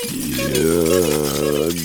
Radio 0.00 1.78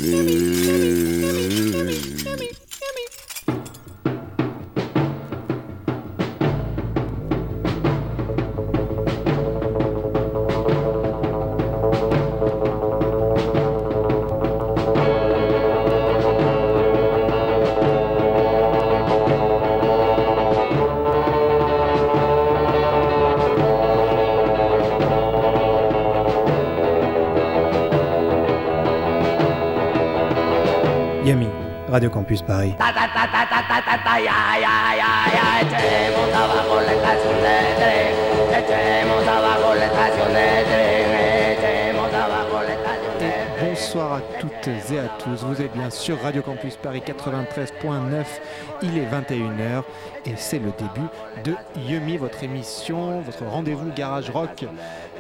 Bonsoir 43.60 44.14
à 44.14 44.22
toutes 44.40 44.68
et 44.68 45.00
à 45.00 45.08
tous. 45.20 45.44
Vous 45.44 45.62
êtes 45.62 45.74
bien 45.74 45.90
sur 45.90 46.22
Radio 46.22 46.42
Campus 46.42 46.76
Paris 46.76 47.02
93.9. 47.06 48.26
Il 48.82 48.98
est 48.98 49.06
21h 49.06 49.84
et 50.26 50.34
c'est 50.36 50.60
le 50.60 50.72
début 50.78 51.08
de 51.44 51.56
Yumi, 51.88 52.18
votre 52.18 52.44
émission, 52.44 53.22
votre 53.22 53.46
rendez-vous 53.46 53.92
Garage 53.92 54.30
Rock 54.30 54.66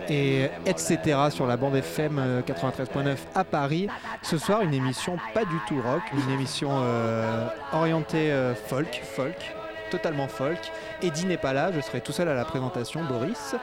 et 0.09 0.49
etc. 0.65 0.99
sur 1.29 1.47
la 1.47 1.57
bande 1.57 1.75
FM 1.75 2.43
93.9 2.45 3.07
euh, 3.07 3.15
à 3.35 3.43
Paris. 3.43 3.87
Ce 4.21 4.37
soir, 4.37 4.61
une 4.61 4.73
émission 4.73 5.17
pas 5.33 5.45
du 5.45 5.57
tout 5.67 5.81
rock, 5.81 6.01
une 6.13 6.33
émission 6.33 6.69
euh, 6.71 7.47
orientée 7.71 8.31
euh, 8.31 8.55
folk, 8.55 9.01
folk, 9.03 9.53
totalement 9.91 10.27
folk. 10.27 10.59
Eddie 11.01 11.25
n'est 11.25 11.37
pas 11.37 11.53
là, 11.53 11.71
je 11.73 11.81
serai 11.81 12.01
tout 12.01 12.11
seul 12.11 12.27
à 12.29 12.33
la 12.33 12.45
présentation, 12.45 13.03
Boris. 13.03 13.55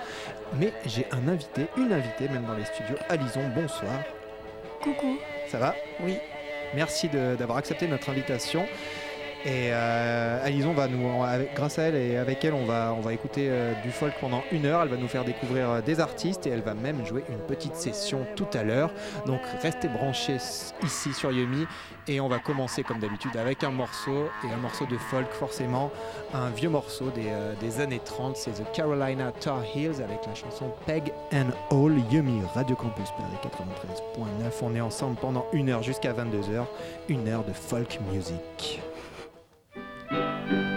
Mais 0.58 0.72
j'ai 0.86 1.06
un 1.12 1.28
invité, 1.28 1.68
une 1.76 1.92
invitée 1.92 2.28
même 2.28 2.44
dans 2.44 2.54
les 2.54 2.64
studios. 2.64 2.96
Alison, 3.08 3.42
bonsoir. 3.54 3.92
Coucou. 4.82 5.18
Ça 5.48 5.58
va? 5.58 5.74
Oui. 6.00 6.16
Merci 6.74 7.08
d'avoir 7.08 7.58
accepté 7.58 7.88
notre 7.88 8.10
invitation. 8.10 8.66
Et 9.46 9.70
euh, 9.72 10.44
Alison 10.44 10.74
va 10.74 10.86
nous, 10.86 11.08
grâce 11.54 11.78
à 11.78 11.84
elle 11.84 11.94
et 11.94 12.18
avec 12.18 12.44
elle, 12.44 12.52
on 12.52 12.66
va, 12.66 12.94
on 12.96 13.00
va 13.00 13.14
écouter 13.14 13.48
euh, 13.48 13.72
du 13.82 13.90
folk 13.90 14.12
pendant 14.20 14.42
une 14.52 14.66
heure. 14.66 14.82
Elle 14.82 14.88
va 14.88 14.98
nous 14.98 15.08
faire 15.08 15.24
découvrir 15.24 15.70
euh, 15.70 15.80
des 15.80 15.98
artistes 15.98 16.46
et 16.46 16.50
elle 16.50 16.60
va 16.60 16.74
même 16.74 17.06
jouer 17.06 17.24
une 17.30 17.38
petite 17.38 17.74
session 17.74 18.26
tout 18.36 18.48
à 18.52 18.62
l'heure. 18.64 18.92
Donc 19.24 19.40
restez 19.62 19.88
branchés 19.88 20.36
ici 20.82 21.14
sur 21.14 21.32
Yumi 21.32 21.66
et 22.06 22.20
on 22.20 22.28
va 22.28 22.38
commencer 22.38 22.82
comme 22.82 22.98
d'habitude 22.98 23.34
avec 23.38 23.64
un 23.64 23.70
morceau 23.70 24.28
et 24.44 24.52
un 24.52 24.58
morceau 24.58 24.84
de 24.84 24.98
folk 24.98 25.32
forcément, 25.32 25.90
un 26.34 26.50
vieux 26.50 26.68
morceau 26.68 27.08
des, 27.10 27.30
des 27.60 27.80
années 27.80 28.00
30. 28.04 28.36
C'est 28.36 28.62
The 28.62 28.72
Carolina 28.72 29.32
Tar 29.32 29.62
Heels 29.74 30.02
avec 30.02 30.26
la 30.26 30.34
chanson 30.34 30.70
Peg 30.84 31.12
and 31.32 31.48
All 31.70 31.96
Yumi 32.12 32.42
Radio 32.54 32.76
Campus 32.76 33.08
Paris 33.12 33.50
93.9. 34.18 34.50
On 34.62 34.74
est 34.74 34.80
ensemble 34.80 35.16
pendant 35.16 35.46
une 35.52 35.70
heure 35.70 35.82
jusqu'à 35.82 36.12
22h, 36.12 36.66
une 37.08 37.28
heure 37.28 37.44
de 37.44 37.52
folk 37.52 37.98
music. 38.12 38.80
Thank 40.10 40.50
you. 40.50 40.69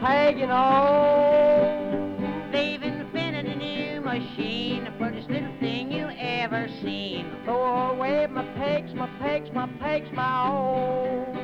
Machine. 0.00 0.06
Pegging 0.06 0.50
all. 0.50 2.48
They've 2.52 2.82
invented 2.82 3.46
a 3.46 3.56
new 3.56 4.00
machine. 4.00 4.84
The 4.84 4.90
prettiest 4.92 5.30
little 5.30 5.52
thing 5.60 5.92
you 5.92 6.08
ever 6.18 6.68
seen. 6.82 7.30
Throw 7.44 7.90
away 7.90 8.26
my 8.26 8.44
pegs, 8.56 8.94
my 8.94 9.08
pegs, 9.20 9.50
my 9.52 9.66
pegs, 9.80 10.08
my 10.12 10.48
own. 10.48 11.34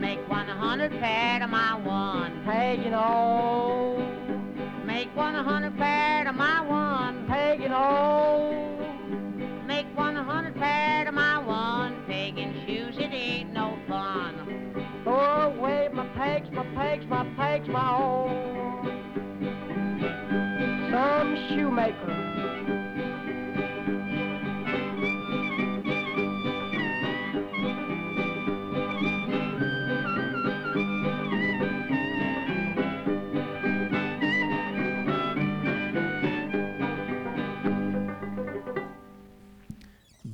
Make 0.00 0.28
100 0.28 0.90
pair 1.00 1.38
to 1.40 1.46
my 1.46 1.74
one. 1.74 2.42
Pegging 2.44 2.94
all. 2.94 3.98
Make 4.84 5.14
100 5.16 5.76
pair 5.76 6.24
to 6.24 6.32
my 6.32 6.60
one. 6.62 7.26
Pegging 7.26 7.72
all 7.72 8.48
make 8.48 8.77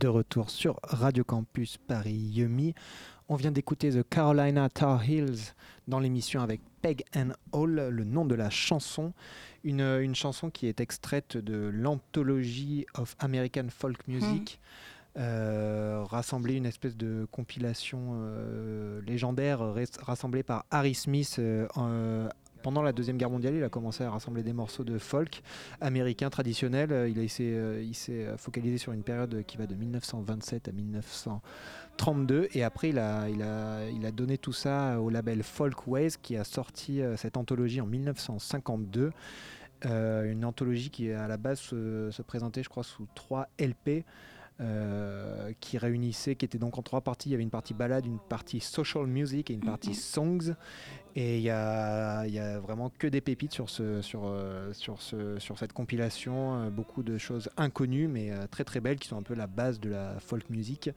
de 0.04 0.08
retour 0.08 0.50
sur 0.50 0.78
Radio 0.82 1.24
Campus 1.24 1.78
Paris 1.78 2.12
Yumi. 2.12 2.74
On 3.30 3.36
vient 3.36 3.50
d'écouter 3.50 3.90
The 3.90 4.06
Carolina 4.06 4.68
Tar 4.68 5.02
Heels 5.02 5.54
dans 5.88 6.00
l'émission 6.00 6.42
avec 6.42 6.60
Peg 6.82 7.04
and 7.16 7.30
Hall, 7.52 7.88
le 7.90 8.04
nom 8.04 8.24
de 8.24 8.34
la 8.34 8.50
chanson. 8.50 9.12
Une, 9.64 9.80
une 9.80 10.14
chanson 10.14 10.50
qui 10.50 10.66
est 10.66 10.80
extraite 10.80 11.36
de 11.36 11.70
l'Anthology 11.72 12.86
of 12.94 13.16
American 13.18 13.66
Folk 13.70 14.06
Music. 14.08 14.60
Euh, 15.16 16.02
rassemblée, 16.10 16.54
une 16.54 16.66
espèce 16.66 16.96
de 16.96 17.28
compilation 17.30 18.14
euh, 18.16 19.00
légendaire 19.02 19.60
rassemblée 20.00 20.42
par 20.42 20.64
Harry 20.72 20.94
Smith 20.94 21.36
euh, 21.38 22.28
pendant 22.64 22.82
la 22.82 22.92
Deuxième 22.92 23.18
Guerre 23.18 23.30
mondiale. 23.30 23.54
Il 23.54 23.62
a 23.62 23.68
commencé 23.68 24.02
à 24.04 24.10
rassembler 24.10 24.42
des 24.42 24.54
morceaux 24.54 24.84
de 24.84 24.96
folk 24.96 25.42
américain 25.82 26.30
traditionnel. 26.30 26.90
Euh, 26.92 27.04
euh, 27.04 27.82
il 27.84 27.94
s'est 27.94 28.24
euh, 28.24 28.36
focalisé 28.38 28.78
sur 28.78 28.92
une 28.92 29.02
période 29.02 29.44
qui 29.46 29.58
va 29.58 29.66
de 29.66 29.74
1927 29.74 30.68
à 30.68 30.72
1932. 30.72 32.48
Et 32.54 32.64
après, 32.64 32.88
il 32.88 32.98
a, 32.98 34.10
donné 34.12 34.38
tout 34.38 34.54
ça 34.54 34.98
au 34.98 35.10
label 35.10 35.42
Folkways 35.42 36.12
qui 36.22 36.36
a 36.38 36.44
sorti 36.44 37.02
cette 37.16 37.36
anthologie 37.36 37.82
en 37.82 37.86
1952. 37.86 39.12
Euh, 39.86 40.30
une 40.30 40.44
anthologie 40.44 40.90
qui 40.90 41.10
à 41.10 41.28
la 41.28 41.36
base 41.36 41.60
se, 41.60 42.10
se 42.10 42.22
présentait, 42.22 42.62
je 42.62 42.68
crois, 42.68 42.84
sous 42.84 43.06
trois 43.14 43.48
LP. 43.58 44.04
Euh, 44.60 45.52
qui 45.60 45.78
réunissait, 45.78 46.36
qui 46.36 46.44
était 46.44 46.58
donc 46.58 46.78
en 46.78 46.82
trois 46.82 47.00
parties. 47.00 47.28
Il 47.28 47.32
y 47.32 47.34
avait 47.34 47.42
une 47.42 47.50
partie 47.50 47.74
balade, 47.74 48.06
une 48.06 48.18
partie 48.20 48.60
social 48.60 49.06
music 49.06 49.50
et 49.50 49.54
une 49.54 49.64
partie 49.64 49.90
Mhm. 49.90 49.94
songs. 49.94 50.54
Et 51.16 51.38
il 51.38 51.42
y 51.42 51.50
a, 51.50 52.24
il 52.26 52.34
y 52.34 52.38
a 52.38 52.58
vraiment 52.60 52.90
que 52.98 53.06
des 53.06 53.20
pépites 53.20 53.52
sur, 53.52 53.70
ce, 53.70 54.00
sur, 54.02 54.22
euh, 54.26 54.72
sur, 54.72 55.00
ce, 55.02 55.38
sur 55.38 55.58
cette 55.58 55.72
compilation. 55.72 56.54
euh, 56.64 56.70
beaucoup 56.70 57.02
de 57.02 57.18
choses 57.18 57.50
inconnues, 57.56 58.08
mais 58.08 58.30
très 58.48 58.64
très 58.64 58.80
belles, 58.80 58.98
qui 58.98 59.08
sont 59.08 59.16
un 59.16 59.22
peu 59.22 59.34
la 59.34 59.46
base 59.46 59.78
de 59.80 59.90
la 59.90 60.18
folk 60.20 60.48
music, 60.50 60.90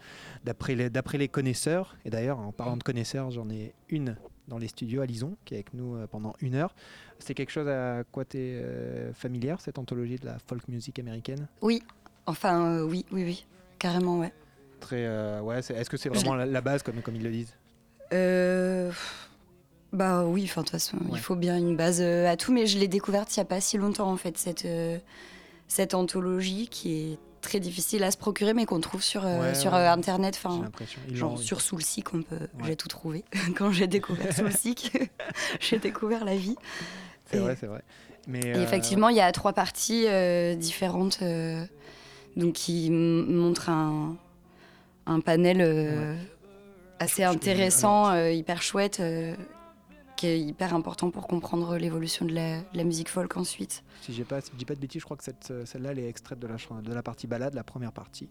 d'après 0.44 0.76
les, 0.76 0.90
les 0.90 1.28
connaisseurs. 1.28 1.96
Et 2.06 2.10
d'ailleurs, 2.10 2.40
en 2.40 2.52
parlant 2.52 2.78
de 2.78 2.84
connaisseurs, 2.84 3.32
j'en 3.32 3.50
ai 3.50 3.74
une 3.90 4.18
dans 4.48 4.58
les 4.58 4.68
studios 4.70 5.02
à 5.02 5.06
Lison, 5.06 5.36
qui 5.46 5.54
est 5.54 5.58
avec 5.58 5.74
nous 5.74 5.98
pendant 6.08 6.34
une 6.42 6.56
heure. 6.56 6.74
C'est 7.20 7.34
quelque 7.34 7.52
chose 7.52 7.68
à 7.68 8.04
quoi 8.12 8.24
tu 8.26 8.38
es 8.38 9.12
familière, 9.14 9.60
cette 9.62 9.78
anthologie 9.78 10.16
de 10.16 10.26
la 10.26 10.38
folk 10.40 10.68
music 10.68 10.98
américaine? 11.00 11.48
Oui, 11.62 11.84
enfin 12.28 12.66
euh, 12.66 12.84
oui, 12.84 13.06
oui, 13.12 13.24
oui, 13.24 13.46
carrément, 13.80 14.20
ouais. 14.20 14.32
Très, 14.80 14.98
euh, 15.06 15.42
ouais, 15.42 15.58
Est-ce 15.60 15.90
que 15.90 15.98
c'est 15.98 16.10
vraiment 16.10 16.36
la, 16.36 16.46
la 16.46 16.62
base, 16.62 16.84
comme, 16.84 17.02
comme 17.02 17.16
ils 17.16 17.24
le 17.24 17.32
disent? 17.32 17.56
Euh, 18.14 18.92
bah 19.92 20.24
oui, 20.26 20.44
enfin 20.46 20.62
de 20.62 20.66
toute 20.68 20.72
façon, 20.72 20.98
Ouais. 20.98 21.06
il 21.14 21.20
faut 21.20 21.36
bien 21.36 21.58
une 21.58 21.76
base 21.76 22.00
euh, 22.02 22.28
à 22.30 22.38
tout, 22.38 22.54
mais 22.54 22.68
je 22.68 22.78
l'ai 22.78 22.88
découverte 22.88 23.36
il 23.36 23.40
n'y 23.40 23.44
a 23.44 23.46
pas 23.46 23.60
si 23.62 23.78
longtemps 23.78 24.12
en 24.12 24.18
fait, 24.18 24.38
cette, 24.38 24.66
euh, 24.66 24.98
cette 25.68 25.94
anthologie 25.94 26.68
qui 26.70 26.94
est 27.14 27.20
très 27.42 27.60
difficile 27.60 28.04
à 28.04 28.12
se 28.12 28.18
procurer, 28.18 28.54
mais 28.54 28.66
qu'on 28.66 28.80
trouve 28.80 29.02
sur, 29.02 29.26
euh, 29.26 29.40
Ouais, 29.42 29.56
sur 29.56 29.74
ouais. 29.74 29.88
internet, 29.88 30.40
J'ai 30.42 30.48
enfin 30.48 30.70
genre 31.14 31.40
sur 31.40 31.62
Soulseek, 31.62 32.14
on 32.14 32.22
peut, 32.22 32.48
j'ai 32.66 32.76
tout 32.76 32.88
trouvé. 32.88 33.24
Quand 33.58 33.72
j'ai 33.72 33.88
découvert 33.88 34.34
Soulseek, 34.34 35.10
j'ai 35.60 35.80
découvert 35.80 36.24
la 36.26 36.36
vie. 36.36 36.56
C'est 37.26 37.38
vrai, 37.40 37.58
c'est 37.60 37.68
vrai. 37.68 37.82
Mais, 38.28 38.40
Et 38.42 38.62
effectivement, 38.62 39.08
il 39.10 39.16
y 39.18 39.22
a 39.22 39.32
trois 39.32 39.54
parties 39.54 40.06
différentes, 40.58 41.20
donc 42.38 42.54
qui 42.54 42.88
m- 42.88 43.26
montrent 43.26 43.70
un, 43.70 44.16
un 45.06 45.20
panel 45.20 45.58
euh, 45.62 46.16
assez 47.00 47.24
intéressant, 47.24 48.10
euh, 48.12 48.32
hyper 48.32 48.62
chouette, 48.62 49.00
euh, 49.02 49.36
qui 50.16 50.28
est 50.28 50.40
hyper 50.40 50.74
important 50.74 51.12
pour 51.12 51.28
comprendre 51.28 51.78
l'évolution 51.78 52.26
de 52.26 52.34
la, 52.34 52.60
de 52.60 52.78
la 52.78 52.84
musique 52.84 53.10
folk 53.10 53.36
ensuite. 53.38 53.84
Si, 54.02 54.14
je 54.14 54.24
dis 54.24 54.66
pas 54.66 54.76
de 54.76 54.80
bêtises, 54.80 55.02
je 55.02 55.06
crois 55.06 55.18
que 55.18 55.24
celle-là, 55.66 55.92
elle 55.92 56.00
est 56.00 56.10
extraite 56.10 56.40
de 56.40 56.48
la, 56.48 56.56
de 56.82 56.94
la 56.94 57.04
partie 57.04 57.28
balade, 57.28 57.54
la 57.54 57.64
première 57.64 57.92
partie. 57.92 58.30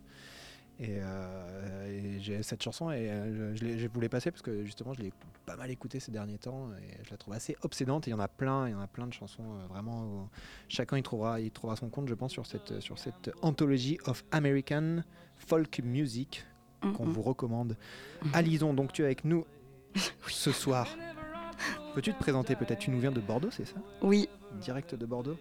Et, 0.78 0.98
euh, 1.00 1.88
et 2.16 2.20
j'ai 2.20 2.42
cette 2.42 2.62
chanson 2.62 2.90
et 2.90 3.08
euh, 3.10 3.54
je, 3.54 3.58
je 3.58 3.64
l'ai- 3.64 3.78
je 3.78 3.88
voulais 3.88 4.10
passer 4.10 4.30
parce 4.30 4.42
que 4.42 4.62
justement 4.64 4.92
je 4.92 5.00
l'ai 5.00 5.12
pas 5.46 5.56
mal 5.56 5.70
écoutée 5.70 6.00
ces 6.00 6.12
derniers 6.12 6.36
temps 6.36 6.68
et 6.82 7.02
je 7.02 7.10
la 7.10 7.16
trouve 7.16 7.32
assez 7.32 7.56
obsédante 7.62 8.06
et 8.06 8.10
il 8.10 8.12
y 8.12 8.14
en 8.14 8.20
a 8.20 8.28
plein, 8.28 8.68
il 8.68 8.72
y 8.72 8.74
en 8.74 8.80
a 8.80 8.86
plein 8.86 9.06
de 9.06 9.12
chansons 9.14 9.42
euh, 9.42 9.66
vraiment 9.68 10.02
où 10.04 10.28
chacun 10.68 10.98
il 10.98 11.02
trouvera, 11.02 11.40
il 11.40 11.50
trouvera 11.50 11.76
son 11.76 11.88
compte 11.88 12.08
je 12.10 12.14
pense 12.14 12.30
sur 12.32 12.44
cette, 12.44 12.80
sur 12.80 12.98
cette 12.98 13.30
anthologie 13.40 13.98
of 14.04 14.22
American 14.32 15.02
folk 15.38 15.80
music 15.82 16.44
Mm, 16.82 16.92
qu'on 16.92 17.06
mm. 17.06 17.10
vous 17.10 17.22
recommande. 17.22 17.76
Mhm. 18.22 18.30
Alison, 18.34 18.74
donc 18.74 18.92
tu 18.92 19.00
es 19.00 19.06
avec 19.06 19.24
nous 19.24 19.46
ce 20.28 20.52
soir. 20.52 20.86
Peux-tu 21.94 22.12
te 22.12 22.18
présenter 22.18 22.54
peut-être? 22.54 22.80
Tu 22.80 22.90
nous 22.90 23.00
viens 23.00 23.10
de 23.12 23.20
Bordeaux, 23.20 23.50
c'est 23.50 23.64
ça? 23.64 23.76
Oui, 24.02 24.28
Direct 24.60 24.94
de 24.94 25.06
Bordeaux 25.06 25.38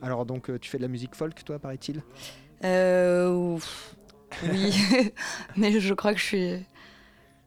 Alors 0.00 0.24
donc 0.24 0.48
euh, 0.48 0.58
tu 0.58 0.70
fais 0.70 0.78
de 0.78 0.82
la 0.82 0.88
musique 0.88 1.14
folk 1.14 1.44
toi 1.44 1.58
paraît-il? 1.58 2.02
Euh, 2.64 3.58
oui, 4.50 4.74
mais 5.56 5.80
je 5.80 5.94
crois 5.94 6.12
que 6.14 6.20
je 6.20 6.24
suis, 6.24 6.64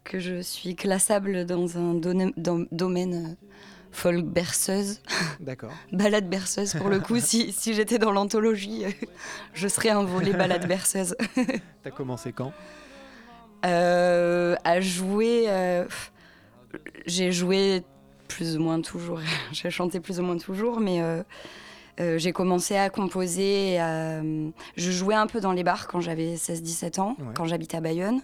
que 0.03 0.19
je 0.19 0.41
suis 0.41 0.75
classable 0.75 1.45
dans 1.45 1.77
un 1.77 1.93
dans- 1.95 2.65
domaine 2.71 3.13
euh, 3.13 3.47
folk 3.91 4.25
berceuse. 4.25 5.01
D'accord. 5.39 5.71
Balade 5.91 6.29
berceuse, 6.29 6.73
pour 6.73 6.89
le 6.89 6.99
coup, 6.99 7.19
si, 7.19 7.51
si 7.51 7.73
j'étais 7.73 7.97
dans 7.97 8.11
l'anthologie, 8.11 8.83
je 9.53 9.67
serais 9.67 9.89
un 9.89 10.03
volet 10.03 10.33
balade 10.33 10.67
berceuse. 10.67 11.15
T'as 11.83 11.91
commencé 11.91 12.31
quand? 12.31 12.51
Euh, 13.65 14.55
à 14.63 14.79
jouer, 14.79 15.45
euh, 15.47 15.85
j'ai 17.07 17.31
joué 17.31 17.83
plus 18.27 18.57
ou 18.57 18.59
moins 18.61 18.81
toujours, 18.81 19.19
j'ai 19.51 19.71
chanté 19.71 19.99
plus 19.99 20.19
ou 20.19 20.23
moins 20.23 20.37
toujours, 20.37 20.79
mais 20.79 21.01
euh, 21.01 21.23
euh, 21.99 22.17
j'ai 22.17 22.31
commencé 22.33 22.75
à 22.75 22.89
composer. 22.89 23.79
à- 23.79 24.21
je 24.75 24.91
jouais 24.91 25.15
un 25.15 25.27
peu 25.27 25.39
dans 25.39 25.51
les 25.53 25.63
bars 25.63 25.87
quand 25.87 26.01
j'avais 26.01 26.35
16-17 26.35 26.99
ans, 26.99 27.15
Ouais. 27.19 27.25
quand 27.35 27.45
j'habitais 27.45 27.77
à 27.77 27.81
Bayonne, 27.81 28.21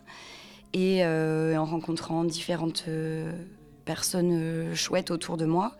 et 0.73 1.03
euh, 1.03 1.55
en 1.57 1.65
rencontrant 1.65 2.23
différentes 2.23 2.85
euh, 2.87 3.31
personnes 3.85 4.31
euh, 4.33 4.75
chouettes 4.75 5.11
autour 5.11 5.37
de 5.37 5.45
moi. 5.45 5.73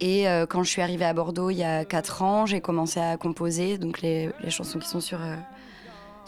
Et 0.00 0.28
euh, 0.28 0.46
quand 0.46 0.62
je 0.62 0.70
suis 0.70 0.80
arrivée 0.82 1.04
à 1.04 1.12
Bordeaux 1.12 1.50
il 1.50 1.56
y 1.58 1.62
a 1.64 1.84
4 1.84 2.22
ans, 2.22 2.46
j'ai 2.46 2.60
commencé 2.62 2.98
à 3.00 3.16
composer 3.18 3.76
donc 3.76 4.00
les, 4.00 4.30
les 4.42 4.50
chansons 4.50 4.78
qui 4.78 4.88
sont 4.88 5.00
sur, 5.00 5.20
euh, 5.22 5.36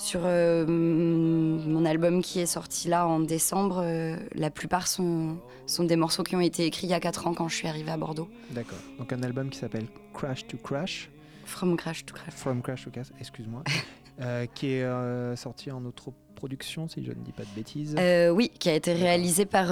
sur 0.02 0.22
euh, 0.24 0.66
mon 0.66 1.84
album 1.84 2.22
qui 2.22 2.40
est 2.40 2.46
sorti 2.46 2.88
là 2.88 3.06
en 3.06 3.20
décembre. 3.20 3.82
euh, 3.84 4.16
la 4.34 4.50
plupart 4.50 4.88
sont, 4.88 5.38
sont 5.66 5.84
des 5.84 5.94
morceaux 5.94 6.24
qui 6.24 6.34
ont 6.34 6.40
été 6.40 6.66
écrits 6.66 6.88
il 6.88 6.90
y 6.90 6.94
a 6.94 6.98
4 6.98 7.28
ans 7.28 7.34
quand 7.34 7.46
je 7.46 7.54
suis 7.54 7.68
arrivée 7.68 7.92
à 7.92 7.96
Bordeaux. 7.96 8.28
D'accord. 8.50 8.78
Donc 8.98 9.12
un 9.12 9.22
album 9.22 9.48
qui 9.48 9.60
s'appelle 9.60 9.86
Crash 10.12 10.46
to 10.48 10.56
Crash, 10.56 11.08
From 11.44 11.76
Crash 11.76 12.04
to 12.04 12.14
Crash. 12.14 12.34
From 12.34 12.62
Crash 12.62 12.84
to 12.84 12.90
Crash, 12.90 13.08
excuse-moi, 13.20 13.62
euh, 14.20 14.46
qui 14.52 14.72
est 14.72 15.36
sorti 15.36 15.70
en 15.70 15.84
autoproduction 15.84 16.88
si 16.88 17.04
je 17.04 17.10
ne 17.10 17.22
dis 17.22 17.32
pas 17.32 17.44
de 17.44 17.54
bêtises. 17.54 17.94
Oui, 18.34 18.50
qui 18.58 18.70
a 18.70 18.74
été 18.74 18.92
réalisé 18.92 19.46
par 19.46 19.68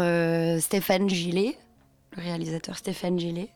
Stéphane 0.61 1.11
Gillet, 1.11 1.56
le 2.17 2.23
réalisateur 2.23 2.77
Stéphane 2.77 3.19
Gillet, 3.19 3.49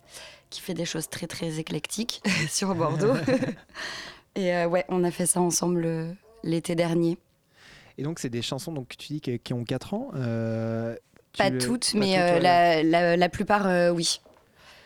qui 0.51 0.61
fait 0.61 0.75
des 0.75 0.87
choses 0.87 1.09
très 1.09 1.29
très 1.29 1.61
éclectiques 1.61 2.21
sur 2.49 2.75
Bordeaux. 2.75 3.15
Et 4.37 4.65
ouais, 4.65 4.85
on 4.89 5.05
a 5.05 5.13
fait 5.13 5.27
ça 5.27 5.41
ensemble 5.41 6.17
l'été 6.45 6.75
dernier. 6.77 7.19
Et 7.99 8.03
donc 8.05 8.19
c'est 8.21 8.29
des 8.29 8.43
chansons 8.43 8.73
donc 8.73 8.89
que 8.89 8.97
tu 8.97 9.13
dis 9.15 9.21
qui, 9.21 9.53
ont 9.53 9.65
4 9.65 9.95
ans. 9.95 10.11
euh, 10.15 10.95
Pas 11.37 11.51
tu- 11.51 11.59
toutes, 11.59 11.93
pas 11.93 11.99
mais 11.99 12.13
toutes, 12.13 12.17
euh, 12.19 12.39
la, 12.41 12.83
la- 12.83 13.17
la 13.17 13.29
plupart, 13.29 13.67
euh, 13.67 13.91
oui. 13.91 14.21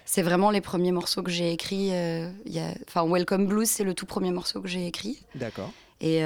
C'est 0.06 0.22
vraiment 0.22 0.50
les 0.50 0.62
premiers 0.62 0.92
morceaux 0.92 1.22
que 1.22 1.30
j'ai 1.30 1.52
écrits. 1.52 1.90
Enfin, 2.86 3.06
Welcome 3.06 3.46
Blues, 3.46 3.68
c'est 3.68 3.84
le 3.84 3.92
tout 3.92 4.06
premier 4.06 4.30
morceau 4.30 4.62
que 4.62 4.68
j'ai 4.68 4.86
écrit. 4.86 5.18
D'accord. 5.34 5.70
Et, 6.00 6.22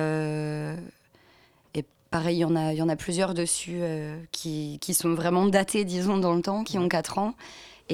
et 1.75 1.85
pareil, 2.11 2.37
il 2.37 2.41
y, 2.41 2.45
en 2.45 2.55
a- 2.55 2.73
y 2.75 2.83
en 2.83 2.89
a 2.89 2.95
plusieurs 2.97 3.35
dessus 3.35 3.79
euh, 3.81 4.17
qui, 4.31 4.79
qui 4.81 4.95
sont 4.95 5.15
vraiment 5.15 5.47
datés, 5.47 5.85
disons, 5.85 6.19
dans 6.19 6.35
le 6.35 6.43
temps, 6.43 6.63
qui 6.63 6.79
ont 6.79 6.89
4 6.89 7.19
ans. 7.19 7.35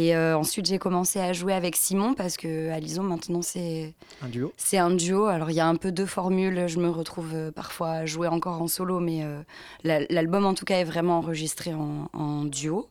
Et 0.00 0.14
euh, 0.14 0.38
ensuite, 0.38 0.66
j'ai 0.66 0.78
commencé 0.78 1.18
à 1.18 1.32
jouer 1.32 1.52
avec 1.52 1.74
Simon 1.74 2.14
parce 2.14 2.36
que 2.36 2.70
Alison, 2.70 3.02
maintenant, 3.02 3.42
c'est 3.42 3.94
Un 4.22 4.28
duo. 4.28 4.52
c'est 4.56 4.78
un 4.78 4.90
duo. 4.92 5.24
Alors, 5.26 5.50
il 5.50 5.54
y 5.56 5.60
a 5.60 5.66
un 5.66 5.74
peu 5.74 5.90
deux 5.90 6.06
formules. 6.06 6.68
Je 6.68 6.78
me 6.78 6.88
retrouve 6.88 7.32
euh, 7.34 7.50
parfois 7.50 7.90
à 7.90 8.06
jouer 8.06 8.28
encore 8.28 8.62
en 8.62 8.68
solo, 8.68 9.00
mais 9.00 9.24
euh, 9.24 9.40
la- 9.82 10.04
l'album, 10.08 10.46
en 10.46 10.54
tout 10.54 10.64
cas, 10.64 10.76
est 10.78 10.84
vraiment 10.84 11.18
enregistré 11.18 11.74
en, 11.74 12.08
en 12.12 12.44
duo. 12.44 12.88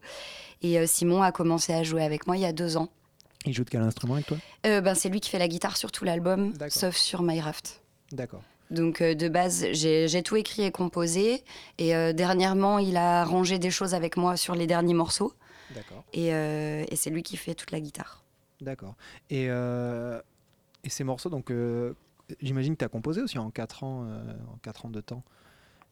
Et 0.63 0.77
euh, 0.79 0.85
Simon 0.85 1.21
a 1.21 1.31
commencé 1.31 1.71
à 1.73 1.81
jouer 1.81 2.03
avec 2.03 2.27
moi 2.27 2.35
il 2.35 2.41
y 2.41 2.45
a 2.45 2.51
deux 2.51 2.75
ans. 2.75 2.89
Il 3.45 3.53
joue 3.53 3.63
de 3.63 3.69
quel 3.69 3.83
instrument 3.83 4.15
avec 4.15 4.25
toi? 4.25 4.37
Ben, 4.65 4.93
c'est 4.93 5.07
lui 5.07 5.21
qui 5.21 5.29
fait 5.29 5.39
la 5.39 5.47
guitare 5.47 5.77
sur 5.77 5.93
tout 5.93 6.03
l'album, 6.03 6.51
sauf 6.69 6.97
sur 6.97 7.21
My 7.21 7.39
Raft. 7.39 7.81
D'accord. 8.11 8.41
Donc 8.69 8.99
euh, 8.99 9.15
de 9.15 9.29
base, 9.29 9.65
j'ai 9.71 10.09
j'ai 10.09 10.23
tout 10.23 10.35
écrit 10.35 10.63
et 10.63 10.71
composé. 10.71 11.41
Et 11.77 11.95
euh, 11.95 12.11
dernièrement, 12.11 12.79
il 12.79 12.97
a 12.97 13.21
arrangé 13.21 13.59
des 13.59 13.71
choses 13.71 13.93
avec 13.93 14.17
moi 14.17 14.35
sur 14.35 14.55
les 14.55 14.67
derniers 14.67 14.93
morceaux. 14.93 15.31
D'accord. 15.75 16.03
Et, 16.13 16.33
euh, 16.33 16.83
et 16.89 16.95
c'est 16.95 17.09
lui 17.09 17.23
qui 17.23 17.37
fait 17.37 17.55
toute 17.55 17.71
la 17.71 17.79
guitare. 17.79 18.23
D'accord. 18.61 18.95
Et, 19.29 19.47
euh, 19.49 20.19
et 20.83 20.89
ces 20.89 21.03
morceaux, 21.03 21.29
donc 21.29 21.51
euh, 21.51 21.93
j'imagine 22.41 22.73
que 22.73 22.79
tu 22.79 22.85
as 22.85 22.89
composé 22.89 23.21
aussi 23.21 23.37
en 23.37 23.49
4 23.51 23.83
ans, 23.83 24.05
euh, 24.07 24.23
en 24.53 24.57
4 24.63 24.85
ans 24.85 24.89
de 24.89 25.01
temps. 25.01 25.23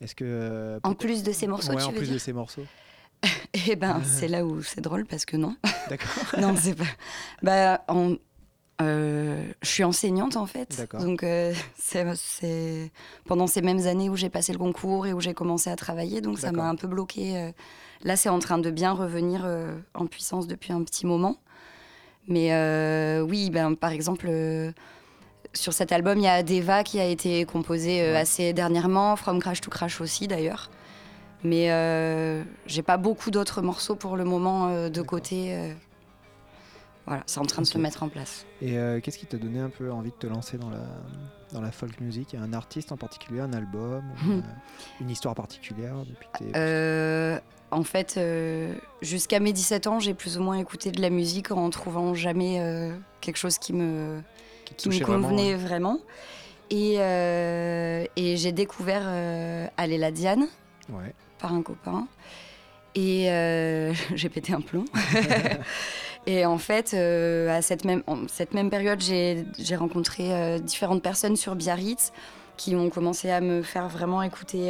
Est-ce 0.01 0.15
que. 0.15 0.25
euh, 0.25 0.79
En 0.83 0.93
plus 0.93 1.23
de 1.23 1.31
ces 1.31 1.47
morceaux, 1.47 1.71
Ouais, 1.73 1.77
tu 1.77 1.83
en 1.83 1.91
veux 1.91 1.97
plus 1.97 2.11
de 2.11 2.17
ces 2.17 2.33
morceaux. 2.33 2.65
Eh 3.67 3.75
ben, 3.75 4.03
c'est 4.05 4.27
là 4.27 4.45
où 4.45 4.61
c'est 4.61 4.81
drôle 4.81 5.05
parce 5.05 5.25
que 5.25 5.37
non. 5.37 5.55
D'accord. 5.89 6.09
non, 6.39 6.55
c'est 6.55 6.75
pas. 6.75 6.83
Bah, 7.41 7.83
en- 7.87 8.15
Euh, 8.81 9.53
je 9.63 9.69
suis 9.69 9.85
enseignante 9.85 10.35
en 10.35 10.45
fait. 10.45 10.75
D'accord. 10.75 10.99
Donc 11.01 11.23
euh, 11.23 11.53
c'est 11.77 12.91
pendant 13.25 13.47
ces 13.47 13.61
mêmes 13.61 13.87
années 13.87 14.09
où 14.09 14.17
j'ai 14.17 14.29
passé 14.29 14.51
le 14.51 14.57
concours 14.59 15.07
et 15.07 15.13
où 15.13 15.21
j'ai 15.21 15.33
commencé 15.33 15.69
à 15.69 15.77
travailler, 15.77 16.19
donc 16.19 16.39
ça 16.39 16.51
m'a 16.51 16.67
un 16.67 16.75
peu 16.75 16.87
bloqué. 16.87 17.37
euh. 17.37 17.51
Là, 18.03 18.15
c'est 18.15 18.29
en 18.29 18.39
train 18.39 18.57
de 18.57 18.69
bien 18.71 18.91
revenir 18.91 19.43
euh, 19.45 19.75
en 19.93 20.05
puissance 20.05 20.47
depuis 20.47 20.73
un 20.73 20.83
petit 20.83 21.05
moment. 21.05 21.37
Mais 22.27 22.53
euh, 22.53 23.21
oui, 23.21 23.49
ben, 23.49 23.75
par 23.75 23.91
exemple, 23.91 24.25
euh, 24.29 24.71
sur 25.53 25.73
cet 25.73 25.91
album, 25.91 26.17
il 26.17 26.23
y 26.23 26.27
a 26.27 26.43
Deva 26.43 26.83
qui 26.83 26.99
a 26.99 27.05
été 27.05 27.45
composé 27.45 28.01
Ouais. 28.01 28.15
assez 28.17 28.53
dernièrement, 28.53 29.15
From 29.15 29.39
Crash 29.39 29.61
to 29.61 29.69
Crash 29.71 30.01
aussi 30.01 30.27
d'ailleurs. 30.27 30.69
Mais 31.43 31.67
j'ai 32.65 32.81
pas 32.81 32.97
beaucoup 32.97 33.29
d'autres 33.29 33.61
morceaux 33.61 33.95
pour 33.95 34.17
le 34.17 34.23
moment 34.25 34.89
de 34.89 35.01
côté. 35.03 35.55
Voilà, 37.05 37.21
c'est 37.27 37.39
en 37.39 37.45
train 37.45 37.61
de 37.61 37.67
se 37.67 37.77
mettre 37.77 38.01
en 38.01 38.09
place. 38.09 38.47
Et 38.63 38.77
qu'est-ce 39.03 39.19
qui 39.19 39.27
t'a 39.27 39.37
donné 39.37 39.59
un 39.59 39.69
peu 39.69 39.91
envie 39.91 40.09
de 40.09 40.15
te 40.15 40.25
lancer 40.25 40.57
dans 40.57 40.71
la, 40.71 40.79
dans 41.53 41.61
la 41.61 41.71
folk 41.71 42.01
music? 42.01 42.33
Un 42.33 42.51
artiste 42.53 42.91
en 42.91 42.97
particulier, 42.97 43.41
un 43.41 43.53
album, 43.53 44.03
une, 44.25 44.43
une 45.01 45.09
histoire 45.11 45.35
particulière 45.35 45.93
depuis 46.09 46.27
que 46.33 46.37
t'es- 46.39 46.51
Euh, 46.55 47.39
en 47.71 47.83
fait, 47.83 48.15
euh, 48.17 48.73
jusqu'à 49.01 49.39
mes 49.39 49.53
17 49.53 49.87
ans, 49.87 49.99
j'ai 49.99 50.13
plus 50.13 50.37
ou 50.37 50.43
moins 50.43 50.57
écouté 50.57 50.91
de 50.91 51.01
la 51.01 51.09
musique 51.09 51.51
en 51.51 51.69
trouvant 51.69 52.13
jamais 52.13 52.59
euh, 52.59 52.95
quelque 53.21 53.37
chose 53.37 53.57
qui 53.57 53.73
me, 53.73 54.21
qui 54.77 54.89
me 54.89 54.95
vraiment, 54.99 55.27
convenait 55.27 55.55
vraiment. 55.55 55.99
Et, 56.69 56.95
euh, 56.99 58.05
et 58.15 58.37
j'ai 58.37 58.51
découvert 58.51 59.03
euh, 59.05 59.67
Aléla 59.77 60.11
Diane 60.11 60.47
Ouais. 60.89 61.13
par 61.39 61.53
un 61.53 61.61
copain. 61.61 62.07
Et 62.95 63.25
j'ai 64.15 64.29
pété 64.29 64.53
un 64.53 64.61
plomb. 64.61 64.85
et 66.27 66.45
en 66.45 66.57
fait, 66.57 66.93
à 66.93 67.61
cette 67.61 67.83
même, 67.83 68.03
en 68.07 68.27
cette 68.27 68.53
même 68.53 68.69
période, 68.69 69.01
j'ai 69.01 69.75
rencontré 69.75 70.59
différentes 70.61 71.03
personnes 71.03 71.35
sur 71.35 71.55
Biarritz 71.55 72.13
qui 72.55 72.73
ont 72.73 72.89
commencé 72.89 73.29
à 73.29 73.41
me 73.41 73.63
faire 73.63 73.89
vraiment 73.89 74.21
écouter 74.23 74.69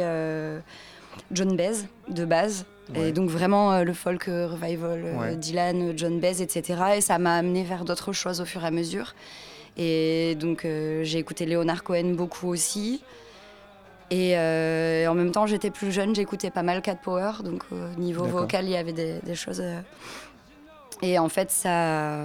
John 1.30 1.56
Baez 1.56 1.84
de 2.08 2.24
base. 2.24 2.66
Ouais. 2.94 3.08
Et 3.08 3.12
donc 3.12 3.30
vraiment 3.30 3.72
euh, 3.72 3.84
le 3.84 3.92
folk 3.92 4.28
euh, 4.28 4.46
revival, 4.46 5.02
euh, 5.04 5.18
Ouais. 5.18 5.36
Dylan, 5.36 5.92
John 5.96 6.20
Baez, 6.20 6.40
etc. 6.42 6.80
Et 6.96 7.00
ça 7.00 7.18
m'a 7.18 7.36
amené 7.36 7.64
vers 7.64 7.84
d'autres 7.84 8.12
choses 8.12 8.40
au 8.40 8.44
fur 8.44 8.62
et 8.64 8.66
à 8.66 8.70
mesure. 8.70 9.14
Et 9.76 10.36
donc 10.36 10.62
j'ai 10.64 11.18
écouté 11.18 11.44
Leonard 11.44 11.84
Cohen 11.84 12.14
beaucoup 12.14 12.48
aussi. 12.48 13.02
Et 14.10 14.34
en 14.36 15.14
même 15.14 15.32
temps, 15.32 15.46
j'étais 15.46 15.70
plus 15.70 15.92
jeune, 15.92 16.14
j'écoutais 16.14 16.50
pas 16.50 16.62
mal 16.62 16.80
Cat 16.80 16.94
Power, 16.94 17.42
donc 17.44 17.64
au 17.70 18.00
niveau 18.00 18.24
vocal, 18.24 18.64
il 18.64 18.70
y 18.70 18.76
avait 18.76 18.94
des, 18.94 19.18
des 19.18 19.34
choses. 19.34 19.62
Et 21.02 21.18
en 21.18 21.28
fait, 21.28 21.50
ça, 21.50 22.22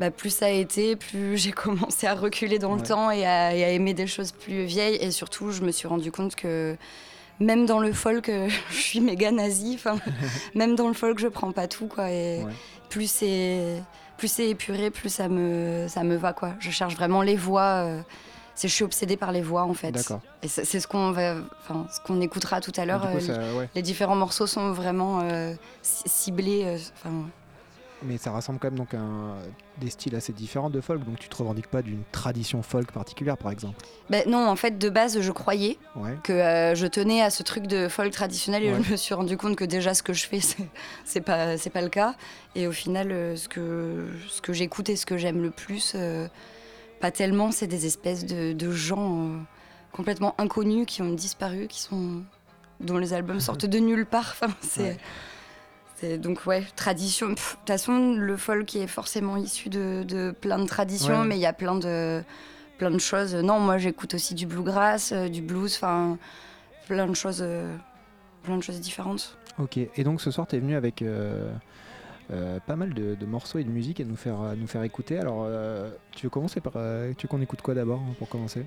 bah, 0.00 0.10
plus 0.10 0.30
ça 0.30 0.46
a 0.46 0.50
été, 0.50 0.96
plus 0.96 1.36
j'ai 1.42 1.52
commencé 1.52 2.06
à 2.06 2.14
reculer 2.14 2.58
dans 2.58 2.74
le 2.74 2.80
temps 2.82 3.10
et 3.10 3.26
à, 3.26 3.54
et 3.54 3.62
à 3.62 3.68
aimer 3.70 3.92
des 3.92 4.06
choses 4.06 4.32
plus 4.32 4.64
vieilles. 4.64 4.96
Et 5.02 5.10
surtout, 5.10 5.50
je 5.50 5.60
me 5.60 5.70
suis 5.70 5.86
rendu 5.86 6.10
compte 6.10 6.34
que 6.34 6.76
même 7.40 7.66
dans 7.66 7.80
le 7.80 7.92
folk, 7.92 8.28
euh, 8.28 8.48
je 8.70 8.76
suis 8.76 9.00
méga 9.00 9.30
nazie. 9.30 9.78
Même 10.54 10.74
dans 10.76 10.88
le 10.88 10.94
folk, 10.94 11.18
je 11.18 11.28
prends 11.28 11.52
pas 11.52 11.68
tout, 11.68 11.86
quoi. 11.86 12.10
Et 12.10 12.42
Ouais. 12.44 12.52
plus 12.88 13.10
c'est 13.10 13.82
plus 14.16 14.28
c'est 14.28 14.48
épuré, 14.48 14.90
plus 14.90 15.08
ça 15.10 15.28
me 15.28 15.86
ça 15.88 16.02
me 16.04 16.16
va, 16.16 16.32
quoi. 16.32 16.54
Je 16.60 16.70
cherche 16.70 16.94
vraiment 16.96 17.22
les 17.22 17.36
voix. 17.36 17.84
euh, 17.86 18.00
c'est 18.54 18.66
je 18.66 18.74
suis 18.74 18.82
obsédée 18.84 19.16
par 19.16 19.30
les 19.30 19.40
voix, 19.42 19.62
en 19.62 19.74
fait. 19.74 19.92
D'accord. 19.92 20.20
Et 20.42 20.48
c'est 20.48 20.64
ce 20.80 20.88
qu'on 20.88 21.12
va, 21.12 21.36
enfin, 21.62 21.86
ce 21.94 22.00
qu'on 22.00 22.20
écoutera 22.20 22.60
tout 22.60 22.72
à 22.76 22.84
l'heure. 22.86 23.06
Du 23.06 23.18
coup, 23.24 23.30
euh, 23.30 23.58
ouais. 23.58 23.68
Les 23.76 23.82
différents 23.82 24.16
morceaux 24.16 24.48
sont 24.48 24.72
vraiment 24.72 25.20
ci- 25.82 26.02
ciblés. 26.06 26.76
enfin, 26.94 27.14
Mais 28.04 28.16
ça 28.16 28.30
rassemble 28.30 28.60
quand 28.60 28.68
même 28.68 28.78
donc 28.78 28.94
un, 28.94 29.34
des 29.80 29.90
styles 29.90 30.14
assez 30.14 30.32
différents 30.32 30.70
de 30.70 30.80
folk, 30.80 31.04
donc 31.04 31.18
tu 31.18 31.28
te 31.28 31.36
revendiques 31.36 31.66
pas 31.66 31.82
d'une 31.82 32.02
tradition 32.12 32.62
folk 32.62 32.92
particulière 32.92 33.36
par 33.36 33.50
exemple? 33.50 33.76
ben 34.08 34.22
non, 34.28 34.46
en 34.48 34.54
fait, 34.54 34.78
de 34.78 34.88
base, 34.88 35.20
je 35.20 35.32
croyais 35.32 35.78
Ouais. 35.96 36.16
que 36.22 36.32
euh, 36.32 36.74
je 36.76 36.86
tenais 36.86 37.22
à 37.22 37.30
ce 37.30 37.42
truc 37.42 37.66
de 37.66 37.88
folk 37.88 38.12
traditionnel 38.12 38.62
et 38.62 38.72
Ouais. 38.72 38.82
je 38.84 38.92
me 38.92 38.96
suis 38.96 39.14
rendu 39.14 39.36
compte 39.36 39.56
que 39.56 39.64
déjà 39.64 39.94
ce 39.94 40.04
que 40.04 40.12
je 40.12 40.26
fais, 40.26 40.38
c'est- 41.04 41.20
pas, 41.20 41.58
c'est 41.58 41.70
pas 41.70 41.82
le 41.82 41.88
cas. 41.88 42.14
Et 42.54 42.68
au 42.68 42.72
final, 42.72 43.10
euh, 43.10 43.34
ce 43.36 43.48
que, 43.48 44.06
ce 44.28 44.40
que 44.40 44.52
j'écoute 44.52 44.88
et 44.90 44.94
ce 44.96 45.04
que 45.04 45.16
j'aime 45.16 45.42
le 45.42 45.50
plus, 45.50 45.92
euh, 45.96 46.28
pas 47.00 47.10
tellement, 47.10 47.50
c'est 47.50 47.66
des 47.66 47.84
espèces 47.86 48.24
de, 48.24 48.52
de 48.52 48.70
gens 48.70 49.32
complètement 49.92 50.34
inconnus 50.38 50.84
qui 50.86 51.02
ont 51.02 51.12
disparu, 51.12 51.66
qui 51.66 51.80
sont 51.80 52.22
dont 52.80 52.96
les 52.98 53.12
albums 53.12 53.40
sortent 53.40 53.66
de 53.66 53.78
nulle 53.80 54.06
part. 54.06 54.36
Enfin, 54.40 54.54
c'est, 54.60 54.82
Ouais. 54.82 54.96
Donc 56.18 56.46
ouais, 56.46 56.64
tradition. 56.76 57.28
De 57.30 57.34
toute 57.34 57.66
façon, 57.66 58.14
le 58.14 58.36
folk 58.36 58.74
est 58.76 58.86
forcément 58.86 59.36
issu 59.36 59.68
de, 59.68 60.04
de 60.06 60.30
plein 60.30 60.58
de 60.58 60.66
traditions, 60.66 61.20
Ouais. 61.20 61.26
mais 61.26 61.36
il 61.36 61.40
y 61.40 61.46
a 61.46 61.52
plein 61.52 61.74
de 61.76 62.22
plein 62.78 62.90
de 62.92 62.98
choses. 62.98 63.34
Non, 63.34 63.58
moi 63.58 63.78
j'écoute 63.78 64.14
aussi 64.14 64.34
du 64.34 64.46
bluegrass, 64.46 65.10
euh, 65.12 65.28
du 65.28 65.42
blues, 65.42 65.74
enfin 65.74 66.16
plein 66.86 67.06
de 67.08 67.14
choses, 67.14 67.40
euh, 67.42 67.74
plein 68.44 68.56
de 68.56 68.62
choses 68.62 68.80
différentes. 68.80 69.36
Ok. 69.58 69.76
Et 69.78 70.04
donc 70.04 70.20
ce 70.20 70.30
soir 70.30 70.46
tu 70.46 70.54
es 70.54 70.60
venu 70.60 70.76
avec 70.76 71.02
euh, 71.02 71.50
euh, 72.30 72.60
pas 72.64 72.76
mal 72.76 72.94
de, 72.94 73.16
de 73.16 73.26
morceaux 73.26 73.58
et 73.58 73.64
de 73.64 73.68
musique 73.70 73.98
à 74.00 74.04
nous 74.04 74.14
faire, 74.14 74.40
à 74.40 74.54
nous 74.54 74.68
faire 74.68 74.84
écouter. 74.84 75.18
Alors 75.18 75.42
euh, 75.48 75.90
tu 76.12 76.26
veux 76.26 76.30
commencer 76.30 76.60
par. 76.60 76.74
tu 76.74 77.26
veux 77.26 77.28
qu'on 77.28 77.42
écoute 77.42 77.62
quoi 77.62 77.74
d'abord 77.74 77.98
hein, 78.00 78.14
pour 78.18 78.28
commencer? 78.28 78.64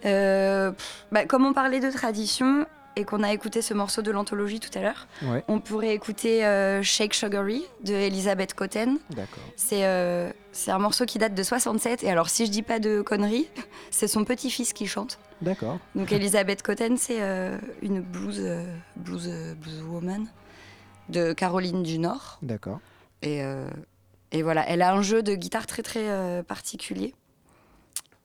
Pff, 0.00 1.04
bah, 1.12 1.24
comme 1.26 1.44
on 1.44 1.52
parlait 1.52 1.80
de 1.80 1.90
tradition 1.90 2.66
et 2.96 3.04
qu'on 3.04 3.22
a 3.22 3.32
écouté 3.32 3.60
ce 3.62 3.74
morceau 3.74 4.02
de 4.02 4.10
l'anthologie 4.10 4.60
tout 4.60 4.70
à 4.78 4.80
l'heure, 4.82 5.06
Ouais. 5.22 5.42
on 5.48 5.60
pourrait 5.60 5.94
écouter 5.94 6.44
euh, 6.44 6.82
Shake 6.82 7.14
Sugary 7.14 7.62
de 7.82 7.92
Elisabeth 7.94 8.54
Cotten. 8.54 8.98
D'accord. 9.10 9.42
C'est 9.56 9.84
euh, 9.84 10.30
c'est 10.52 10.70
un 10.70 10.78
morceau 10.78 11.04
qui 11.04 11.18
date 11.18 11.34
de 11.34 11.42
67 11.42 12.04
et 12.04 12.10
alors 12.10 12.28
si 12.28 12.46
je 12.46 12.50
dis 12.50 12.62
pas 12.62 12.78
de 12.78 13.02
conneries, 13.02 13.48
c'est 13.90 14.06
son 14.08 14.24
petit-fils 14.24 14.72
qui 14.72 14.86
chante. 14.86 15.18
D'accord. 15.42 15.78
Donc 15.94 16.12
Elisabeth 16.12 16.62
Cotten, 16.62 16.96
c'est 16.96 17.20
euh, 17.20 17.58
une 17.82 18.00
blues, 18.00 18.42
blues, 18.96 19.28
blues 19.60 19.82
woman 19.82 20.26
de 21.08 21.32
Caroline 21.32 21.82
du 21.82 21.98
Nord. 21.98 22.38
D'accord. 22.42 22.80
Et, 23.22 23.40
et 24.32 24.42
voilà, 24.42 24.68
elle 24.68 24.82
a 24.82 24.92
un 24.92 25.00
jeu 25.02 25.22
de 25.22 25.34
guitare 25.34 25.66
très 25.66 25.82
très 25.82 26.42
particulier 26.44 27.14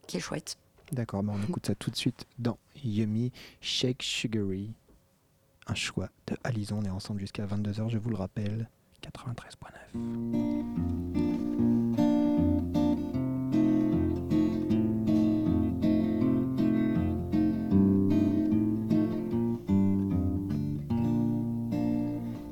qui 0.08 0.18
est 0.18 0.20
chouette. 0.20 0.58
D'accord. 0.92 1.24
Bah, 1.24 1.34
on 1.38 1.44
écoute 1.44 1.68
ça 1.68 1.76
tout 1.76 1.90
de 1.92 1.96
suite 1.96 2.26
dans 2.38 2.58
Yummy 2.84 3.32
Shake 3.62 4.04
Sugary. 4.04 4.74
Un 5.68 5.76
choix 5.76 6.10
de 6.28 6.36
Alison. 6.44 6.80
On 6.80 6.84
est 6.84 6.90
ensemble 6.90 7.20
jusqu'à 7.20 7.46
22h, 7.46 7.90
je 7.90 7.98
vous 7.98 8.10
le 8.10 8.16
rappelle. 8.16 8.70
93.9. 9.02 10.50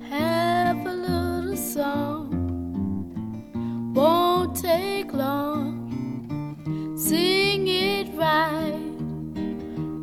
Have 0.10 0.86
a 0.86 0.94
little 0.94 1.58
song, 1.58 2.30
won't 3.94 4.56
take 4.56 5.12
long. 5.14 5.57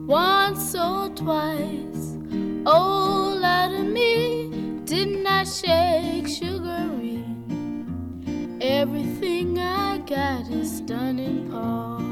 Once 0.06 0.74
or 0.74 1.08
twice. 1.10 2.16
Oh, 2.66 3.40
out 3.42 3.72
of 3.72 3.86
me, 3.86 4.80
didn't 4.84 5.26
I 5.26 5.44
shake 5.44 6.28
sugary? 6.28 7.24
Everything 8.60 9.58
I 9.58 9.98
got 9.98 10.48
is 10.50 10.80
done 10.82 11.18
in 11.18 11.50
part. 11.50 12.02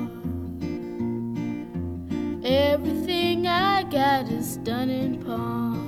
Everything 2.45 3.47
I 3.47 3.83
got 3.85 4.31
is 4.31 4.57
done 4.59 4.91
in 4.91 5.23
part. 5.23 5.83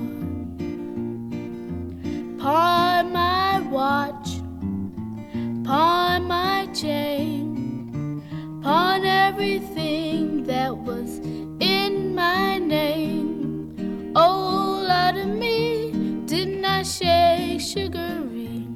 Pawn 2.39 3.13
my 3.13 3.61
watch, 3.71 4.29
pawn 5.65 6.29
my 6.29 6.67
chain, 6.75 8.23
pawn 8.63 9.05
everything 9.07 10.45
that 10.45 10.77
was 10.77 11.24
my 12.15 12.59
name. 12.59 14.13
Oh, 14.17 14.87
out 14.89 15.17
of 15.17 15.29
me, 15.29 15.91
didn't 16.27 16.65
I 16.65 16.83
shake 16.83 17.61
sugary? 17.61 18.67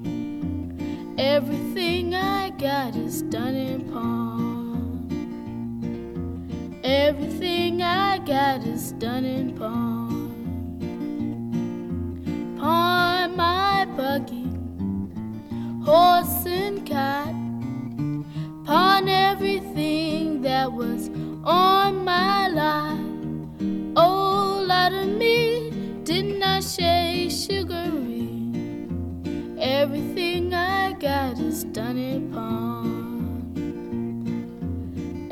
Everything 1.16 2.14
I 2.14 2.50
got 2.50 2.97
is 2.97 3.23
done 3.23 3.54
in 3.54 3.90
pawn. 3.92 5.09
Everything 6.85 7.83
I 7.83 8.18
got 8.18 8.66
is 8.66 8.92
done 8.92 9.25
in 9.25 9.57
pawn 9.57 10.28
pawn 12.59 13.37
my 13.37 13.87
buggy, 13.97 14.49
horse 15.85 16.45
and 16.45 16.87
cot, 16.87 17.35
pawn 18.66 19.09
everything 19.09 20.42
that 20.42 20.73
was 20.73 21.09
on 21.45 22.04
my 22.04 22.49
lot. 22.49 23.08
Lot 24.78 24.92
of 24.92 25.08
me, 25.08 25.70
didn't 26.04 26.40
I 26.40 26.61
shake 26.61 27.32
sugary? 27.32 28.28
Everything 29.58 30.54
I 30.54 30.92
got 30.92 31.37
is 31.40 31.64
done 31.64 31.99
in 31.99 32.30
pawn. 32.32 32.94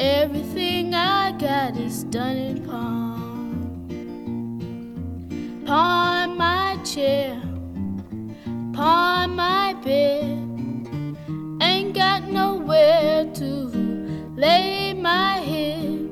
Everything 0.00 0.94
I 0.94 1.30
got 1.38 1.76
is 1.76 2.02
done 2.04 2.36
in 2.36 2.66
pawn. 2.66 3.84
Pawn 5.64 6.36
my 6.36 6.76
chair, 6.82 7.40
pawn 8.72 9.36
my 9.36 9.74
bed. 9.74 10.42
Ain't 11.62 11.94
got 11.94 12.24
nowhere 12.24 13.30
to 13.34 13.50
lay 14.34 14.92
my 14.92 15.36
head. 15.38 16.10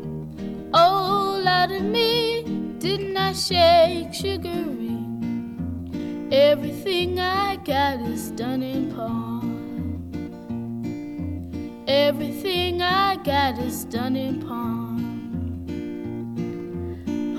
Oh, 0.73 1.41
lot 1.45 1.73
of 1.73 1.83
me 1.83 2.34
didn't 2.85 3.17
I 3.17 3.33
shake 3.33 4.13
sugary? 4.13 4.99
Everything 6.31 7.19
I 7.19 7.57
got 7.57 8.03
is 8.03 8.31
done 8.33 8.63
in 8.63 8.95
pawn. 8.95 9.49
Everything 11.89 12.83
I 12.83 13.17
got 13.17 13.59
is 13.59 13.87
done 13.87 14.17
in 14.17 14.43
pawn. 14.47 14.99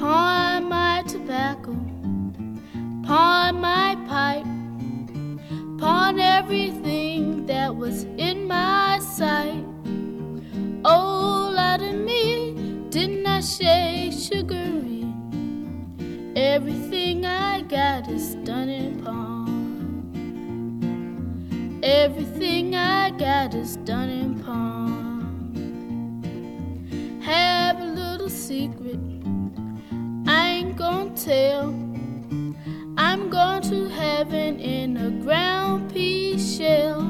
Pawn 0.02 0.68
my 0.68 1.04
tobacco, 1.08 1.74
pawn 3.06 3.62
my 3.62 3.96
pipe, 4.08 4.48
pawn 5.78 6.20
everything 6.20 7.46
that 7.46 7.76
was 7.76 8.06
in 8.18 8.48
my 8.48 8.98
sight. 8.98 9.64
Oh, 10.84 11.52
lot 11.54 11.84
of 11.84 11.94
me, 11.94 12.56
didn't 12.90 13.28
I 13.28 13.42
say 13.42 14.10
sugary? 14.10 14.95
Everything 16.56 17.26
I 17.26 17.64
got 17.64 18.08
is 18.10 18.36
done 18.46 18.70
in 18.70 19.04
pawn. 19.04 19.52
Everything 21.84 22.74
I 22.78 23.10
got 23.10 23.54
is 23.54 23.76
done 23.84 24.10
in 24.10 24.42
pawn. 24.42 24.94
Have 27.22 27.82
a 27.82 27.84
little 27.84 28.30
secret, 28.30 29.02
I 30.26 30.52
ain't 30.52 30.78
gonna 30.78 31.14
tell. 31.14 31.76
I'm 32.98 33.30
going 33.30 33.62
to 33.64 33.90
heaven 33.90 34.58
in 34.62 34.96
a 34.96 35.10
ground 35.26 35.92
pea 35.92 36.40
shell. 36.40 37.02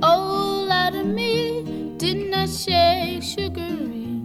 Oh, 0.00 0.64
lot 0.68 0.94
of 0.94 1.06
me, 1.06 1.96
didn't 1.96 2.32
I 2.32 2.46
shake 2.46 3.24
sugary? 3.24 4.20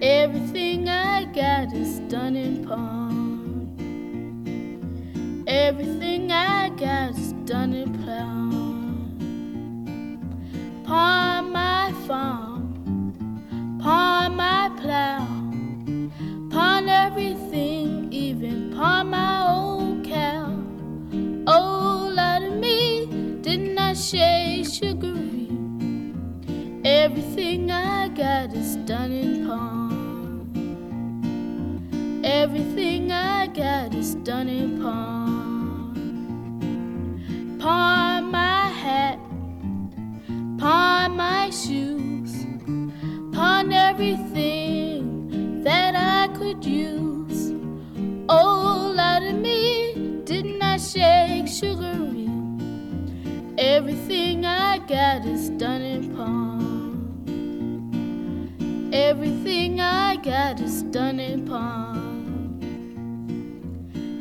Everything 0.00 0.88
I 0.88 1.24
got 1.24 1.72
is 1.74 1.98
done 2.08 2.36
in 2.36 2.64
pawn. 2.64 2.97
Everything 5.66 6.30
I 6.30 6.68
got 6.70 7.18
is 7.18 7.32
done 7.44 7.72
in 7.72 7.92
pawn. 8.04 9.10
Pawn 10.84 11.50
my 11.52 11.92
farm, 12.06 13.80
pawn 13.82 14.36
my 14.36 14.70
plow, 14.80 15.26
pawn 16.48 16.88
everything, 16.88 18.12
even 18.12 18.72
pawn 18.72 19.10
my 19.10 19.48
old 19.50 20.04
cow. 20.04 20.54
Oh, 21.48 22.08
lot 22.14 22.42
of 22.44 22.54
me, 22.54 23.06
didn't 23.42 23.76
I 23.78 23.94
shake 23.94 24.64
sugary? 24.64 25.48
Everything 26.84 27.70
I 27.72 28.08
got 28.08 28.54
is 28.54 28.76
done 28.76 29.10
in 29.10 29.44
pawn. 29.46 29.88
Everything 32.24 33.10
I 33.10 33.48
got 33.48 33.92
is 33.92 34.14
done 34.14 34.48
in 34.48 34.80
pawn. 34.80 35.17
Pawn 37.58 38.30
my 38.30 38.68
hat, 38.68 39.18
pawn 40.58 41.16
my 41.16 41.50
shoes, 41.50 42.46
pawn 43.32 43.72
everything 43.72 45.64
that 45.64 45.96
I 45.96 46.28
could 46.38 46.64
use. 46.64 47.52
Oh, 48.28 48.92
lot 48.94 49.24
of 49.24 49.34
me, 49.34 50.22
didn't 50.24 50.62
I 50.62 50.76
shake 50.76 51.48
sugary? 51.48 52.28
Everything 53.58 54.44
I 54.44 54.78
got 54.78 55.26
is 55.26 55.50
done 55.50 55.82
in 55.82 56.14
pawn. 56.14 56.68
Everything 58.92 59.80
I 59.80 60.14
got 60.16 60.60
is 60.60 60.82
done 60.84 61.18
in 61.18 61.44
pawn. 61.44 62.60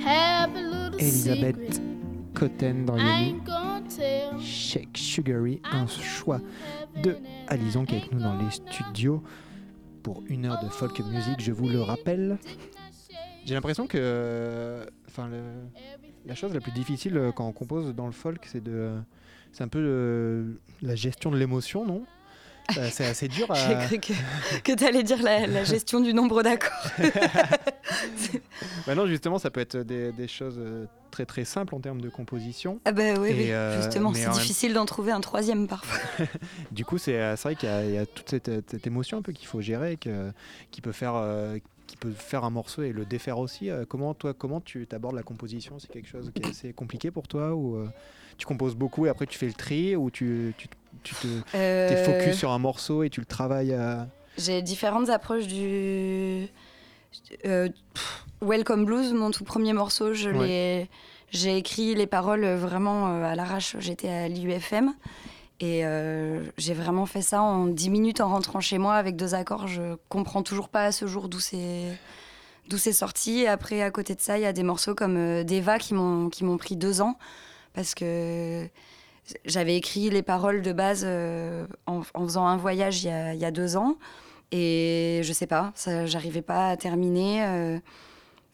Have 0.02 0.56
a 0.56 0.60
little 0.60 1.00
Elisabeth 1.00 1.56
secret. 1.56 1.87
Cotten 2.42 2.86
dans 2.86 2.98
I 2.98 3.02
les 3.02 3.30
ain't 3.30 3.44
gonna 3.46 3.82
tell. 3.90 4.40
Shake 4.40 4.96
Sugary, 4.98 5.62
un 5.72 5.88
choix 5.88 6.40
de 7.02 7.18
Alison 7.48 7.86
qui 7.86 7.96
est 7.96 8.00
avec 8.00 8.12
nous 8.12 8.20
dans 8.20 8.38
les 8.38 8.52
studios 8.52 9.24
pour 10.04 10.24
une 10.28 10.46
heure 10.46 10.64
de 10.64 10.70
folk 10.70 11.00
music, 11.00 11.36
je 11.40 11.52
vous 11.52 11.68
le 11.68 11.82
rappelle. 11.82 12.38
J'ai 13.46 13.54
l'impression 13.56 13.88
que 13.88 14.86
enfin, 15.08 15.28
le- 15.30 15.42
la 16.26 16.36
chose 16.36 16.54
la 16.54 16.60
plus 16.60 16.72
difficile 16.74 17.18
euh, 17.18 17.32
quand 17.32 17.48
on 17.48 17.54
compose 17.54 17.96
dans 17.96 18.06
le 18.06 18.12
folk, 18.12 18.46
c'est 18.46 18.62
de, 18.64 18.92
c'est 19.52 19.64
un 19.64 19.68
peu 19.70 19.80
euh, 19.82 20.60
la 20.82 20.96
gestion 20.96 21.32
de 21.32 21.38
l'émotion, 21.38 21.86
non? 21.86 22.04
Euh, 22.78 22.90
C'est 22.92 23.06
assez 23.06 23.30
dur 23.30 23.50
à. 23.50 23.54
J'ai 23.56 23.76
cru 23.88 24.00
que, 24.00 24.62
que 24.62 24.72
tu 24.74 24.84
allais 24.84 25.04
dire 25.04 25.24
la, 25.24 25.48
la 25.48 25.64
gestion 25.64 26.02
du 26.02 26.14
nombre 26.14 26.44
d'accords. 26.44 26.92
Bah 28.86 28.96
non, 28.96 29.08
justement, 29.08 29.38
ça 29.40 29.50
peut 29.50 29.62
être 29.62 29.78
des, 29.78 30.12
des 30.12 30.28
choses 30.28 30.60
très 31.18 31.26
très 31.26 31.46
simples 31.46 31.74
en 31.74 31.80
termes 31.80 32.00
de 32.02 32.10
composition. 32.10 32.80
Ah 32.86 32.92
bah 32.92 33.16
oui, 33.20 33.52
euh, 33.52 33.82
justement, 33.82 34.14
c'est 34.14 34.26
même- 34.28 34.34
difficile 34.38 34.74
d'en 34.76 34.86
trouver 34.86 35.12
un 35.12 35.20
troisième 35.22 35.68
parfois. 35.68 35.98
Du 36.72 36.86
coup, 36.86 37.00
c'est 37.00 37.16
euh, 37.20 37.36
c'est 37.36 37.44
vrai 37.50 37.56
qu'il 37.56 37.68
y, 37.68 37.72
a- 37.72 37.84
il 37.86 37.92
y 37.92 37.98
a 37.98 38.06
toute 38.06 38.30
cette, 38.30 38.52
cette 38.70 38.86
émotion 38.86 39.18
un 39.18 39.22
peu 39.24 39.32
qu'il 39.32 39.48
faut 39.48 39.60
gérer, 39.62 39.98
que- 39.98 40.32
qui 40.70 40.82
peut 40.82 40.92
faire. 40.92 41.16
euh, 41.16 41.58
qui 41.88 41.96
peut 41.96 42.12
faire 42.12 42.44
un 42.44 42.50
morceau 42.50 42.84
et 42.84 42.92
le 42.92 43.06
défaire 43.06 43.40
aussi. 43.40 43.70
Euh, 43.70 43.86
comment 43.88 44.14
toi, 44.14 44.34
comment 44.34 44.60
tu 44.60 44.86
abordes 44.92 45.16
la 45.16 45.24
composition? 45.24 45.80
C'est 45.80 45.90
quelque 45.90 46.10
chose 46.10 46.30
qui 46.36 46.42
est 46.44 46.50
assez 46.50 46.74
compliqué 46.74 47.12
pour 47.12 47.30
toi 47.30 47.56
ou 47.56 47.78
euh, 47.78 47.88
tu 48.38 48.46
composes 48.46 48.76
beaucoup 48.76 49.06
et 49.06 49.10
après 49.10 49.26
tu 49.26 49.38
fais 49.40 49.46
le 49.48 49.54
tri 49.54 49.96
ou 49.96 50.12
tu, 50.12 50.54
tu, 50.58 50.68
tu 51.04 51.16
te 51.16 51.28
Euh, 51.56 51.96
focus 51.96 52.36
sur 52.36 52.52
un 52.52 52.60
morceau 52.60 53.04
et 53.04 53.10
tu 53.10 53.22
le 53.22 53.26
travailles 53.26 53.74
à... 53.74 54.10
J'ai 54.38 54.62
différentes 54.62 55.10
approches 55.10 55.48
du. 55.48 56.48
Euh, 57.46 57.70
Welcome 58.42 58.86
Blues, 58.86 59.14
mon 59.14 59.32
tout 59.32 59.44
premier 59.44 59.74
morceau, 59.74 60.14
je 60.14 60.30
Ouais. 60.30 60.48
l'ai. 60.48 60.90
J'ai 61.32 61.58
écrit 61.58 61.94
les 61.96 62.08
paroles 62.08 62.46
vraiment 62.56 63.08
euh, 63.08 63.24
à 63.26 63.36
l'arrache. 63.36 63.76
J'étais 63.80 64.08
à 64.10 64.28
l'IUFM 64.30 64.94
et 65.60 65.86
euh, 65.86 66.46
j'ai 66.58 66.74
vraiment 66.74 67.06
fait 67.06 67.22
ça 67.22 67.42
en 67.42 67.66
10 67.66 67.90
minutes 67.90 68.22
en 68.22 68.30
rentrant 68.30 68.62
chez 68.62 68.78
moi 68.78 68.94
avec 68.96 69.16
deux 69.18 69.34
accords. 69.36 69.68
Je 69.68 69.96
comprends 70.08 70.42
toujours 70.44 70.70
pas 70.70 70.86
à 70.86 70.92
ce 70.94 71.06
jour 71.06 71.28
d'où 71.28 71.40
c'est 71.42 71.98
d'où 72.70 72.78
c'est 72.78 72.94
sorti. 72.94 73.40
Et 73.40 73.48
après, 73.48 73.82
à 73.82 73.92
côté 73.92 74.16
de 74.16 74.22
ça, 74.22 74.38
il 74.38 74.44
y 74.44 74.46
a 74.46 74.54
des 74.54 74.64
morceaux 74.64 74.96
comme 74.96 75.18
euh, 75.18 75.44
Deva 75.44 75.80
qui 75.80 75.94
m'ont 75.96 76.30
qui 76.30 76.46
m'ont 76.46 76.58
pris 76.58 76.78
deux 76.78 77.02
ans 77.02 77.18
parce 77.74 77.94
que 77.94 78.66
j'avais 79.44 79.76
écrit 79.76 80.10
les 80.10 80.22
paroles 80.24 80.62
de 80.62 80.72
base 80.72 81.02
euh, 81.06 81.68
en, 81.88 82.04
en 82.14 82.24
faisant 82.24 82.46
un 82.48 82.56
voyage 82.56 83.04
il 83.04 83.08
y 83.08 83.12
a, 83.12 83.34
il 83.34 83.40
y 83.42 83.46
a 83.46 83.52
deux 83.52 83.76
ans. 83.76 83.98
Et 84.52 85.22
je 85.24 85.34
sais 85.34 85.48
pas, 85.48 85.74
j'arrivais 86.06 86.42
pas 86.42 86.70
à 86.70 86.78
terminer. 86.78 87.44
euh, 87.46 87.80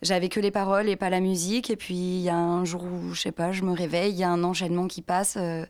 j'avais 0.01 0.27
que 0.27 0.39
les 0.39 0.51
paroles 0.51 0.89
et 0.89 0.95
pas 0.95 1.09
la 1.09 1.19
musique. 1.19 1.69
Et 1.69 1.75
puis 1.75 1.93
il 1.95 2.21
y 2.21 2.29
a 2.29 2.35
un 2.35 2.65
jour 2.65 2.83
où, 2.83 3.13
je 3.13 3.21
sais 3.21 3.31
pas, 3.31 3.51
je 3.51 3.63
me 3.63 3.71
réveille, 3.73 4.11
il 4.13 4.17
y 4.19 4.23
a 4.23 4.29
un 4.29 4.43
enchaînement 4.43 4.87
qui 4.87 5.01
passe. 5.01 5.35
euh, 5.37 5.65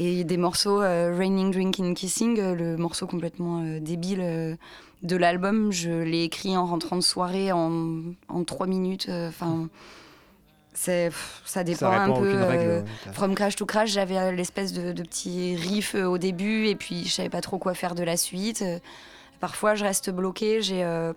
et 0.00 0.22
des 0.22 0.36
morceaux, 0.36 0.80
euh, 0.80 1.12
Raining, 1.18 1.50
Drinking, 1.50 1.92
Kissing, 1.94 2.40
le 2.40 2.76
morceau 2.76 3.08
complètement 3.08 3.62
débile 3.80 4.56
de 5.02 5.16
l'album, 5.16 5.72
je 5.72 5.90
l'ai 5.90 6.22
écrit 6.22 6.56
en 6.56 6.66
rentrant 6.66 6.94
de 6.94 7.00
soirée 7.02 7.50
en, 7.50 8.02
en 8.28 8.44
trois 8.44 8.68
minutes. 8.68 9.08
Enfin, 9.10 9.68
c'est 10.72 11.10
ça 11.44 11.64
dépend 11.64 11.90
Ça 11.90 12.02
un 12.04 12.12
peu. 12.12 12.42
règle. 12.44 12.84
From 13.12 13.34
Crash 13.34 13.56
to 13.56 13.66
Crash, 13.66 13.90
j'avais 13.90 14.30
l'espèce 14.36 14.72
de, 14.72 14.92
de 14.92 15.02
petit 15.02 15.56
riff 15.56 15.96
au 15.96 16.16
début 16.16 16.66
et 16.68 16.76
puis 16.76 17.04
je 17.04 17.10
savais 17.12 17.28
pas 17.28 17.40
trop 17.40 17.58
quoi 17.58 17.74
faire 17.74 17.96
de 17.96 18.04
la 18.04 18.16
suite. 18.16 18.62
Parfois, 19.40 19.74
je 19.74 19.84
reste 19.84 20.10
bloquée, 20.10 20.62
j'ai 20.62 20.82
euh, 20.84 21.12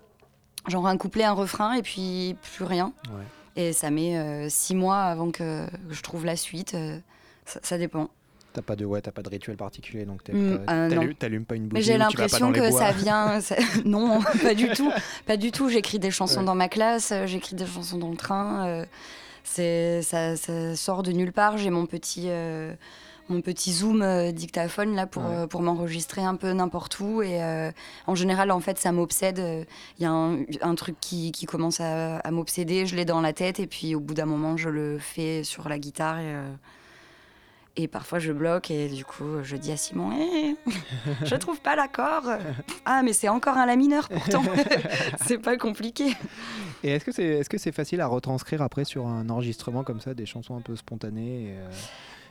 genre 0.67 0.87
un 0.87 0.97
couplet, 0.97 1.23
un 1.23 1.31
refrain 1.33 1.73
et 1.73 1.81
puis 1.81 2.35
plus 2.55 2.65
rien. 2.65 2.93
Ouais. 3.09 3.23
Et 3.63 3.73
ça 3.73 3.89
met 3.89 4.17
euh, 4.17 4.47
six 4.49 4.75
mois 4.75 4.99
avant 5.03 5.31
que 5.31 5.65
je 5.89 6.01
trouve 6.01 6.25
la 6.25 6.35
suite. 6.35 6.73
euh, 6.75 6.97
ça, 7.45 7.59
ça 7.63 7.77
dépend. 7.77 8.09
T'as 8.53 8.61
pas 8.61 8.75
de 8.75 8.83
ouais, 8.85 9.01
t'as 9.01 9.11
pas 9.11 9.21
de 9.21 9.29
rituel 9.29 9.55
particulier, 9.55 10.03
donc 10.05 10.21
Mm, 10.29 11.13
t'allumes 11.17 11.45
pas 11.45 11.55
une 11.55 11.67
bougie. 11.67 11.73
Mais 11.73 11.81
j'ai 11.81 11.97
l'impression 11.97 12.51
que 12.51 12.69
ça 12.71 12.91
vient. 12.91 13.39
ça- 13.41 13.55
non, 13.85 14.19
pas 14.41 14.53
du 14.53 14.69
tout. 14.69 14.91
Pas 15.25 15.37
du 15.37 15.51
tout. 15.51 15.69
J'écris 15.69 15.99
des 15.99 16.11
chansons 16.11 16.39
Ouais. 16.41 16.45
dans 16.45 16.55
ma 16.55 16.67
classe, 16.67 17.13
j'écris 17.25 17.55
des 17.55 17.65
chansons 17.65 17.97
dans 17.97 18.09
le 18.09 18.17
train. 18.17 18.85
c'est 19.45 20.01
ça, 20.01 20.35
ça 20.35 20.75
sort 20.75 21.01
de 21.03 21.11
nulle 21.13 21.31
part. 21.33 21.57
J'ai 21.57 21.69
mon 21.69 21.85
petit. 21.85 22.25
euh, 22.27 22.73
mon 23.31 23.41
petit 23.41 23.71
zoom 23.73 24.01
euh, 24.01 24.31
dictaphone 24.31 24.95
là 24.95 25.07
pour, 25.07 25.23
Ouais. 25.23 25.35
euh, 25.35 25.47
pour 25.47 25.61
m'enregistrer 25.61 26.21
un 26.23 26.35
peu 26.35 26.51
n'importe 26.53 26.99
où 26.99 27.21
et 27.21 27.41
euh, 27.41 27.71
en 28.07 28.15
général 28.15 28.51
en 28.51 28.59
fait 28.59 28.77
ça 28.77 28.91
m'obsède 28.91 29.65
il 29.97 30.03
y 30.03 30.05
a 30.05 30.11
un, 30.11 30.39
un 30.61 30.75
truc 30.75 30.95
qui, 30.99 31.31
qui 31.31 31.45
commence 31.45 31.79
à, 31.79 32.17
à 32.17 32.31
m'obséder 32.31 32.85
je 32.85 32.95
l'ai 32.95 33.05
dans 33.05 33.21
la 33.21 33.33
tête 33.33 33.59
et 33.59 33.67
puis 33.67 33.95
au 33.95 33.99
bout 33.99 34.13
d'un 34.13 34.25
moment 34.25 34.57
je 34.57 34.69
le 34.69 34.99
fais 34.99 35.43
sur 35.43 35.67
la 35.69 35.79
guitare 35.79 36.19
et, 36.19 36.35
Et 37.77 37.87
parfois 37.87 38.19
je 38.19 38.33
bloque 38.33 38.69
et 38.69 38.89
du 38.89 39.05
coup 39.05 39.41
je 39.43 39.55
dis 39.55 39.71
à 39.71 39.77
Simon, 39.77 40.11
Eh, 40.19 40.55
je 41.23 41.35
trouve 41.35 41.61
pas 41.61 41.77
l'accord. 41.77 42.23
Ah 42.83 43.01
mais 43.01 43.13
c'est 43.13 43.29
encore 43.29 43.55
un 43.57 43.65
la 43.65 43.77
mineur 43.77 44.09
pourtant. 44.09 44.43
c'est 45.25 45.37
pas 45.37 45.55
compliqué. 45.55 46.07
Et 46.83 46.89
est-ce 46.91 47.05
que 47.05 47.13
c'est 47.13 47.23
est 47.39 47.49
-ce 47.49 47.57
c'est 47.57 47.71
facile 47.71 48.01
à 48.01 48.07
retranscrire 48.07 48.61
après 48.61 48.83
sur 48.83 49.07
un 49.07 49.29
enregistrement 49.29 49.83
comme 49.85 50.01
ça, 50.01 50.13
des 50.13 50.25
chansons 50.25 50.57
un 50.57 50.61
peu 50.61 50.75
spontanées 50.75 51.43
et, 51.45 51.53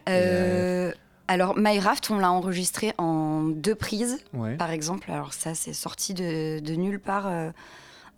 euh, 0.09 0.93
alors 1.29 1.55
My 1.57 1.79
Raft, 1.79 2.11
on 2.11 2.19
l'a 2.19 2.33
enregistré 2.33 2.93
en 2.99 3.43
deux 3.45 3.75
prises. 3.75 4.19
ouais. 4.35 4.57
Par 4.57 4.71
exemple, 4.71 5.11
alors 5.11 5.33
ça 5.33 5.55
c'est 5.55 5.73
sorti 5.73 6.15
de, 6.15 6.59
de 6.61 6.75
nulle 6.75 6.99
part. 7.01 7.27
euh, 7.29 7.51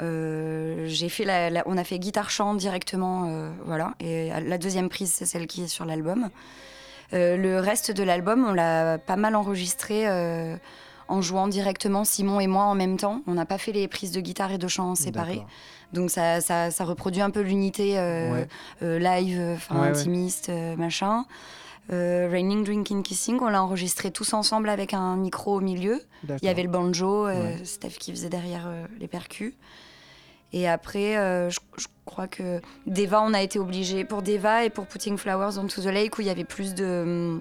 euh, 0.00 0.84
j'ai 0.88 1.08
fait 1.08 1.24
la, 1.24 1.50
la- 1.50 1.62
on 1.66 1.76
a 1.76 1.84
fait 1.84 1.98
guitare 1.98 2.30
chant 2.30 2.54
directement, 2.54 3.26
euh, 3.28 3.50
voilà. 3.66 3.94
Et 4.00 4.30
la 4.46 4.58
deuxième 4.58 4.88
prise 4.88 5.12
c'est 5.12 5.26
celle 5.26 5.46
qui 5.46 5.64
est 5.64 5.68
sur 5.68 5.84
l'album. 5.84 6.30
Euh, 7.12 7.36
le 7.36 7.60
reste 7.60 7.90
de 7.90 8.02
l'album, 8.02 8.44
on 8.48 8.52
l'a 8.54 8.98
pas 8.98 9.16
mal 9.16 9.36
enregistré 9.36 10.06
en 11.08 11.20
jouant 11.20 11.46
directement 11.46 12.04
Simon 12.04 12.40
et 12.40 12.46
moi 12.46 12.64
en 12.64 12.74
même 12.74 12.96
temps. 12.96 13.20
On 13.26 13.34
n'a 13.34 13.44
pas 13.44 13.58
fait 13.58 13.72
les 13.72 13.86
prises 13.86 14.12
de 14.12 14.20
guitare 14.20 14.50
et 14.52 14.58
de 14.58 14.66
chant 14.68 14.94
séparées, 14.94 15.42
donc 15.92 16.10
ça, 16.10 16.40
ça, 16.40 16.70
ça 16.70 16.84
reproduit 16.84 17.20
un 17.20 17.30
peu 17.30 17.42
l'unité 17.42 17.96
Ouais. 17.98 18.48
live, 18.80 19.58
Ouais, 19.70 19.76
intimiste, 19.88 20.50
machin. 20.78 21.26
Euh, 21.90 22.28
Raining, 22.30 22.64
Drinking, 22.64 23.02
Kissing, 23.02 23.38
on 23.40 23.48
l'a 23.48 23.62
enregistré 23.62 24.10
tous 24.10 24.32
ensemble 24.34 24.68
avec 24.68 24.94
un 24.94 25.16
micro 25.16 25.56
au 25.56 25.60
milieu. 25.60 26.00
Il 26.28 26.46
y 26.46 26.48
avait 26.48 26.62
le 26.62 26.68
banjo, 26.68 27.26
euh, 27.26 27.56
Ouais. 27.56 27.64
Steph 27.64 27.98
qui 27.98 28.12
faisait 28.12 28.28
derrière 28.28 28.66
euh, 28.66 28.86
les 29.00 29.08
percus. 29.08 29.54
Et 30.52 30.68
après, 30.68 31.16
euh, 31.16 31.50
je, 31.50 31.58
je 31.76 31.86
crois 32.04 32.28
que 32.28 32.60
Deva, 32.86 33.22
on 33.22 33.34
a 33.34 33.42
été 33.42 33.58
obligé 33.58 34.04
pour 34.04 34.22
Deva 34.22 34.64
et 34.64 34.70
pour 34.70 34.86
Putting 34.86 35.16
Flowers 35.16 35.58
onto 35.58 35.82
the 35.82 35.86
Lake 35.86 36.18
où 36.18 36.20
il 36.20 36.26
y 36.26 36.30
avait 36.30 36.44
plus 36.44 36.74
de. 36.74 37.40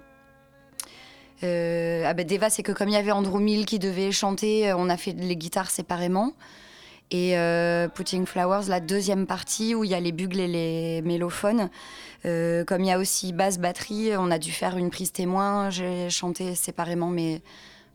Ah 1.43 2.13
ben 2.13 2.25
Deva, 2.25 2.49
c'est 2.49 2.61
que 2.63 2.71
comme 2.71 2.89
il 2.89 2.93
y 2.93 2.97
avait 2.97 3.11
Andrew 3.11 3.39
Mill 3.39 3.65
qui 3.65 3.79
devait 3.79 4.11
chanter, 4.11 4.73
on 4.73 4.89
a 4.89 4.97
fait 4.97 5.13
les 5.13 5.35
guitares 5.35 5.71
séparément. 5.71 6.33
Et 7.13 7.37
euh, 7.37 7.89
Putting 7.89 8.25
Flowers, 8.25 8.63
la 8.69 8.79
deuxième 8.79 9.27
partie 9.27 9.75
où 9.75 9.83
il 9.83 9.89
y 9.91 9.93
a 9.93 9.99
les 9.99 10.13
bugles 10.13 10.39
et 10.39 10.47
les 10.47 11.01
mélophones. 11.01 11.69
Euh, 12.25 12.63
comme 12.63 12.81
il 12.81 12.87
y 12.87 12.91
a 12.91 12.97
aussi 12.99 13.33
basse 13.33 13.59
batterie, 13.59 14.11
on 14.17 14.31
a 14.31 14.39
dû 14.39 14.51
faire 14.51 14.77
une 14.77 14.89
prise 14.89 15.11
témoin. 15.11 15.69
J'ai 15.69 16.09
chanté 16.09 16.55
séparément, 16.55 17.07
mais 17.09 17.41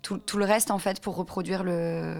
tout, 0.03 0.19
tout 0.19 0.37
le 0.37 0.45
reste 0.45 0.71
en 0.71 0.79
fait 0.79 1.01
pour 1.01 1.17
reproduire 1.17 1.65
le 1.65 2.15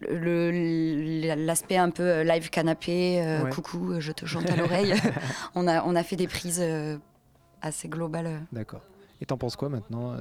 l'aspect 0.00 1.76
un 1.76 1.90
peu 1.90 2.04
euh, 2.04 2.22
live 2.24 2.50
canapé, 2.50 3.20
euh, 3.20 3.42
Ouais. 3.44 3.50
coucou, 3.50 3.94
je 3.98 4.12
te 4.12 4.24
chante 4.26 4.48
à 4.48 4.54
l'oreille. 4.56 4.94
on, 5.56 5.66
a, 5.66 5.82
on 5.84 5.96
a 5.96 6.02
fait 6.04 6.14
des 6.16 6.28
prises 6.28 6.64
assez 7.60 7.88
globales. 7.88 8.40
D'accord. 8.52 8.82
Et 9.20 9.26
t'en 9.26 9.36
penses 9.36 9.56
quoi 9.56 9.68
maintenant, 9.68 10.12
euh, 10.12 10.18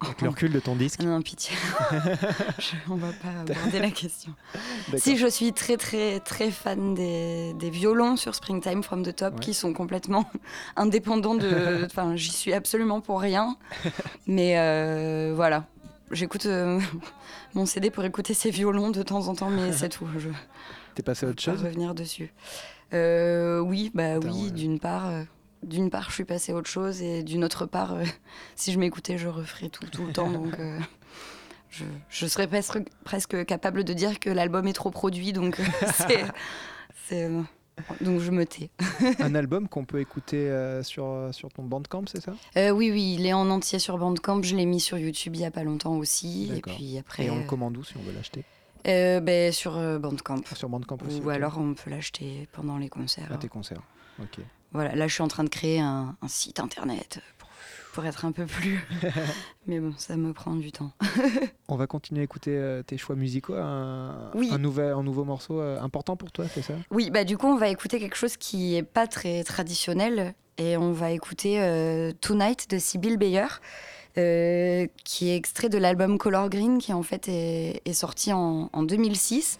avec 0.00 0.22
le 0.22 0.28
recul 0.30 0.52
de 0.52 0.60
ton 0.60 0.76
disque 0.76 1.00
Non, 1.02 1.20
pitié. 1.20 1.56
Je- 2.60 2.76
on 2.88 2.94
va 2.94 3.08
pas 3.08 3.40
aborder 3.52 3.80
la 3.80 3.90
question. 3.90 4.32
Si 4.96 5.16
je 5.16 5.26
suis 5.26 5.52
très 5.52 5.76
très 5.76 6.20
très 6.20 6.52
fan 6.52 6.94
des, 6.94 7.54
des 7.54 7.70
violons 7.70 8.16
sur 8.16 8.36
Springtime 8.36 8.84
from 8.84 9.02
the 9.04 9.14
Top 9.16 9.34
Ouais. 9.34 9.40
qui 9.40 9.52
sont 9.54 9.72
complètement 9.72 10.30
indépendants 10.76 11.34
de. 11.34 11.84
Enfin, 11.86 12.14
j'y 12.14 12.30
suis 12.30 12.52
absolument 12.52 13.00
pour 13.00 13.20
rien. 13.20 13.56
Mais 14.28 14.58
euh, 14.58 15.32
voilà, 15.34 15.64
j'écoute 16.12 16.46
euh, 16.46 16.80
mon 17.54 17.66
CD 17.66 17.90
pour 17.90 18.04
écouter 18.04 18.32
ces 18.32 18.50
violons 18.50 18.90
de 18.90 19.02
temps 19.02 19.26
en 19.26 19.34
temps, 19.34 19.50
mais 19.50 19.72
c'est 19.72 19.88
tout. 19.88 20.06
Je 20.18 20.28
T'es 20.94 21.02
passé 21.02 21.26
à 21.26 21.30
autre 21.30 21.42
chose? 21.42 21.60
revenir 21.62 21.96
dessus. 21.96 22.32
Euh, 22.94 23.58
oui, 23.58 23.90
bah 23.92 24.18
oui, 24.22 24.52
d'une 24.52 24.78
part. 24.78 25.10
D'une 25.66 25.90
part, 25.90 26.08
je 26.08 26.14
suis 26.14 26.24
passée 26.24 26.52
à 26.52 26.54
autre 26.54 26.70
chose, 26.70 27.02
et 27.02 27.22
d'une 27.22 27.44
autre 27.44 27.66
part, 27.66 27.92
euh, 27.94 28.04
si 28.56 28.72
je 28.72 28.78
m'écoutais, 28.78 29.18
je 29.18 29.28
referais 29.28 29.68
tout, 29.68 29.84
tout 29.86 30.06
le 30.06 30.12
temps. 30.12 30.30
Donc, 30.30 30.58
euh, 30.58 30.78
je, 31.70 31.84
je 32.08 32.26
serais 32.26 32.46
presque, 32.46 32.78
presque 33.04 33.44
capable 33.44 33.84
de 33.84 33.92
dire 33.92 34.18
que 34.20 34.30
l'album 34.30 34.66
est 34.66 34.72
trop 34.72 34.90
produit. 34.90 35.32
Donc, 35.32 35.60
euh, 35.60 35.64
c'est, 37.08 37.28
donc 38.00 38.20
je 38.20 38.30
me 38.30 38.46
tais. 38.46 38.70
Un 39.18 39.34
album 39.34 39.68
qu'on 39.68 39.84
peut 39.84 40.00
écouter 40.00 40.48
euh, 40.48 40.82
sur, 40.82 41.28
sur 41.32 41.50
ton 41.50 41.62
Bandcamp, 41.64 42.04
c'est 42.06 42.22
ça? 42.22 42.32
Euh, 42.56 42.70
oui, 42.70 42.90
oui, 42.90 43.16
il 43.18 43.26
est 43.26 43.34
en 43.34 43.50
entier 43.50 43.78
sur 43.78 43.98
Bandcamp. 43.98 44.42
Je 44.42 44.56
l'ai 44.56 44.64
mis 44.64 44.80
sur 44.80 44.96
YouTube 44.96 45.34
il 45.36 45.42
y 45.42 45.44
a 45.44 45.50
pas 45.50 45.62
longtemps 45.62 45.96
aussi. 45.96 46.44
Et 46.50 46.54
D'accord. 46.54 46.74
puis 46.74 46.96
après, 46.98 47.26
Et 47.26 47.30
on 47.30 47.36
le 47.38 47.44
commande 47.44 47.76
où 47.76 47.84
si 47.84 47.94
on 47.98 48.02
veut 48.02 48.12
l'acheter? 48.12 48.44
euh, 48.88 49.20
ben, 49.20 49.52
sur 49.52 49.72
Bandcamp. 50.00 50.40
Ah, 50.50 50.54
Sur 50.54 50.68
Bandcamp 50.70 50.98
aussi 51.06 51.20
Ou 51.20 51.28
alors 51.30 51.58
on 51.58 51.74
peut 51.74 51.90
l'acheter 51.90 52.48
pendant 52.52 52.78
les 52.78 52.88
concerts. 52.88 53.30
À 53.32 53.36
tes 53.36 53.48
concerts. 53.48 53.82
Ok. 54.22 54.38
Voilà, 54.72 54.94
là 54.94 55.06
je 55.08 55.14
suis 55.14 55.22
en 55.22 55.28
train 55.28 55.44
de 55.44 55.48
créer 55.48 55.80
un, 55.80 56.16
un 56.20 56.28
site 56.28 56.60
internet 56.60 57.20
pour, 57.38 57.48
pour 57.92 58.04
être 58.04 58.24
un 58.24 58.32
peu 58.32 58.44
plus. 58.46 58.84
Mais 59.66 59.80
bon, 59.80 59.94
ça 59.96 60.16
me 60.16 60.32
prend 60.32 60.54
du 60.56 60.70
temps. 60.72 60.92
On 61.68 61.76
va 61.76 61.86
continuer 61.86 62.20
à 62.20 62.24
écouter 62.24 62.50
euh, 62.56 62.82
tes 62.82 62.98
choix 62.98 63.16
musicaux. 63.16 63.54
Un, 63.54 64.30
Oui. 64.34 64.50
un, 64.52 64.58
nouvel, 64.58 64.92
un 64.92 65.02
nouveau 65.02 65.24
morceau 65.24 65.60
euh, 65.60 65.80
important 65.80 66.16
pour 66.16 66.30
toi, 66.32 66.44
c'est 66.52 66.62
ça? 66.62 66.74
Oui, 66.90 67.10
bah 67.10 67.24
du 67.24 67.38
coup 67.38 67.46
on 67.46 67.56
va 67.56 67.68
écouter 67.68 67.98
quelque 67.98 68.16
chose 68.16 68.36
qui 68.36 68.76
est 68.76 68.82
pas 68.82 69.06
très 69.06 69.42
traditionnel 69.44 70.34
et 70.58 70.76
on 70.76 70.92
va 70.92 71.10
écouter 71.10 71.60
euh, 71.60 72.12
Tonight 72.20 72.68
de 72.70 72.78
Sibyl 72.78 73.16
Bayer. 73.16 73.46
qui 75.04 75.28
est 75.30 75.36
extrait 75.36 75.68
de 75.68 75.76
l'album 75.78 76.16
Color 76.18 76.48
Green 76.48 76.78
qui 76.78 76.92
en 76.94 77.02
fait 77.02 77.28
est, 77.28 77.82
est 77.84 77.92
sorti 77.92 78.32
en, 78.32 78.70
en 78.72 78.82
2006 78.82 79.58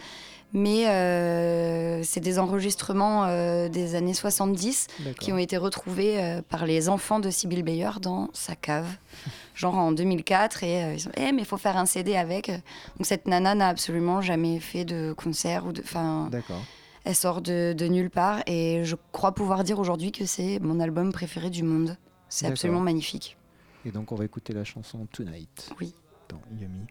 mais 0.57 0.89
euh, 0.89 2.03
c'est 2.03 2.21
des 2.21 2.39
enregistrements 2.39 3.27
euh, 3.27 3.69
des 3.69 3.95
années 3.95 4.15
70 4.15 4.87
qui 5.21 5.31
ont 5.31 5.37
été 5.37 5.59
retrouvés 5.59 6.19
euh, 6.19 6.41
par 6.41 6.65
les 6.65 6.89
enfants 6.89 7.21
de 7.21 7.29
Sibyl 7.29 7.63
Bayer 7.63 7.91
dans 8.01 8.31
sa 8.33 8.57
cave, 8.57 8.89
genre 9.55 9.75
en 9.75 9.93
2004. 9.93 10.65
Et 10.65 10.95
ils 10.95 11.09
ont 11.09 11.13
eh, 11.19 11.33
mais 11.33 11.43
il 11.43 11.45
faut 11.45 11.59
faire 11.59 11.77
un 11.77 11.85
CD 11.85 12.17
avec. 12.17 12.49
Donc 12.49 13.05
cette 13.05 13.29
nana 13.29 13.55
n'a 13.55 13.69
absolument 13.69 14.23
jamais 14.23 14.59
fait 14.59 14.87
de 14.87 15.13
concert 15.13 15.67
ou 15.67 15.73
de. 15.73 15.83
D'accord. 16.31 16.65
elle 17.05 17.15
sort 17.15 17.43
de, 17.43 17.75
de 17.77 17.87
nulle 17.87 18.09
part. 18.09 18.41
Et 18.47 18.83
je 18.85 18.97
crois 19.13 19.33
pouvoir 19.33 19.63
dire 19.63 19.79
aujourd'hui 19.79 20.11
que 20.11 20.25
c'est 20.25 20.59
mon 20.61 20.81
album 20.81 21.13
préféré 21.13 21.51
du 21.51 21.65
monde. 21.65 21.99
C'est 22.31 22.47
absolument 22.47 22.81
magnifique. 22.81 23.37
Et 23.85 23.91
donc, 23.91 24.11
on 24.11 24.15
va 24.17 24.25
écouter 24.25 24.55
la 24.55 24.65
chanson 24.65 25.07
Tonight 25.13 25.71
Oui. 25.79 25.95
dans 26.31 26.41
Yumi, 26.51 26.87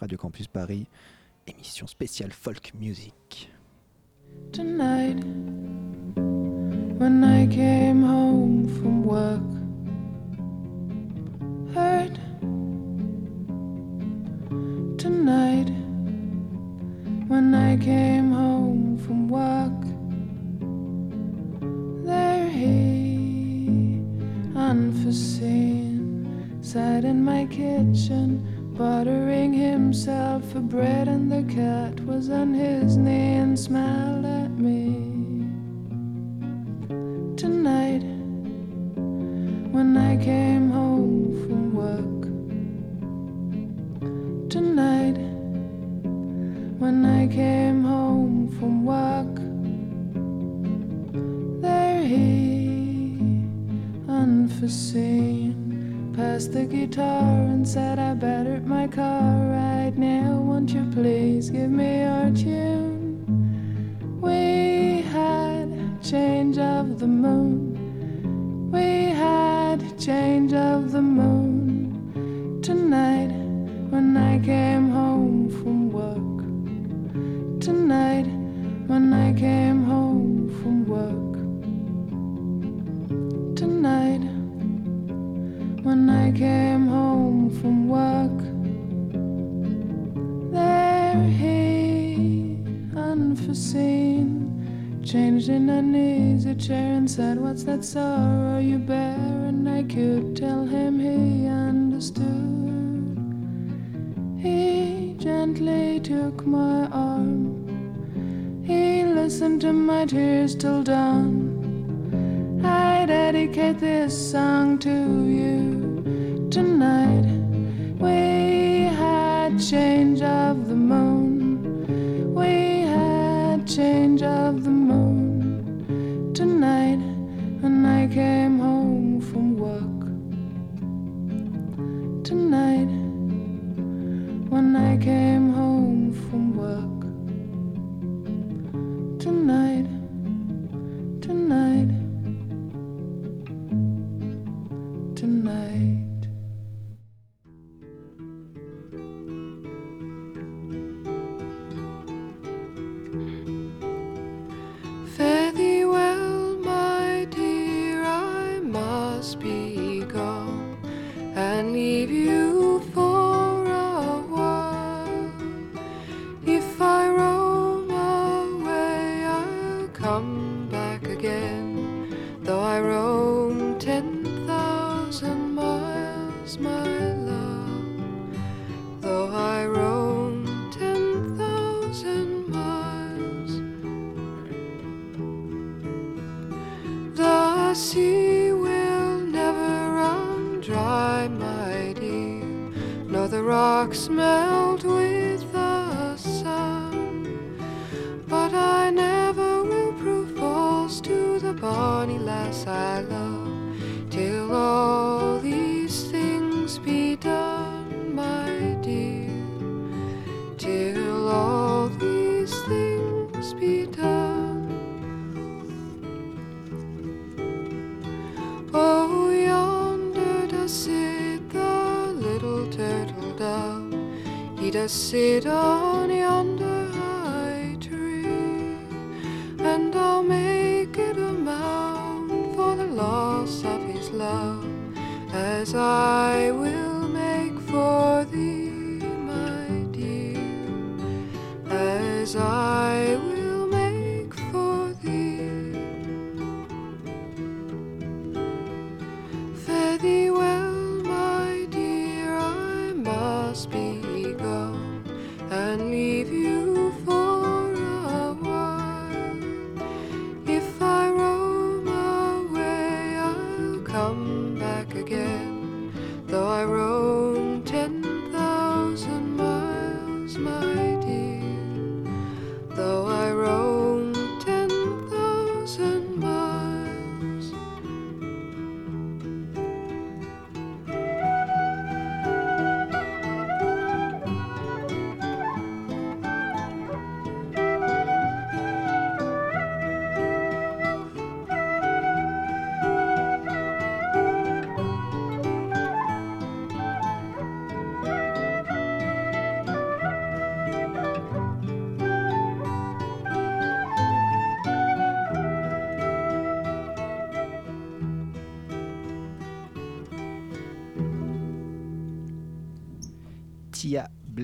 Radio 0.00 0.18
Campus 0.18 0.46
Paris, 0.48 0.86
émission 1.46 1.86
spéciale 1.86 2.32
folk 2.32 2.72
music. 2.78 3.50
tonight 4.52 5.18
when 6.98 7.24
I 7.24 7.46
came 7.48 8.02
home 8.02 8.68
from 8.68 9.02
work. 9.02 9.40
Hurt 11.74 12.16
tonight 14.96 15.70
when 17.26 17.52
I 17.54 17.76
came 17.76 18.30
home 18.30 18.96
from 18.98 19.28
work. 19.28 19.72
There 22.04 22.48
he, 22.48 24.00
unforeseen, 24.54 26.58
sat 26.62 27.04
in 27.04 27.24
my 27.24 27.46
kitchen 27.46 28.72
buttering 28.76 29.53
himself 29.94 30.56
a 30.56 30.60
bread 30.60 31.06
and 31.06 31.30
the 31.30 31.54
cat 31.54 32.04
was 32.04 32.28
on 32.28 32.52
his 32.52 32.96
knee 32.96 33.34
and 33.34 33.56
smiled 33.56 34.24
at 34.24 34.50
me 34.58 35.13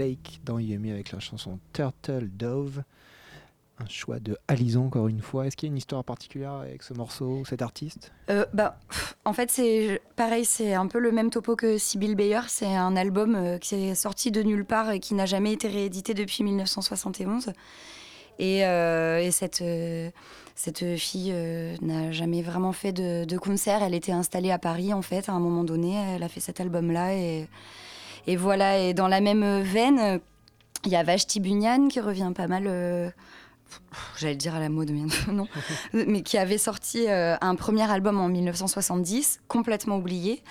Blake 0.00 0.40
dans 0.46 0.58
Yumi 0.58 0.90
avec 0.92 1.12
la 1.12 1.20
chanson 1.20 1.58
Turtle 1.74 2.30
Dove. 2.32 2.82
Un 3.78 3.86
choix 3.86 4.18
de 4.18 4.38
Alison 4.48 4.86
encore 4.86 5.08
une 5.08 5.20
fois. 5.20 5.46
Est-ce 5.46 5.58
qu'il 5.58 5.68
y 5.68 5.70
a 5.70 5.72
une 5.72 5.76
histoire 5.76 6.04
particulière 6.04 6.52
avec 6.52 6.82
ce 6.82 6.94
morceau, 6.94 7.44
cet 7.44 7.60
artiste? 7.60 8.10
Euh, 8.30 8.46
bah, 8.54 8.78
en 9.26 9.34
fait, 9.34 9.50
c'est 9.50 10.00
pareil, 10.16 10.46
c'est 10.46 10.72
un 10.72 10.86
peu 10.86 10.98
le 10.98 11.12
même 11.12 11.28
topo 11.28 11.54
que 11.54 11.76
Sibyl 11.76 12.14
Bayer. 12.14 12.40
C'est 12.48 12.74
un 12.74 12.96
album 12.96 13.34
euh, 13.34 13.58
qui 13.58 13.74
est 13.74 13.94
sorti 13.94 14.30
de 14.30 14.42
nulle 14.42 14.64
part 14.64 14.90
et 14.90 15.00
qui 15.00 15.12
n'a 15.12 15.26
jamais 15.26 15.52
été 15.52 15.68
réédité 15.68 16.14
depuis 16.14 16.44
1971. 16.44 17.52
Et, 18.38 18.64
euh, 18.64 19.20
et 19.20 19.30
cette, 19.32 19.60
euh, 19.60 20.10
cette 20.54 20.96
fille 20.96 21.34
n'a 21.82 22.10
jamais 22.10 22.40
vraiment 22.40 22.72
fait 22.72 22.92
de, 22.92 23.26
de 23.26 23.36
concert. 23.36 23.82
Elle 23.82 23.94
était 23.94 24.12
installée 24.12 24.50
à 24.50 24.58
Paris, 24.58 24.94
en 24.94 25.02
fait, 25.02 25.28
à 25.28 25.32
un 25.32 25.40
moment 25.40 25.62
donné. 25.62 25.94
Elle 26.14 26.22
a 26.22 26.28
fait 26.30 26.40
cet 26.40 26.58
album-là. 26.58 27.16
Et, 27.16 27.48
et 28.26 28.36
voilà, 28.36 28.78
et 28.78 28.94
dans 28.94 29.08
la 29.08 29.20
même 29.20 29.60
veine, 29.62 30.20
il 30.84 30.90
y 30.90 30.96
a 30.96 31.02
Vashti 31.02 31.40
Bunyan 31.40 31.88
qui 31.88 32.00
revient 32.00 32.32
pas 32.34 32.46
mal. 32.46 32.64
euh, 32.66 33.10
J'allais 34.18 34.34
dire 34.36 34.54
à 34.54 34.60
la 34.60 34.68
mode, 34.68 34.90
mais 34.90 35.02
non. 35.32 35.46
mais 35.92 36.22
qui 36.22 36.38
avait 36.38 36.58
sorti 36.58 37.06
euh, 37.08 37.36
un 37.40 37.54
premier 37.54 37.88
album 37.90 38.18
en 38.20 38.28
1970, 38.28 39.40
complètement 39.48 39.96
oublié, 39.98 40.42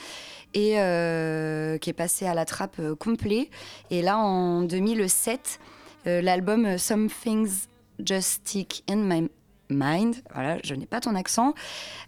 et 0.53 0.79
euh, 0.79 1.77
qui 1.77 1.89
est 1.89 1.93
passé 1.93 2.25
à 2.25 2.34
la 2.34 2.45
trappe 2.45 2.77
euh, 2.79 2.95
complet. 2.95 3.49
Et 3.91 4.01
là, 4.01 4.17
en 4.17 4.62
2007, 4.62 5.60
euh, 6.08 6.21
l'album 6.21 6.77
Some 6.77 7.10
Things 7.10 7.67
Just 8.03 8.41
Stick 8.47 8.84
in 8.89 8.97
My 8.97 9.29
Mind, 9.71 10.15
voilà, 10.34 10.58
je 10.63 10.73
n'ai 10.73 10.88
pas 10.88 10.99
ton 10.99 11.13
accent, 11.13 11.53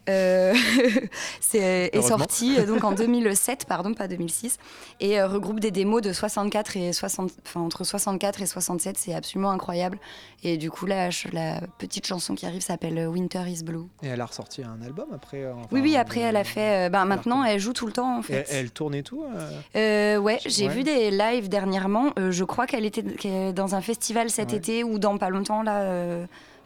euh, 0.09 0.53
c'est, 1.39 1.59
est 1.59 1.95
Heureusement. 1.95 2.17
sorti 2.17 2.55
euh, 2.57 2.65
donc 2.65 2.83
en 2.83 2.91
2007, 2.91 3.65
pardon, 3.67 3.93
pas 3.93 4.07
2006, 4.07 4.57
et 4.99 5.19
euh, 5.19 5.27
regroupe 5.27 5.59
des 5.59 5.69
démos 5.69 6.01
de 6.01 6.11
64 6.11 6.75
et 6.77 6.91
60, 6.91 7.31
enfin 7.45 7.59
entre 7.61 7.83
64 7.83 8.41
et 8.41 8.45
67, 8.47 8.97
c'est 8.97 9.13
absolument 9.13 9.51
incroyable. 9.51 9.99
Et 10.43 10.57
du 10.57 10.71
coup, 10.71 10.87
la, 10.87 11.11
ch- 11.11 11.27
la 11.33 11.61
petite 11.77 12.07
chanson 12.07 12.33
qui 12.33 12.47
arrive 12.47 12.61
s'appelle 12.61 12.97
euh, 12.97 13.05
Winter 13.05 13.43
is 13.47 13.63
Blue. 13.63 13.85
Et 14.01 14.07
elle 14.07 14.21
a 14.21 14.25
ressorti 14.25 14.63
un 14.63 14.81
album 14.83 15.05
après 15.13 15.43
euh, 15.43 15.53
enfin, 15.53 15.67
oui, 15.71 15.81
oui, 15.81 15.95
après, 15.97 16.21
elle 16.21 16.37
a 16.37 16.43
fait. 16.43 16.87
euh, 16.87 16.89
ben, 16.89 17.05
maintenant, 17.05 17.43
elle 17.43 17.59
joue 17.59 17.73
tout 17.73 17.85
le 17.85 17.93
temps, 17.93 18.17
en 18.17 18.23
fait. 18.23 18.47
elle, 18.49 18.57
elle 18.57 18.71
tourne 18.71 18.95
et 18.95 19.03
tout 19.03 19.23
euh 19.23 19.51
Euh, 19.75 20.17
ouais, 20.17 20.39
j'ai 20.47 20.67
Ouais. 20.67 20.73
vu 20.73 20.83
des 20.83 21.11
lives 21.11 21.47
dernièrement. 21.47 22.11
Euh, 22.17 22.31
je 22.31 22.43
crois 22.43 22.65
qu'elle 22.65 22.85
était 22.85 23.03
est 23.23 23.53
dans 23.53 23.75
un 23.75 23.81
festival 23.81 24.31
cet 24.31 24.49
Ouais. 24.51 24.57
été 24.57 24.83
ou 24.83 24.97
dans 24.97 25.17
pas 25.19 25.29
longtemps, 25.29 25.61
là. 25.61 25.81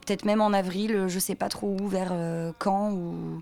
Euh, 0.05 0.07
peut-être 0.07 0.25
même 0.25 0.41
en 0.41 0.53
avril, 0.53 1.05
je 1.07 1.19
sais 1.19 1.35
pas 1.35 1.49
trop 1.49 1.75
où, 1.79 1.87
vers 1.87 2.09
euh, 2.11 2.51
quand 2.59 2.91
ou 2.91 3.41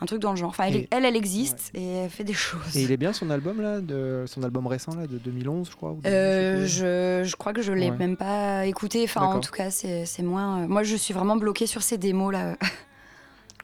un 0.00 0.06
truc 0.06 0.20
dans 0.20 0.30
le 0.30 0.36
genre. 0.36 0.50
Enfin, 0.50 0.64
elle, 0.66 0.76
Et- 0.76 0.88
elle, 0.92 1.04
elle 1.04 1.16
existe 1.16 1.70
et 1.74 1.84
elle 1.84 2.10
fait 2.10 2.22
des 2.24 2.32
choses. 2.34 2.76
Et 2.76 2.82
il 2.82 2.92
est 2.92 2.96
bien 2.96 3.12
son 3.12 3.30
album 3.30 3.60
là, 3.60 3.80
de 3.80 4.24
son 4.26 4.42
album 4.44 4.66
récent 4.66 4.94
là, 4.94 5.06
de 5.06 5.18
2011, 5.18 5.68
je 5.70 5.76
crois. 5.76 5.90
ou 5.92 6.00
Euh, 6.06 6.64
je 6.66 7.36
crois 7.36 7.52
que 7.52 7.62
je 7.62 7.72
l'ai 7.72 7.90
Ouais. 7.90 7.96
même 7.96 8.16
pas 8.16 8.66
écouté. 8.66 9.02
Enfin, 9.04 9.22
en 9.22 9.40
tout 9.40 9.50
cas, 9.52 9.70
c'est 9.70 10.06
moins. 10.22 10.62
euh, 10.62 10.68
moi, 10.68 10.82
je 10.84 10.94
suis 10.96 11.12
vraiment 11.14 11.36
bloquée 11.36 11.66
sur 11.66 11.82
ces 11.82 11.98
démos 11.98 12.32
là. 12.32 12.56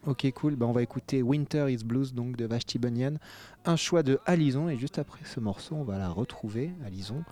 Ok, 0.07 0.31
cool. 0.35 0.55
Bah, 0.55 0.67
on 0.67 0.73
va 0.73 0.83
écouter 0.83 1.23
Winter 1.23 1.65
is 1.71 1.79
Blues 1.83 2.13
donc 2.13 2.37
de 2.37 2.45
Vashti 2.45 2.79
Bunyan, 2.79 3.15
un 3.65 3.77
choix 3.77 4.03
de 4.03 4.21
Alison. 4.27 4.69
Et 4.69 4.77
juste 4.77 4.99
après 4.99 5.21
ce 5.25 5.41
morceau, 5.41 5.77
on 5.77 5.83
va 5.83 5.97
la 5.97 6.11
retrouver, 6.11 6.73
Alison, 6.85 7.23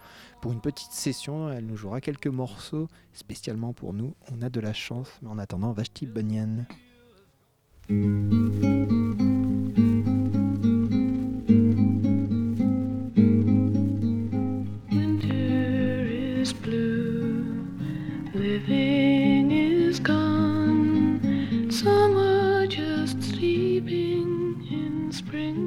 pour 0.42 0.52
une 0.52 0.60
petite 0.60 0.92
session. 0.92 1.50
Elle 1.50 1.64
nous 1.64 1.76
jouera 1.76 2.02
quelques 2.02 2.26
morceaux 2.26 2.88
spécialement 3.14 3.72
pour 3.72 3.94
nous. 3.94 4.12
On 4.30 4.42
a 4.42 4.50
de 4.50 4.60
la 4.60 4.74
chance. 4.74 5.08
Mais 5.22 5.30
en 5.30 5.38
attendant, 5.38 5.72
Vashti 5.72 6.04
Bunyan. 6.04 6.66
Just 22.70 23.22
sleeping, 23.22 24.64
in 24.72 25.12
spring 25.12 25.61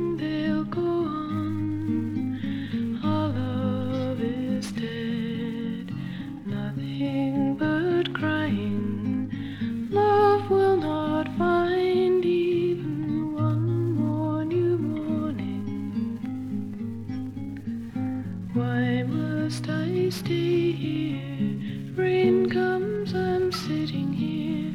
stay 20.11 20.71
here? 20.71 21.93
Rain 21.95 22.49
comes, 22.49 23.13
I'm 23.15 23.51
sitting 23.51 24.13
here, 24.13 24.73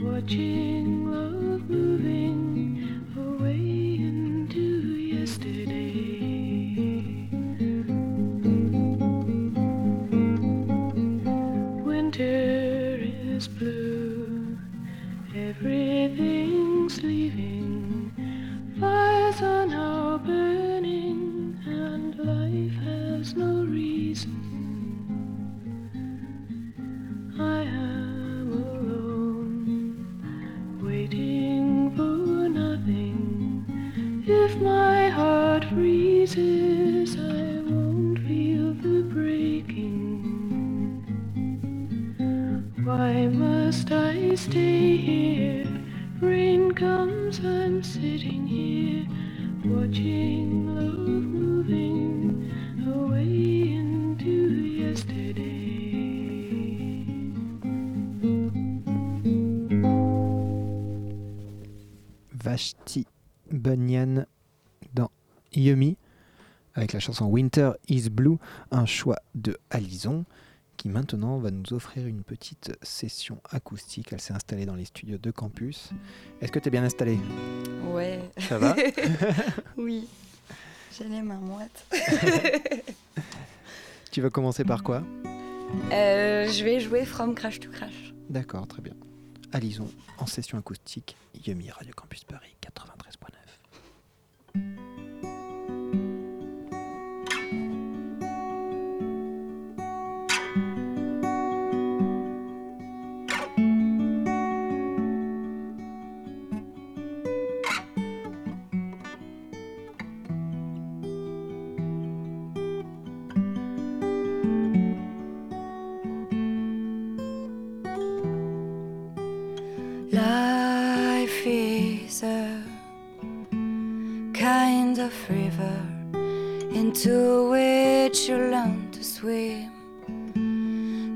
watching 0.00 1.10
love 1.10 1.68
moving 1.70 3.04
away 3.16 3.56
into 4.08 4.60
yesterday. 5.14 5.74
Winter 11.84 12.98
is 13.02 13.48
blue, 13.48 13.73
chanson 67.04 67.26
Winter 67.26 67.72
is 67.88 68.08
Blue, 68.08 68.38
un 68.70 68.86
choix 68.86 69.18
de 69.34 69.58
Alison 69.70 70.24
qui 70.76 70.88
maintenant 70.88 71.38
va 71.38 71.50
nous 71.50 71.72
offrir 71.72 72.06
une 72.06 72.22
petite 72.22 72.72
session 72.82 73.40
acoustique. 73.50 74.12
Elle 74.12 74.20
s'est 74.20 74.32
installée 74.32 74.66
dans 74.66 74.74
les 74.74 74.86
studios 74.86 75.18
de 75.18 75.30
campus. 75.30 75.90
Est-ce 76.40 76.50
que 76.50 76.58
tu 76.58 76.68
es 76.68 76.70
bien 76.70 76.82
installée? 76.82 77.18
Ouais. 77.92 78.20
Ça 78.38 78.58
va? 78.58 78.74
Oui. 79.76 80.08
J'ai 80.96 81.04
les 81.04 81.22
mains 81.22 81.40
moites. 81.40 81.86
Tu 84.10 84.20
vas 84.20 84.30
commencer 84.30 84.64
par 84.64 84.84
quoi? 84.84 85.02
Euh, 85.92 86.48
je 86.48 86.62
vais 86.62 86.78
jouer 86.78 87.04
From 87.04 87.34
Crash 87.34 87.58
to 87.58 87.68
Crash. 87.68 88.14
D'accord, 88.30 88.68
très 88.68 88.80
bien. 88.80 88.94
Alison 89.52 89.88
en 90.18 90.26
session 90.26 90.56
acoustique, 90.56 91.16
Yummy 91.44 91.68
Radio 91.70 91.92
Campus 91.96 92.22
Paris 92.22 92.54
93.9. 94.54 94.83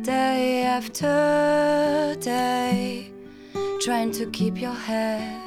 day 0.02 0.62
after 0.62 2.16
day, 2.20 3.12
trying 3.82 4.10
to 4.10 4.24
keep 4.30 4.58
your 4.58 4.72
head 4.72 5.42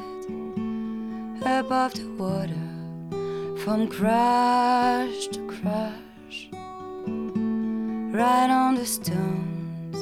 above 1.43 1.95
the 1.95 2.07
water 2.19 2.53
from 3.63 3.87
crash 3.87 5.27
to 5.27 5.39
crash, 5.47 6.49
right 8.19 8.49
on 8.49 8.75
the 8.75 8.85
stones. 8.85 9.97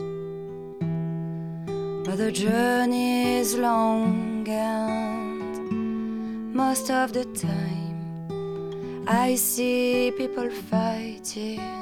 But 2.06 2.17
the 2.17 2.32
journey 2.32 3.39
is 3.39 3.56
long 3.56 4.45
and 4.50 6.54
most 6.54 6.91
of 6.91 7.13
the 7.13 7.24
time 7.26 9.06
I 9.08 9.36
see 9.36 10.12
people 10.17 10.50
fighting 10.50 11.80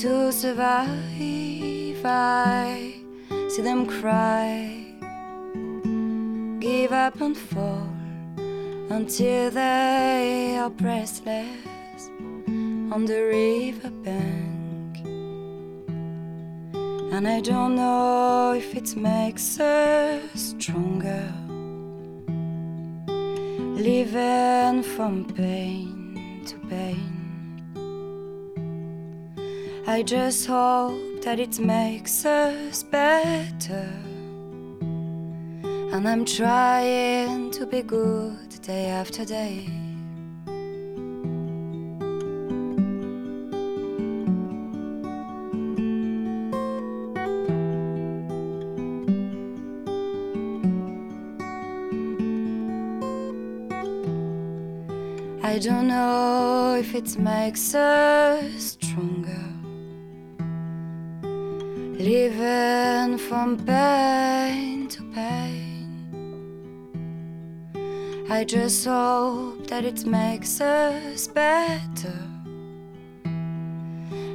to 0.00 0.32
survive. 0.32 2.02
I 2.02 2.94
see 3.50 3.60
them 3.60 3.84
cry, 3.84 4.86
give 6.58 6.92
up 6.92 7.20
and 7.20 7.36
fall 7.36 7.86
until 8.88 9.50
they 9.50 10.56
are 10.56 10.70
breathless 10.70 12.08
on 12.94 13.04
the 13.04 13.20
riverbank. 13.20 14.96
And 17.12 17.28
I 17.28 17.40
don't 17.42 17.76
know 17.76 18.54
if 18.56 18.74
it 18.74 18.96
makes 18.96 19.60
us 19.60 20.54
stronger. 20.58 21.30
Living 23.76 24.82
from 24.82 25.26
pain 25.26 26.42
to 26.46 26.56
pain. 26.70 27.19
I 29.86 30.02
just 30.02 30.46
hope 30.46 31.22
that 31.22 31.40
it 31.40 31.58
makes 31.58 32.24
us 32.24 32.82
better. 32.82 33.88
And 35.92 36.08
I'm 36.08 36.24
trying 36.24 37.50
to 37.52 37.66
be 37.66 37.82
good 37.82 38.48
day 38.62 38.86
after 38.86 39.24
day. 39.24 39.68
I 55.42 55.58
don't 55.58 55.88
know 55.88 56.76
if 56.78 56.94
it 56.94 57.18
makes 57.18 57.74
us 57.74 58.76
living 62.00 63.18
from 63.18 63.58
pain 63.58 64.88
to 64.88 65.02
pain. 65.14 65.86
I 68.30 68.44
just 68.44 68.86
hope 68.86 69.66
that 69.66 69.84
it 69.84 70.06
makes 70.06 70.60
us 70.62 71.26
better. 71.26 72.18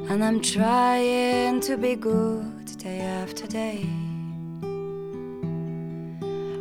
And 0.09 0.23
I'm 0.23 0.41
trying 0.41 1.59
to 1.61 1.75
be 1.75 1.95
good 1.95 2.77
day 2.77 2.99
after 3.01 3.47
day. 3.47 3.83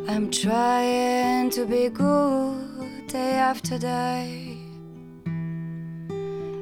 I'm 0.07 0.31
trying 0.31 1.51
to 1.51 1.65
be 1.67 1.89
good 1.89 3.07
day 3.07 3.33
after 3.33 3.77
day. 3.77 4.57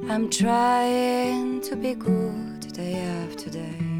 I'm 0.09 0.29
trying 0.29 1.61
to 1.61 1.75
be 1.77 1.93
good 1.95 2.73
day 2.73 2.95
after 2.95 3.49
day. 3.49 3.92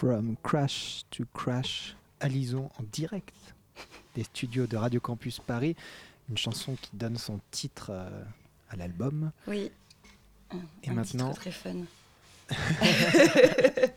From 0.00 0.36
Crash 0.42 1.04
to 1.10 1.26
Crash, 1.34 1.94
Alison 2.20 2.70
en 2.78 2.84
direct 2.90 3.34
des 4.14 4.24
studios 4.24 4.66
de 4.66 4.78
Radio 4.78 4.98
Campus 4.98 5.40
Paris. 5.40 5.76
Une 6.30 6.38
chanson 6.38 6.74
qui 6.80 6.88
donne 6.94 7.18
son 7.18 7.38
titre 7.50 7.90
euh, 7.90 8.08
à 8.70 8.76
l'album. 8.76 9.30
Oui. 9.46 9.70
Et 10.82 10.88
Un 10.88 10.94
maintenant, 10.94 11.34
titre 11.34 11.40
très 11.42 11.50
fun. 11.50 11.84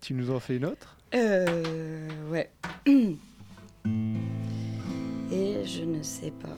tu 0.00 0.14
nous 0.14 0.30
en 0.30 0.40
fais 0.40 0.56
une 0.56 0.64
autre? 0.64 0.96
Euh, 1.14 2.30
ouais. 2.30 2.50
Et 5.30 5.66
je 5.66 5.84
ne 5.84 6.02
sais 6.02 6.30
pas. 6.30 6.56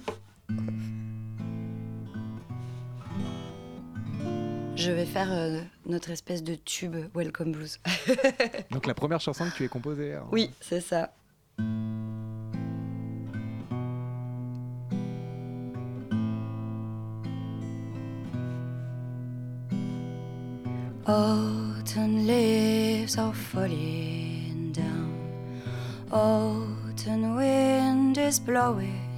Je 4.83 4.91
vais 4.91 5.07
faire 5.07 5.31
euh, 5.31 5.61
notre 5.87 6.11
espèce 6.11 6.43
de 6.43 6.57
tube 6.57 6.97
Welcome 7.15 7.53
Blues. 7.53 7.79
Donc 8.73 8.87
la 8.87 8.95
première 8.95 9.21
chanson 9.21 9.45
que 9.49 9.55
tu 9.55 9.65
as 9.65 9.69
composée. 9.69 10.15
hein. 10.15 10.25
oui, 10.33 10.51
c'est 10.61 10.81
ça. 10.81 11.13
Autumn 21.07 22.27
leaves 22.27 23.19
are 23.19 23.35
falling 23.35 24.73
down. 24.73 25.63
Autumn 26.13 27.35
wind 27.37 28.19
is 28.19 28.39
blowing 28.39 29.09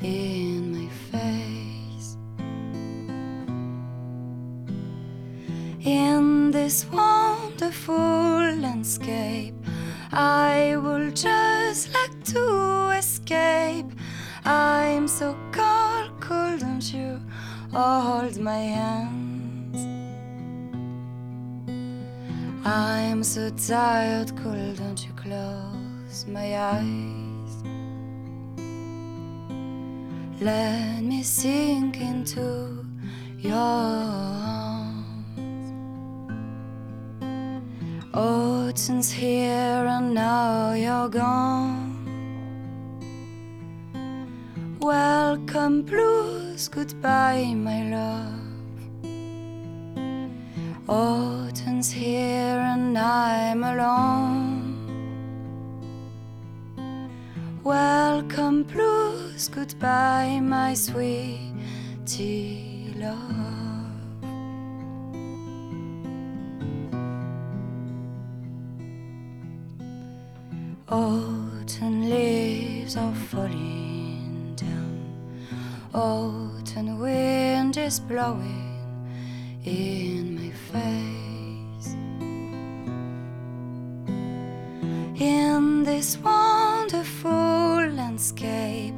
in 0.00 0.72
my 0.72 0.88
face. 1.10 1.61
In 5.84 6.52
this 6.52 6.86
wonderful 6.92 7.96
landscape, 7.96 9.56
I 10.12 10.76
would 10.76 11.16
just 11.16 11.92
like 11.92 12.22
to 12.26 12.90
escape. 12.96 13.86
I'm 14.44 15.08
so 15.08 15.36
cold, 15.50 16.20
couldn't 16.20 16.94
you 16.94 17.20
hold 17.72 18.38
my 18.38 18.58
hands? 18.58 19.84
I'm 22.64 23.24
so 23.24 23.50
tired, 23.50 24.36
couldn't 24.36 25.04
you 25.04 25.12
close 25.16 26.26
my 26.28 26.58
eyes? 26.58 27.54
Let 30.40 31.02
me 31.02 31.24
sink 31.24 32.00
into 32.00 32.86
your 33.40 33.56
arms. 33.56 34.71
Oh, 38.14 38.68
Autumn's 38.68 39.10
here 39.10 39.86
and 39.88 40.12
now 40.12 40.74
you're 40.74 41.08
gone. 41.08 41.96
Welcome, 44.80 45.80
blues, 45.80 46.68
goodbye, 46.68 47.54
my 47.56 47.88
love. 47.88 48.38
Oh, 50.88 51.48
Autumn's 51.48 51.90
here 51.90 52.60
and 52.74 52.98
I'm 52.98 53.64
alone. 53.64 54.76
Welcome, 57.64 58.64
blues, 58.64 59.48
goodbye, 59.48 60.38
my 60.42 60.74
sweetie 60.74 61.48
love. 62.96 63.61
Autumn 70.92 72.10
leaves 72.10 72.98
are 72.98 73.14
falling 73.14 74.52
down. 74.54 75.88
Autumn 75.94 76.98
wind 76.98 77.78
is 77.78 77.98
blowing 77.98 78.76
in 79.64 80.36
my 80.36 80.50
face. 80.70 81.94
In 85.18 85.82
this 85.82 86.18
wonderful 86.18 87.86
landscape, 87.96 88.94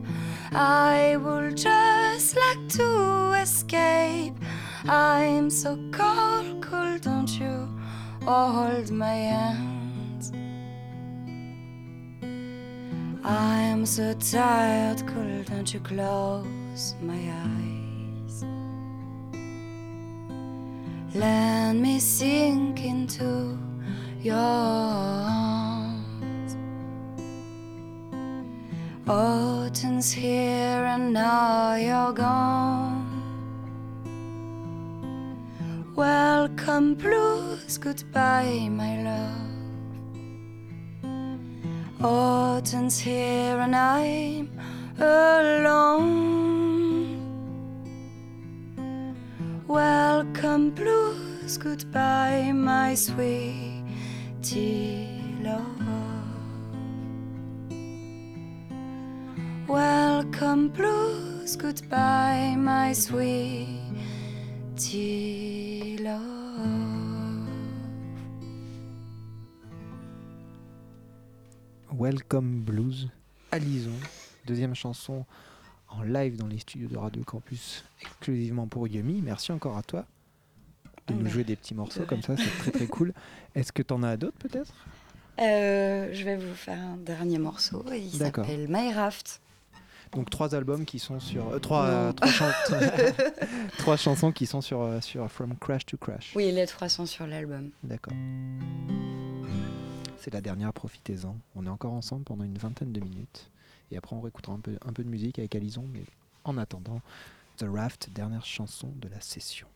I 0.50 1.16
would 1.16 1.56
just 1.56 2.36
like 2.36 2.68
to 2.70 3.34
escape. 3.40 4.34
I'm 4.88 5.48
so 5.48 5.78
cold, 5.92 6.60
cold, 6.60 7.02
don't 7.02 7.30
you 7.38 7.68
hold 8.26 8.90
my 8.90 9.14
hands? 9.14 9.73
I'm 13.26 13.86
so 13.86 14.12
tired, 14.14 15.06
cold, 15.06 15.46
don't 15.46 15.72
you 15.72 15.80
close 15.80 16.94
my 17.00 17.18
eyes? 17.46 18.44
Let 21.14 21.72
me 21.72 22.00
sink 22.00 22.84
into 22.84 23.58
your 24.20 24.36
arms. 24.36 26.04
Autumn's 29.08 30.12
here 30.12 30.84
and 30.84 31.14
now 31.14 31.76
you're 31.76 32.12
gone. 32.12 33.10
Welcome, 35.96 36.94
blues, 36.94 37.78
goodbye, 37.78 38.68
my 38.70 39.02
love. 39.02 39.43
Autumn's 42.04 42.98
here 42.98 43.58
and 43.60 43.74
I'm 43.74 44.50
alone. 45.00 46.04
Welcome, 49.66 50.72
blues, 50.72 51.56
goodbye, 51.56 52.52
my 52.52 52.94
sweetie 52.94 53.82
love. 55.40 55.64
Welcome, 59.66 60.68
blues, 60.68 61.56
goodbye, 61.56 62.54
my 62.58 62.92
sweetie 62.92 63.80
love. 66.02 66.33
Welcome 71.98 72.60
Blues, 72.60 73.08
Alison, 73.52 73.92
deuxième 74.46 74.74
chanson 74.74 75.24
en 75.88 76.02
live 76.02 76.36
dans 76.36 76.48
les 76.48 76.58
studios 76.58 76.88
de 76.88 76.96
Radio 76.96 77.22
Campus 77.22 77.84
exclusivement 78.00 78.66
pour 78.66 78.88
Yumi. 78.88 79.20
Merci 79.22 79.52
encore 79.52 79.76
à 79.76 79.82
toi 79.82 80.04
de 81.06 81.14
nous 81.14 81.28
jouer 81.28 81.44
des 81.44 81.54
petits 81.54 81.74
morceaux 81.74 82.04
comme 82.04 82.22
ça, 82.22 82.36
c'est 82.36 82.58
très 82.58 82.70
très 82.72 82.86
cool. 82.86 83.12
Est-ce 83.54 83.70
que 83.70 83.82
tu 83.82 83.94
en 83.94 84.02
as 84.02 84.16
d'autres 84.16 84.38
peut-être? 84.38 84.72
Euh, 85.40 86.08
je 86.12 86.24
vais 86.24 86.36
vous 86.36 86.54
faire 86.54 86.78
un 86.78 86.96
dernier 86.96 87.38
morceau. 87.38 87.84
Il 87.92 88.10
s'appelle 88.10 88.66
My 88.68 88.92
Raft. 88.92 89.40
Donc 90.12 90.30
trois 90.30 90.54
albums 90.54 90.84
qui 90.84 90.98
sont 90.98 91.20
sur 91.20 91.48
euh, 91.48 91.58
trois, 91.58 91.84
euh, 91.84 92.12
trois, 92.12 92.52
trois 93.78 93.96
chansons 93.96 94.32
qui 94.32 94.46
sont 94.46 94.60
sur 94.60 94.88
sur 95.00 95.30
From 95.30 95.56
Crash 95.58 95.86
to 95.86 95.96
Crash. 95.96 96.32
Oui, 96.34 96.50
les 96.50 96.66
trois 96.66 96.88
sont 96.88 97.06
sur 97.06 97.26
l'album. 97.26 97.70
D'accord. 97.84 98.14
C'est 100.24 100.32
la 100.32 100.40
dernière, 100.40 100.72
profitez-en. 100.72 101.36
On 101.54 101.66
est 101.66 101.68
encore 101.68 101.92
ensemble 101.92 102.24
pendant 102.24 102.44
une 102.44 102.56
vingtaine 102.56 102.92
de 102.92 103.00
minutes. 103.00 103.50
Et 103.90 103.98
après, 103.98 104.16
on 104.16 104.22
réécoutera 104.22 104.54
un 104.54 104.58
peu, 104.58 104.72
de 104.72 105.02
musique 105.02 105.38
avec 105.38 105.54
Alison. 105.54 105.84
Mais 105.92 106.02
en 106.44 106.56
attendant, 106.56 107.02
The 107.58 107.66
Raft, 107.68 108.08
dernière 108.10 108.46
chanson 108.46 108.88
de 109.02 109.08
la 109.08 109.20
session. 109.20 109.66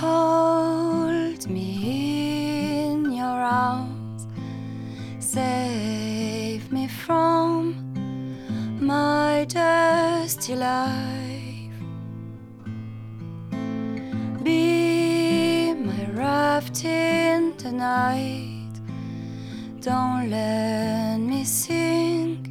Hold 0.00 1.50
me 1.50 3.02
in 3.02 3.10
your 3.10 3.26
arms, 3.26 4.28
save 5.18 6.70
me 6.70 6.86
from 6.86 7.74
my 8.80 9.44
dusty 9.46 10.54
life. 10.54 11.25
Raft 16.66 16.84
in 16.84 17.56
the 17.58 17.72
night, 17.72 18.80
don't 19.80 20.30
let 20.30 21.18
me 21.18 21.44
sink 21.44 22.48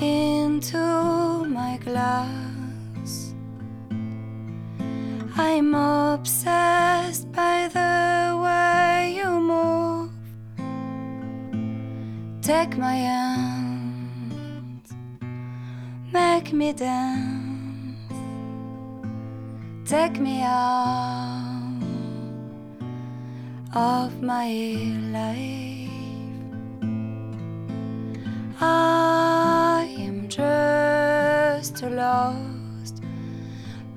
into 0.00 1.44
my 1.46 1.78
glass. 1.84 3.34
I'm 5.36 5.74
obsessed 5.74 7.30
by 7.32 7.68
the 7.72 8.38
way 8.42 9.14
you 9.16 9.40
move. 9.40 10.10
Take 12.42 12.76
my 12.76 12.96
hand, 12.96 14.82
make 16.12 16.52
me 16.52 16.72
dance, 16.72 18.12
take 19.84 20.20
me 20.20 20.42
out 20.42 21.27
of 23.74 24.22
my 24.22 24.50
life. 25.12 25.90
I 28.60 29.94
am 29.98 30.28
just 30.28 31.82
a 31.82 31.90
lost 31.90 33.02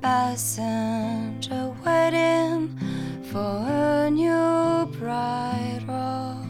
passenger 0.01 1.73
waiting 1.85 2.77
for 3.31 3.63
a 3.65 4.09
new 4.11 4.85
bright 4.99 5.81
road. 5.87 6.47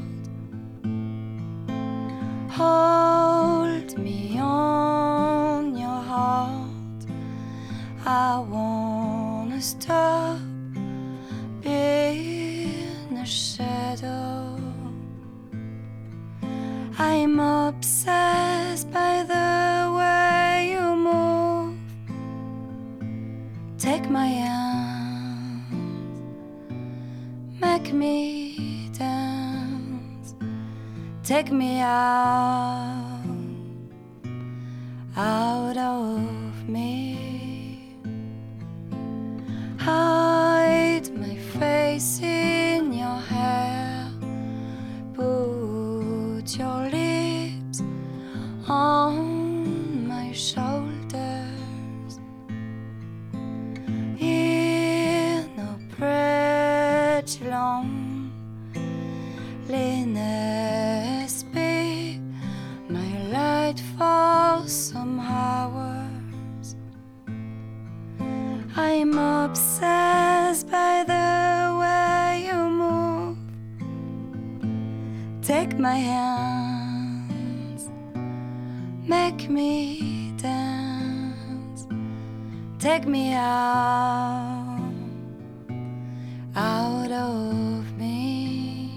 Hold 2.50 3.98
me 4.00 4.40
on 4.40 5.78
your 5.78 6.02
heart. 6.02 7.06
I 8.04 8.40
wanna 8.40 9.62
stop 9.62 10.40
shadow. 13.26 14.58
I'm 16.98 17.40
obsessed 17.40 18.92
by 18.92 19.24
the 19.24 19.92
way 19.98 20.72
you 20.72 20.96
move. 20.96 21.78
Take 23.78 24.10
my 24.10 24.28
hand, 24.28 25.64
make 27.60 27.94
me 27.94 28.90
dance, 28.98 30.36
take 31.24 31.52
me 31.52 31.80
out, 31.80 33.24
out 35.16 35.78
of 35.78 36.68
me. 36.70 37.96
My 39.86 40.41
face 41.62 42.20
in 42.24 42.92
your 42.92 43.20
hair, 43.30 44.10
my 75.82 75.96
hands, 75.96 77.90
make 79.08 79.50
me 79.50 80.32
dance, 80.38 81.88
take 82.78 83.08
me 83.08 83.34
out, 83.34 84.94
out 86.56 87.12
of 87.12 87.98
me. 87.98 88.92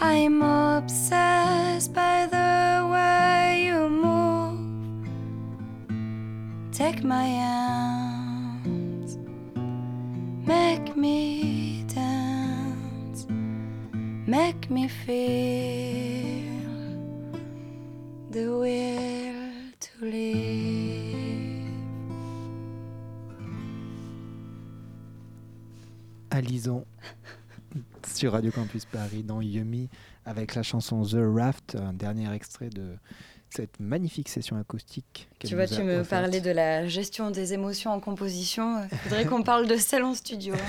I'm 0.00 0.42
obsessed 0.42 1.92
by 1.92 2.26
the 2.26 2.86
way 2.92 3.64
you 3.64 3.88
move. 3.88 5.08
Take 6.72 7.02
my 7.02 7.24
hands, 7.24 9.18
make 10.46 10.96
me 10.96 11.39
make 14.30 14.70
me 14.70 14.86
feel 14.86 16.46
the 18.30 18.46
will 18.46 19.72
to 19.80 20.04
live. 20.06 21.66
Alison 26.30 26.84
sur 28.06 28.32
Radio 28.32 28.52
Campus 28.52 28.84
Paris 28.84 29.24
dans 29.24 29.40
Yumi 29.40 29.88
avec 30.24 30.54
la 30.54 30.62
chanson 30.62 31.02
The 31.02 31.16
Raft, 31.18 31.74
un 31.74 31.92
dernier 31.92 32.32
extrait 32.32 32.70
de 32.70 32.96
cette 33.48 33.80
magnifique 33.80 34.28
session 34.28 34.56
acoustique. 34.58 35.28
Tu 35.40 35.56
vois, 35.56 35.66
tu 35.66 35.82
me 35.82 36.02
offerte. 36.02 36.22
parlais 36.22 36.40
de 36.40 36.52
la 36.52 36.86
gestion 36.86 37.32
des 37.32 37.52
émotions 37.52 37.90
en 37.90 37.98
composition. 37.98 38.84
Il 38.92 38.98
faudrait 38.98 39.24
qu'on 39.24 39.42
parle 39.42 39.66
de 39.66 39.76
celle 39.76 40.04
en 40.04 40.14
studio. 40.14 40.54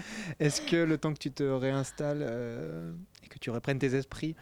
Est-ce 0.40 0.60
que 0.60 0.76
le 0.76 0.98
temps 0.98 1.12
que 1.12 1.18
tu 1.18 1.30
te 1.30 1.42
réinstalles 1.42 2.22
euh, 2.22 2.92
et 3.24 3.28
que 3.28 3.38
tu 3.38 3.50
reprennes 3.50 3.78
tes 3.78 3.94
esprits, 3.94 4.34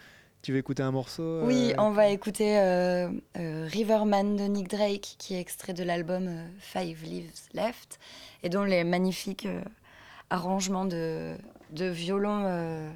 tu 0.43 0.53
veux 0.53 0.59
écouter 0.59 0.83
un 0.83 0.93
morceau 0.93 1.43
Oui, 1.43 1.73
euh, 1.73 1.75
on 1.83 1.91
va 1.91 2.09
écouter 2.09 2.59
euh, 2.59 3.11
Riverman 3.35 4.37
de 4.37 4.45
Nick 4.45 4.69
Drake, 4.69 5.17
qui 5.19 5.35
est 5.35 5.41
extrait 5.41 5.73
de 5.73 5.83
l'album 5.83 6.31
Five 6.59 7.03
Leaves 7.05 7.49
Left, 7.55 7.99
et 8.43 8.49
dont 8.49 8.65
les 8.65 8.85
magnifiques 8.85 9.49
arrangements 10.31 10.85
de, 10.85 11.37
de 11.71 11.87
violon 11.87 12.91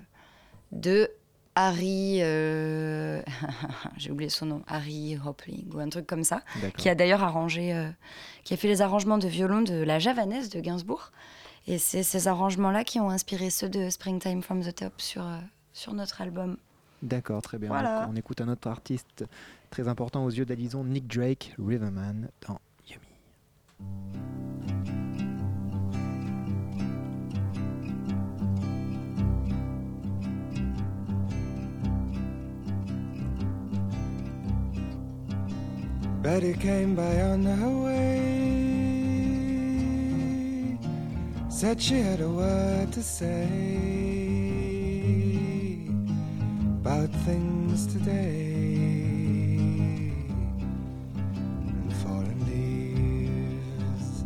de 0.72 1.10
Harry. 1.54 2.18
euh, 2.22 3.22
J'ai 3.96 4.10
oublié 4.10 4.30
son 4.30 4.46
nom, 4.46 4.62
Harry 4.66 5.18
Hopling, 5.24 5.72
ou 5.74 5.80
un 5.80 5.88
truc 5.88 6.06
comme 6.06 6.24
ça, 6.24 6.42
qui 6.76 6.88
a 6.88 6.94
d'ailleurs 6.94 7.22
arrangé, 7.22 7.74
euh, 7.74 7.88
qui 8.44 8.54
a 8.54 8.56
fait 8.56 8.68
les 8.68 8.82
arrangements 8.82 9.18
de 9.18 9.28
violon 9.28 9.62
de 9.62 9.74
La 9.74 9.98
Javanaise 9.98 10.50
de 10.50 10.60
Gainsbourg. 10.60 11.10
Et 11.66 11.78
c'est 11.78 12.02
ces 12.02 12.28
arrangements-là 12.28 12.84
qui 12.84 13.00
ont 13.00 13.10
inspiré 13.10 13.50
ceux 13.50 13.68
de 13.68 13.90
Springtime 13.90 14.42
from 14.42 14.62
the 14.62 14.74
Top 14.74 15.00
sur, 15.00 15.22
euh, 15.22 15.38
sur 15.72 15.92
notre 15.94 16.20
album. 16.20 16.56
D'accord, 17.02 17.42
très 17.42 17.58
bien. 17.58 17.68
Voilà. 17.68 18.08
On 18.10 18.16
écoute 18.16 18.40
un 18.40 18.48
autre 18.48 18.68
artiste 18.68 19.24
très 19.70 19.88
important 19.88 20.24
aux 20.24 20.30
yeux 20.30 20.44
d'Alison, 20.44 20.84
Nick 20.84 21.06
Drake, 21.06 21.54
Riverman, 21.58 22.28
dans 22.46 22.60
Yumi. 22.88 23.06
Betty 36.22 36.52
came 36.52 36.94
by 36.94 37.02
on 37.22 37.44
her 37.44 37.84
way. 37.84 38.29
Said 41.50 41.82
she 41.82 41.98
had 42.00 42.20
a 42.20 42.28
word 42.28 42.92
to 42.92 43.02
say 43.02 43.44
about 46.80 47.10
things 47.26 47.88
today 47.88 48.46
fallen 52.04 52.38
leaves. 52.46 54.24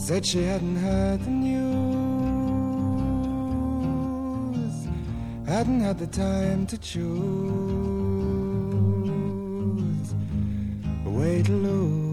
Said 0.00 0.24
she 0.24 0.44
hadn't 0.44 0.76
heard 0.76 1.20
the 1.24 1.30
news, 1.30 1.66
hadn't 5.46 5.80
had 5.80 5.98
the 5.98 6.06
time 6.06 6.64
to 6.68 6.78
choose 6.78 7.02
a 11.04 11.10
way 11.10 11.42
to 11.42 11.52
lose, 11.52 12.11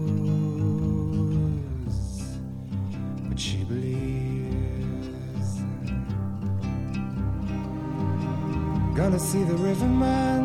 Gonna 9.00 9.18
see 9.18 9.42
the 9.44 9.54
riverman. 9.54 10.42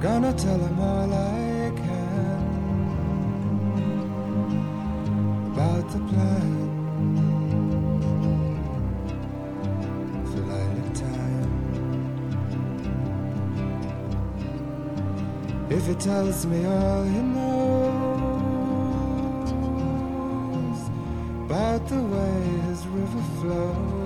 Gonna 0.00 0.32
tell 0.32 0.58
him 0.58 0.80
all 0.80 1.12
I 1.12 1.70
can 1.76 2.40
about 5.52 5.86
the 5.90 5.98
plan. 6.10 6.52
If 15.68 15.86
he 15.86 15.94
tells 15.94 16.46
me 16.46 16.64
all 16.64 17.04
he 17.04 17.20
knows 17.20 17.60
about 21.44 21.86
the 21.88 22.02
way 22.02 22.42
his 22.68 22.86
river 22.86 23.22
flows. 23.40 24.03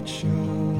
it 0.00 0.08
shows. 0.08 0.79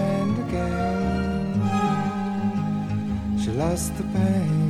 Lost 3.71 3.95
the 3.95 4.03
pain 4.03 4.61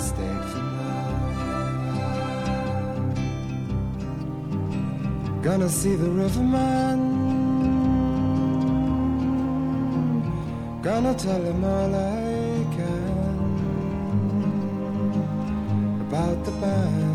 stayed 0.00 0.44
for 0.50 0.64
more. 0.76 1.10
Gonna 5.44 5.68
see 5.68 5.94
the 5.94 6.10
riverman. 6.10 6.98
Gonna 10.82 11.14
tell 11.14 11.42
him 11.50 11.64
all 11.64 11.94
I 11.94 12.64
can 12.76 13.36
about 16.08 16.44
the 16.44 16.50
band. 16.60 17.05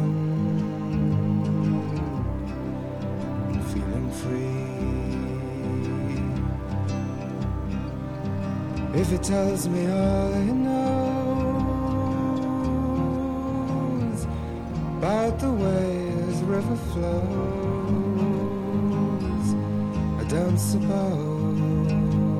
If 9.11 9.19
he 9.19 9.23
tells 9.25 9.67
me 9.67 9.91
all 9.91 10.31
he 10.35 10.53
knows 10.53 10.71
about 14.99 15.37
the 15.37 15.51
way 15.51 16.11
his 16.27 16.41
river 16.43 16.77
flows, 16.93 17.15
I 20.17 20.23
don't 20.29 20.57
suppose 20.57 22.30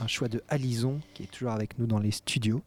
un 0.00 0.06
choix 0.06 0.28
de 0.28 0.42
Alison 0.48 1.00
qui 1.14 1.22
est 1.24 1.30
toujours 1.30 1.52
avec 1.52 1.78
nous 1.78 1.86
dans 1.86 1.98
les 1.98 2.10
studios. 2.10 2.62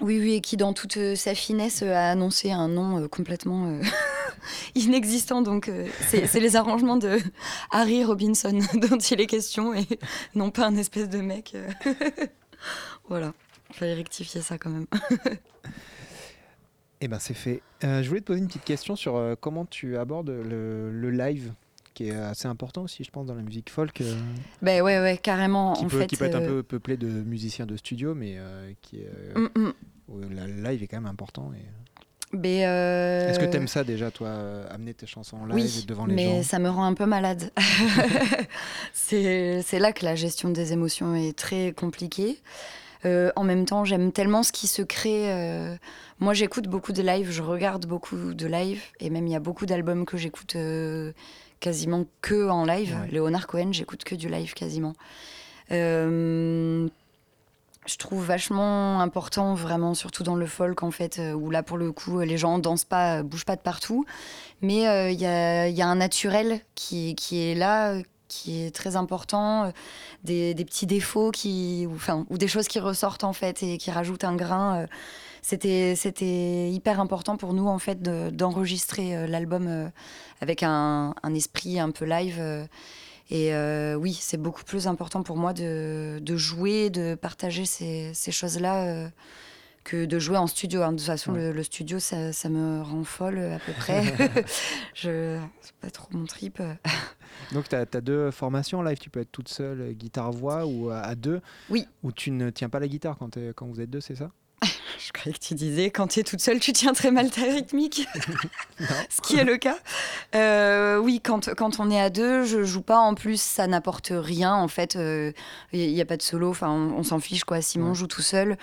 Oui, 0.00 0.18
oui, 0.18 0.34
et 0.34 0.40
qui, 0.40 0.56
dans 0.56 0.72
toute 0.72 0.96
euh, 0.96 1.14
sa 1.14 1.34
finesse, 1.34 1.82
euh, 1.82 1.92
a 1.92 2.10
annoncé 2.10 2.50
un 2.50 2.66
nom 2.66 2.98
euh, 3.02 3.08
complètement 3.08 3.78
inexistant. 4.74 5.42
Donc, 5.42 5.70
c'est 6.08 6.40
les 6.40 6.56
arrangements 6.56 6.96
de 6.96 7.18
Harry 7.70 8.04
Robinson 8.04 8.58
dont 8.74 8.98
il 8.98 9.20
est 9.20 9.26
question 9.26 9.74
et 9.74 9.86
non 10.34 10.50
pas 10.50 10.66
un 10.66 10.76
espèce 10.76 11.08
de 11.08 11.20
mec. 11.20 11.56
voilà, 13.08 13.32
il 13.70 13.76
fallait 13.76 13.94
rectifier 13.94 14.40
ça 14.40 14.58
quand 14.58 14.70
même. 14.70 14.86
Eh 17.04 17.08
ben 17.08 17.18
c'est 17.18 17.34
fait. 17.34 17.62
Euh, 17.82 18.00
je 18.00 18.08
voulais 18.08 18.20
te 18.20 18.26
poser 18.26 18.38
une 18.38 18.46
petite 18.46 18.62
question 18.62 18.94
sur 18.94 19.16
euh, 19.16 19.34
comment 19.38 19.64
tu 19.64 19.96
abordes 19.96 20.30
le, 20.30 20.92
le 20.92 21.10
live, 21.10 21.52
qui 21.94 22.08
est 22.08 22.14
assez 22.14 22.46
important 22.48 22.82
aussi, 22.82 23.04
je 23.04 23.10
pense, 23.10 23.26
dans 23.26 23.34
la 23.34 23.42
musique 23.42 23.70
folk, 23.70 24.00
euh, 24.00 24.14
ben 24.62 24.82
ouais, 24.82 25.00
ouais, 25.00 25.18
carrément. 25.22 25.74
qui, 25.74 25.84
en 25.84 25.88
peut, 25.88 25.98
fait, 26.00 26.06
qui 26.06 26.16
peut 26.16 26.24
être 26.26 26.34
un 26.36 26.42
euh, 26.42 26.46
peu 26.48 26.62
peuplé 26.62 26.96
de 26.96 27.06
musiciens 27.08 27.66
de 27.66 27.76
studio, 27.76 28.14
mais 28.14 28.34
euh, 28.36 28.72
qui 28.82 28.98
est, 29.00 29.10
euh, 29.36 29.48
mm, 29.56 29.60
mm. 29.66 29.72
où 30.08 30.20
la 30.30 30.46
le 30.46 30.62
live 30.62 30.82
est 30.82 30.86
quand 30.86 31.00
même 31.00 31.10
important. 31.10 31.52
et- 31.54 32.36
Ben, 32.36 32.62
euh, 32.66 33.28
Est-ce 33.28 33.38
que 33.38 33.44
tu 33.44 33.56
aimes 33.58 33.68
ça 33.68 33.84
déjà, 33.84 34.10
toi, 34.10 34.30
amener 34.70 34.94
tes 34.94 35.06
chansons 35.06 35.36
en 35.38 35.44
live 35.46 35.54
Oui, 35.56 35.84
devant 35.86 36.06
les 36.06 36.14
mais 36.14 36.24
gens 36.38 36.42
ça 36.42 36.58
me 36.58 36.70
rend 36.70 36.84
un 36.86 36.94
peu 36.94 37.04
malade. 37.06 37.50
c'est 38.92 39.78
là 39.78 39.92
que 39.92 40.04
la 40.04 40.14
gestion 40.14 40.50
des 40.50 40.72
émotions 40.72 41.14
est 41.14 41.36
très 41.36 41.72
compliquée. 41.72 42.38
Euh, 43.04 43.32
en 43.34 43.42
même 43.44 43.64
temps, 43.64 43.84
j'aime 43.84 44.12
tellement 44.12 44.42
ce 44.44 44.52
qui 44.52 44.68
se 44.68 44.80
crée. 44.82 45.30
euh, 45.32 45.74
Moi, 46.20 46.34
j'écoute 46.34 46.68
beaucoup 46.68 46.92
de 46.92 47.02
live, 47.02 47.30
je 47.32 47.42
regarde 47.42 47.84
beaucoup 47.86 48.32
de 48.32 48.46
live, 48.46 48.80
et 49.00 49.10
même 49.10 49.26
il 49.26 49.32
y 49.32 49.36
a 49.36 49.40
beaucoup 49.40 49.66
d'albums 49.66 50.04
que 50.06 50.16
j'écoute 50.16 50.54
quasiment 51.62 52.04
que 52.20 52.50
en 52.50 52.64
live. 52.66 52.94
Ouais. 53.00 53.12
Léonard 53.12 53.46
Cohen, 53.46 53.72
j'écoute 53.72 54.02
que 54.04 54.16
du 54.16 54.28
live 54.28 54.52
quasiment. 54.52 54.94
Euh, 55.70 56.88
je 57.86 57.96
trouve 57.96 58.24
vachement 58.24 59.00
important, 59.00 59.54
vraiment, 59.54 59.94
surtout 59.94 60.24
dans 60.24 60.34
le 60.34 60.46
folk, 60.46 60.82
en 60.82 60.90
fait, 60.90 61.18
euh, 61.18 61.32
où 61.32 61.50
là, 61.50 61.62
pour 61.62 61.78
le 61.78 61.92
coup, 61.92 62.20
les 62.20 62.36
gens 62.36 62.58
dansent 62.58 62.84
pas, 62.84 63.18
euh, 63.18 63.22
bougent 63.22 63.44
pas 63.46 63.56
de 63.56 63.60
partout. 63.62 64.04
Mais 64.60 64.86
euh, 64.88 65.10
il 65.10 65.20
y, 65.20 65.26
a, 65.26 65.68
il 65.68 65.76
y 65.76 65.82
a 65.82 65.86
un 65.86 65.96
naturel 65.96 66.60
qui, 66.74 67.14
qui 67.14 67.40
est 67.42 67.54
là, 67.54 67.94
qui 68.28 68.62
est 68.64 68.74
très 68.74 68.96
important, 68.96 69.72
des, 70.24 70.54
des 70.54 70.64
petits 70.64 70.86
défauts 70.86 71.30
qui, 71.30 71.86
ou, 71.88 71.94
enfin, 71.94 72.26
ou 72.30 72.38
des 72.38 72.48
choses 72.48 72.68
qui 72.68 72.80
ressortent 72.80 73.24
en 73.24 73.32
fait 73.32 73.62
et 73.62 73.78
qui 73.78 73.90
rajoutent 73.90 74.24
un 74.24 74.36
grain. 74.36 74.82
euh. 74.82 74.86
C'était, 75.44 75.94
c'était 75.96 76.70
hyper 76.70 77.00
important 77.00 77.36
pour 77.36 77.52
nous 77.52 77.66
en 77.66 77.78
fait 77.80 78.00
de- 78.00 78.30
d'enregistrer 78.30 79.16
euh, 79.16 79.26
l'album 79.26 79.66
euh, 79.66 79.88
avec 80.40 80.62
un, 80.62 81.14
un 81.22 81.34
esprit 81.34 81.80
un 81.80 81.90
peu 81.90 82.04
live. 82.04 82.36
euh. 82.38 82.64
et 83.28 83.52
euh, 83.54 83.94
oui, 83.96 84.16
c'est 84.18 84.36
beaucoup 84.36 84.62
plus 84.62 84.86
important 84.86 85.22
pour 85.24 85.36
moi 85.36 85.52
de, 85.52 86.20
de 86.22 86.36
jouer, 86.36 86.90
de 86.90 87.16
partager 87.16 87.64
ces, 87.64 88.12
ces 88.14 88.30
choses-là. 88.32 88.84
euh, 88.86 89.08
que 89.84 90.04
de 90.04 90.20
jouer 90.20 90.36
en 90.36 90.46
studio. 90.46 90.82
hein. 90.82 90.92
De 90.92 90.98
toute 90.98 91.06
façon, 91.06 91.32
Ouais. 91.32 91.40
le, 91.48 91.52
le 91.52 91.62
studio, 91.64 91.98
ça, 91.98 92.32
ça 92.32 92.48
me 92.48 92.82
rend 92.82 93.02
folle 93.02 93.38
à 93.40 93.58
peu 93.58 93.72
près. 93.72 94.04
je, 94.94 95.40
c'est 95.60 95.74
pas 95.80 95.90
trop 95.90 96.06
mon 96.12 96.24
trip. 96.24 96.62
Donc, 97.52 97.68
tu 97.68 97.74
as, 97.74 97.84
deux 98.00 98.30
formations 98.30 98.78
en 98.78 98.82
live. 98.82 98.98
Tu 98.98 99.10
peux 99.10 99.18
être 99.18 99.32
toute 99.32 99.48
seule, 99.48 99.92
guitare-voix, 99.94 100.66
ou 100.66 100.90
à, 100.90 100.98
à 101.00 101.16
deux. 101.16 101.40
Oui. 101.68 101.88
Ou 102.04 102.12
tu 102.12 102.30
ne 102.30 102.50
tiens 102.50 102.68
pas 102.68 102.78
la 102.78 102.86
guitare 102.86 103.18
quand 103.18 103.66
vous 103.66 103.80
êtes 103.80 103.90
deux, 103.90 104.00
c'est 104.00 104.14
ça? 104.14 104.30
Je 104.62 105.12
croyais 105.12 105.36
que 105.36 105.42
tu 105.44 105.54
disais, 105.54 105.90
quand 105.90 106.06
tu 106.06 106.20
es 106.20 106.22
toute 106.22 106.40
seule, 106.40 106.60
tu 106.60 106.72
tiens 106.72 106.92
très 106.92 107.10
mal 107.10 107.30
ta 107.30 107.42
rythmique. 107.42 108.06
Ce 109.10 109.20
qui 109.20 109.36
est 109.36 109.44
le 109.44 109.56
cas. 109.56 109.76
Euh, 110.34 110.98
oui, 110.98 111.20
quand, 111.22 111.54
quand 111.54 111.80
on 111.80 111.90
est 111.90 112.00
à 112.00 112.10
deux, 112.10 112.44
je 112.44 112.62
joue 112.64 112.82
pas. 112.82 112.98
En 112.98 113.14
plus, 113.14 113.40
ça 113.40 113.66
n'apporte 113.66 114.12
rien. 114.14 114.54
En 114.54 114.68
fait, 114.68 114.94
il 114.94 115.32
n'y 115.92 116.00
a, 116.00 116.04
pas 116.04 116.16
de 116.16 116.22
solo. 116.22 116.50
Enfin, 116.50 116.70
on, 116.70 116.98
on 116.98 117.02
s'en 117.02 117.18
fiche, 117.20 117.44
quoi. 117.44 117.60
Simon 117.62 117.90
Ouais. 117.90 117.94
joue 117.94 118.06
tout 118.06 118.22
seul. 118.22 118.56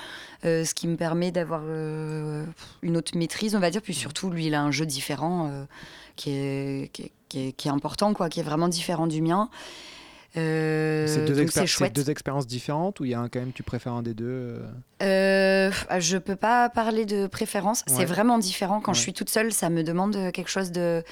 euh, 0.46 0.64
ce 0.66 0.74
qui 0.74 0.88
me 0.88 0.96
permet 0.96 1.32
d'avoir 1.32 1.62
euh, 1.66 2.46
une 2.82 2.96
autre 2.98 3.18
maîtrise, 3.18 3.56
on 3.56 3.60
va 3.60 3.70
dire. 3.70 3.82
Puis 3.82 3.94
surtout, 3.94 4.30
lui, 4.30 4.46
il 4.48 4.56
a 4.56 4.62
un 4.62 4.72
jeu 4.72 4.86
différent 4.86 5.50
euh, 5.52 5.66
qui, 6.16 6.32
est, 6.32 6.90
qui, 6.94 7.02
est, 7.04 7.12
qui 7.30 7.48
est- 7.48 7.52
qui 7.52 7.68
est 7.68 7.72
important, 7.72 8.14
quoi, 8.14 8.30
qui 8.30 8.40
est 8.40 8.44
vraiment 8.44 8.68
différent 8.70 9.06
du 9.08 9.22
mien. 9.22 9.50
Euh, 10.38 11.08
c'est 11.08 11.26
deux, 11.26 11.42
expéri- 11.42 12.10
expériences 12.10 12.46
différentes 12.46 13.00
ou 13.00 13.06
il 13.06 13.12
y 13.12 13.14
a 13.16 13.20
un, 13.20 13.30
quand 13.30 13.40
même 13.40 13.52
tu 13.52 13.64
préfères 13.64 13.94
un 13.94 14.04
des 14.04 14.14
deux 14.14 14.28
euh, 14.30 14.60
Euh, 15.02 15.72
je 16.00 16.18
peux 16.18 16.36
pas 16.36 16.70
parler 16.70 17.06
de 17.06 17.26
préférence. 17.28 17.84
Ouais. 17.88 17.96
C'est 17.98 18.06
vraiment 18.06 18.38
différent. 18.38 18.80
Quand 18.80 18.94
je 18.94 19.00
suis 19.02 19.14
toute 19.14 19.30
seule, 19.30 19.52
ça 19.52 19.70
me 19.70 19.82
demande 19.84 20.32
quelque 20.32 20.50
chose 20.50 20.72
de, 20.72 21.04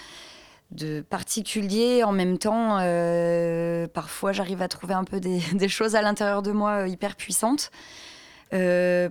de 0.71 1.01
particulier. 1.01 2.03
En 2.03 2.11
même 2.11 2.37
temps, 2.37 2.77
euh, 2.79 3.87
parfois, 3.87 4.33
j'arrive 4.33 4.61
à 4.61 4.67
trouver 4.67 4.93
un 4.93 5.03
peu 5.03 5.19
des, 5.19 5.39
des 5.53 5.69
choses 5.69 5.95
à 5.95 6.01
l'intérieur 6.03 6.41
de 6.43 6.51
moi 6.51 6.83
euh, 6.83 6.87
hyper 6.87 7.15
puissantes. 7.15 7.71
Euh, 8.53 9.09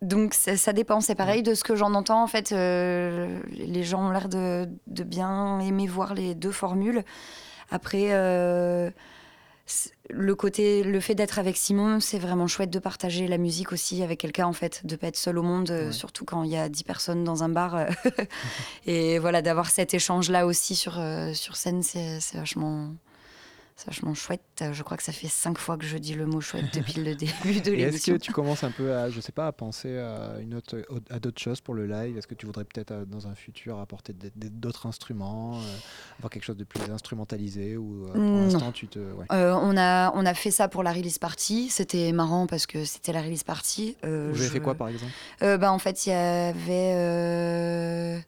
donc 0.00 0.32
ça, 0.32 0.56
ça 0.56 0.72
dépend, 0.72 1.00
c'est 1.00 1.16
pareil 1.16 1.42
de 1.42 1.54
ce 1.54 1.64
que 1.64 1.74
j'en 1.74 1.92
entends. 1.94 2.22
En 2.22 2.28
fait, 2.28 2.52
euh, 2.52 3.40
les 3.50 3.82
gens 3.82 4.06
ont 4.08 4.10
l'air 4.10 4.28
de, 4.28 4.68
de 4.86 5.02
bien 5.02 5.58
aimer 5.60 5.86
voir 5.86 6.14
les 6.14 6.34
deux 6.34 6.52
formules. 6.52 7.02
Après, 7.70 8.06
euh, 8.12 8.90
le 10.10 10.34
côté, 10.34 10.82
le 10.82 11.00
fait 11.00 11.14
d'être 11.14 11.38
avec 11.38 11.56
Simon, 11.56 12.00
c'est 12.00 12.18
vraiment 12.18 12.46
chouette 12.46 12.70
de 12.70 12.78
partager 12.78 13.28
la 13.28 13.36
musique 13.38 13.72
aussi 13.72 14.02
avec 14.02 14.18
quelqu'un 14.20 14.46
en 14.46 14.52
fait, 14.52 14.80
de 14.86 14.96
pas 14.96 15.08
être 15.08 15.16
seul 15.16 15.36
au 15.38 15.42
monde, 15.42 15.70
euh, 15.70 15.86
Ouais. 15.86 15.92
surtout 15.92 16.24
quand 16.24 16.42
il 16.42 16.50
y 16.50 16.56
a 16.56 16.68
10 16.68 16.84
personnes 16.84 17.24
dans 17.24 17.42
un 17.44 17.48
bar. 17.50 17.74
euh, 17.76 17.86
et 18.86 19.18
voilà, 19.18 19.42
d'avoir 19.42 19.68
cet 19.70 19.94
échange 19.94 20.30
là 20.30 20.46
aussi 20.46 20.74
sur, 20.74 20.98
euh, 20.98 21.32
sur 21.34 21.56
scène, 21.56 21.82
c'est 21.82 22.20
c'est 22.20 22.38
vachement. 22.38 22.90
C'est 23.80 23.86
vachement 23.86 24.12
chouette. 24.12 24.64
Je 24.72 24.82
crois 24.82 24.96
que 24.96 25.04
ça 25.04 25.12
fait 25.12 25.28
cinq 25.28 25.56
fois 25.56 25.76
que 25.76 25.84
je 25.86 25.98
dis 25.98 26.14
le 26.14 26.26
mot 26.26 26.40
chouette 26.40 26.74
depuis 26.74 26.94
le 26.94 27.14
début 27.14 27.60
de 27.60 27.70
Et 27.70 27.82
est-ce 27.82 27.86
l'émission. 27.86 28.14
que 28.14 28.18
tu 28.18 28.32
commences 28.32 28.64
un 28.64 28.72
peu 28.72 28.92
à, 28.92 29.08
je 29.08 29.20
sais 29.20 29.30
pas, 29.30 29.46
à 29.46 29.52
penser 29.52 29.96
à, 29.98 30.40
une 30.40 30.56
autre, 30.56 30.84
à 31.10 31.20
d'autres 31.20 31.40
choses 31.40 31.60
pour 31.60 31.74
le 31.74 31.86
live? 31.86 32.18
Est-ce 32.18 32.26
que 32.26 32.34
tu 32.34 32.46
voudrais 32.46 32.64
peut-être 32.64 32.90
euh, 32.90 33.04
dans 33.04 33.28
un 33.28 33.36
futur 33.36 33.78
apporter 33.78 34.12
d'autres 34.34 34.86
instruments, 34.86 35.58
euh, 35.58 35.76
avoir 36.18 36.30
quelque 36.30 36.42
chose 36.42 36.56
de 36.56 36.64
plus 36.64 36.80
instrumentalisé 36.90 37.76
ou 37.76 38.06
euh, 38.06 38.12
pour 38.14 38.20
l'instant 38.20 38.72
tu 38.72 38.88
te. 38.88 38.98
ouais. 38.98 39.26
Euh, 39.30 39.56
on, 39.62 39.76
a, 39.76 40.10
on 40.12 40.26
a 40.26 40.34
fait 40.34 40.50
ça 40.50 40.66
pour 40.66 40.82
la 40.82 40.92
release 40.92 41.18
party. 41.18 41.68
C'était 41.70 42.10
marrant 42.10 42.48
parce 42.48 42.66
que 42.66 42.84
c'était 42.84 43.12
la 43.12 43.22
release 43.22 43.44
party. 43.44 43.96
Vous 44.02 44.08
avez 44.08 44.48
fait 44.48 44.58
quoi 44.60 44.74
par 44.74 44.88
exemple? 44.88 45.12
Bah, 45.40 45.70
En 45.70 45.78
fait, 45.78 46.04
il 46.04 46.10
y 46.10 46.14
avait 46.14 48.24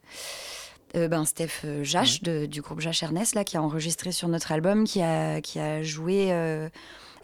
euh, 0.95 1.07
ben, 1.07 1.25
Steph 1.25 1.65
euh, 1.65 1.83
Jache 1.83 2.21
du 2.21 2.61
groupe 2.61 2.79
Jache 2.79 3.03
Ernest 3.03 3.35
là, 3.35 3.43
qui 3.43 3.57
a 3.57 3.61
enregistré 3.61 4.11
sur 4.11 4.27
notre 4.27 4.51
album, 4.51 4.85
qui 4.85 5.01
a, 5.01 5.41
qui 5.41 5.59
a 5.59 5.83
joué 5.83 6.27
euh, 6.29 6.69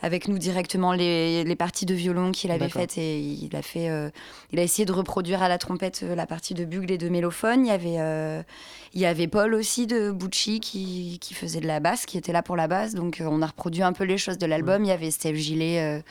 avec 0.01 0.28
nous 0.28 0.38
directement 0.38 0.93
les, 0.93 1.43
les 1.43 1.55
parties 1.55 1.86
de 1.86 1.93
violon 1.93 2.32
qu'il 2.32 2.51
avait 2.51 2.70
faites. 2.70 2.97
Et 2.97 3.20
il 3.20 3.55
a 3.55 3.61
fait 3.61 3.89
euh, 3.89 4.09
il 4.51 4.59
a 4.59 4.63
essayé 4.63 4.86
de 4.86 4.91
reproduire 4.91 5.41
à 5.41 5.49
la 5.49 5.57
trompette 5.57 6.01
la 6.01 6.26
partie 6.26 6.53
de 6.53 6.65
bugle 6.65 6.91
et 6.91 6.97
de 6.97 7.09
mélophone. 7.09 7.65
Il 7.65 7.70
y 7.70 7.72
avait 7.72 8.43
il 8.93 9.01
y 9.01 9.05
avait 9.05 9.28
Paul 9.28 9.53
aussi 9.53 9.88
de 9.88 10.11
Bucci 10.11 10.59
qui, 10.59 11.18
qui 11.20 11.34
faisait 11.34 11.59
de 11.59 11.68
la 11.68 11.80
basse 11.80 12.05
qui 12.05 12.18
était 12.18 12.32
là 12.32 12.41
pour 12.43 12.55
la 12.55 12.68
basse. 12.68 12.93
Donc 12.93 13.22
on 13.26 13.41
a 13.41 13.47
reproduit 13.47 13.84
un 13.84 13.93
peu 13.93 14.03
les 14.03 14.18
choses 14.18 14.38
de 14.38 14.45
l'album. 14.45 14.84
Il 14.84 14.88
y 14.88 14.91
avait 14.91 15.11
Steph 15.11 15.36
Gillet 15.36 16.03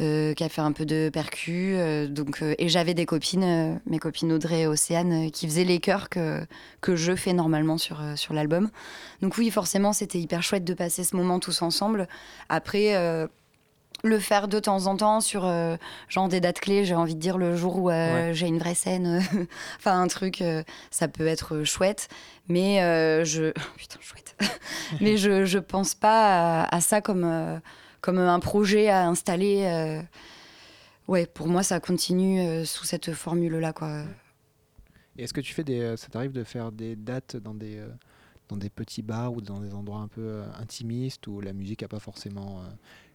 euh, 0.00 0.34
qui 0.34 0.44
a 0.44 0.48
fait 0.48 0.60
un 0.60 0.72
peu 0.72 0.84
de 0.84 1.10
percu. 1.12 1.74
euh, 1.76 2.06
donc, 2.08 2.42
euh, 2.42 2.54
et 2.58 2.68
j'avais 2.68 2.94
des 2.94 3.06
copines, 3.06 3.44
euh, 3.44 3.74
mes 3.86 3.98
copines 3.98 4.32
Audrey 4.32 4.62
et 4.62 4.66
Océane, 4.66 5.26
euh, 5.26 5.30
qui 5.30 5.46
faisaient 5.46 5.64
les 5.64 5.78
chœurs 5.80 6.08
que, 6.08 6.44
que 6.80 6.96
je 6.96 7.14
fais 7.14 7.32
normalement 7.32 7.78
sur, 7.78 8.00
sur 8.16 8.34
l'album. 8.34 8.70
Donc 9.22 9.36
oui, 9.38 9.50
forcément, 9.50 9.92
c'était 9.92 10.18
hyper 10.18 10.42
chouette 10.42 10.64
de 10.64 10.74
passer 10.74 11.04
ce 11.04 11.16
moment 11.16 11.38
tous 11.38 11.62
ensemble. 11.62 12.08
Après, 12.48 12.94
le 14.04 14.18
faire 14.18 14.48
de 14.48 14.60
temps 14.60 14.86
en 14.86 14.96
temps 14.96 15.20
sur 15.20 15.46
euh, 15.46 15.76
genre 16.08 16.28
des 16.28 16.40
dates 16.40 16.60
clés, 16.60 16.84
j'ai 16.84 16.94
envie 16.94 17.14
de 17.14 17.20
dire 17.20 17.38
le 17.38 17.56
jour 17.56 17.78
où 17.78 17.90
euh, 17.90 18.32
j'ai 18.34 18.46
une 18.46 18.58
vraie 18.58 18.74
scène, 18.74 19.22
enfin 19.78 20.00
un 20.00 20.06
truc, 20.08 20.42
euh, 20.42 20.62
ça 20.90 21.08
peut 21.08 21.26
être 21.26 21.64
chouette. 21.64 22.08
Mais 22.48 22.76
je... 23.24 23.52
Putain, 23.76 23.98
chouette. 24.00 24.36
mais 25.00 25.16
je, 25.16 25.46
je 25.46 25.58
pense 25.58 25.94
pas 25.94 26.64
à, 26.64 26.76
à 26.76 26.80
ça 26.80 27.00
comme... 27.00 27.60
comme 28.04 28.18
un 28.18 28.38
projet 28.38 28.88
à 28.90 29.08
installer. 29.08 29.62
euh, 29.64 30.02
Ouais, 31.08 31.24
pour 31.26 31.48
moi, 31.48 31.62
ça 31.62 31.80
continue 31.80 32.40
euh, 32.40 32.64
sous 32.66 32.84
cette 32.84 33.12
formule-là, 33.12 33.72
quoi. 33.72 34.04
Et 35.16 35.24
Est-ce 35.24 35.32
que 35.32 35.40
tu 35.40 35.54
fais 35.54 35.64
des, 35.64 35.80
euh, 35.80 35.96
ça 35.96 36.08
t'arrive 36.08 36.32
de 36.32 36.44
faire 36.44 36.70
des 36.70 36.96
dates 36.96 37.36
dans 37.36 37.54
des, 37.54 37.82
dans 38.50 38.58
des 38.58 38.68
petits 38.68 39.00
bars 39.02 39.32
ou 39.32 39.40
dans 39.40 39.60
des 39.60 39.72
endroits 39.72 40.00
un 40.00 40.08
peu 40.08 40.42
intimistes 40.60 41.26
où 41.26 41.40
la 41.40 41.54
musique 41.54 41.80
n'a 41.80 41.88
pas 41.88 41.98
forcément 41.98 42.62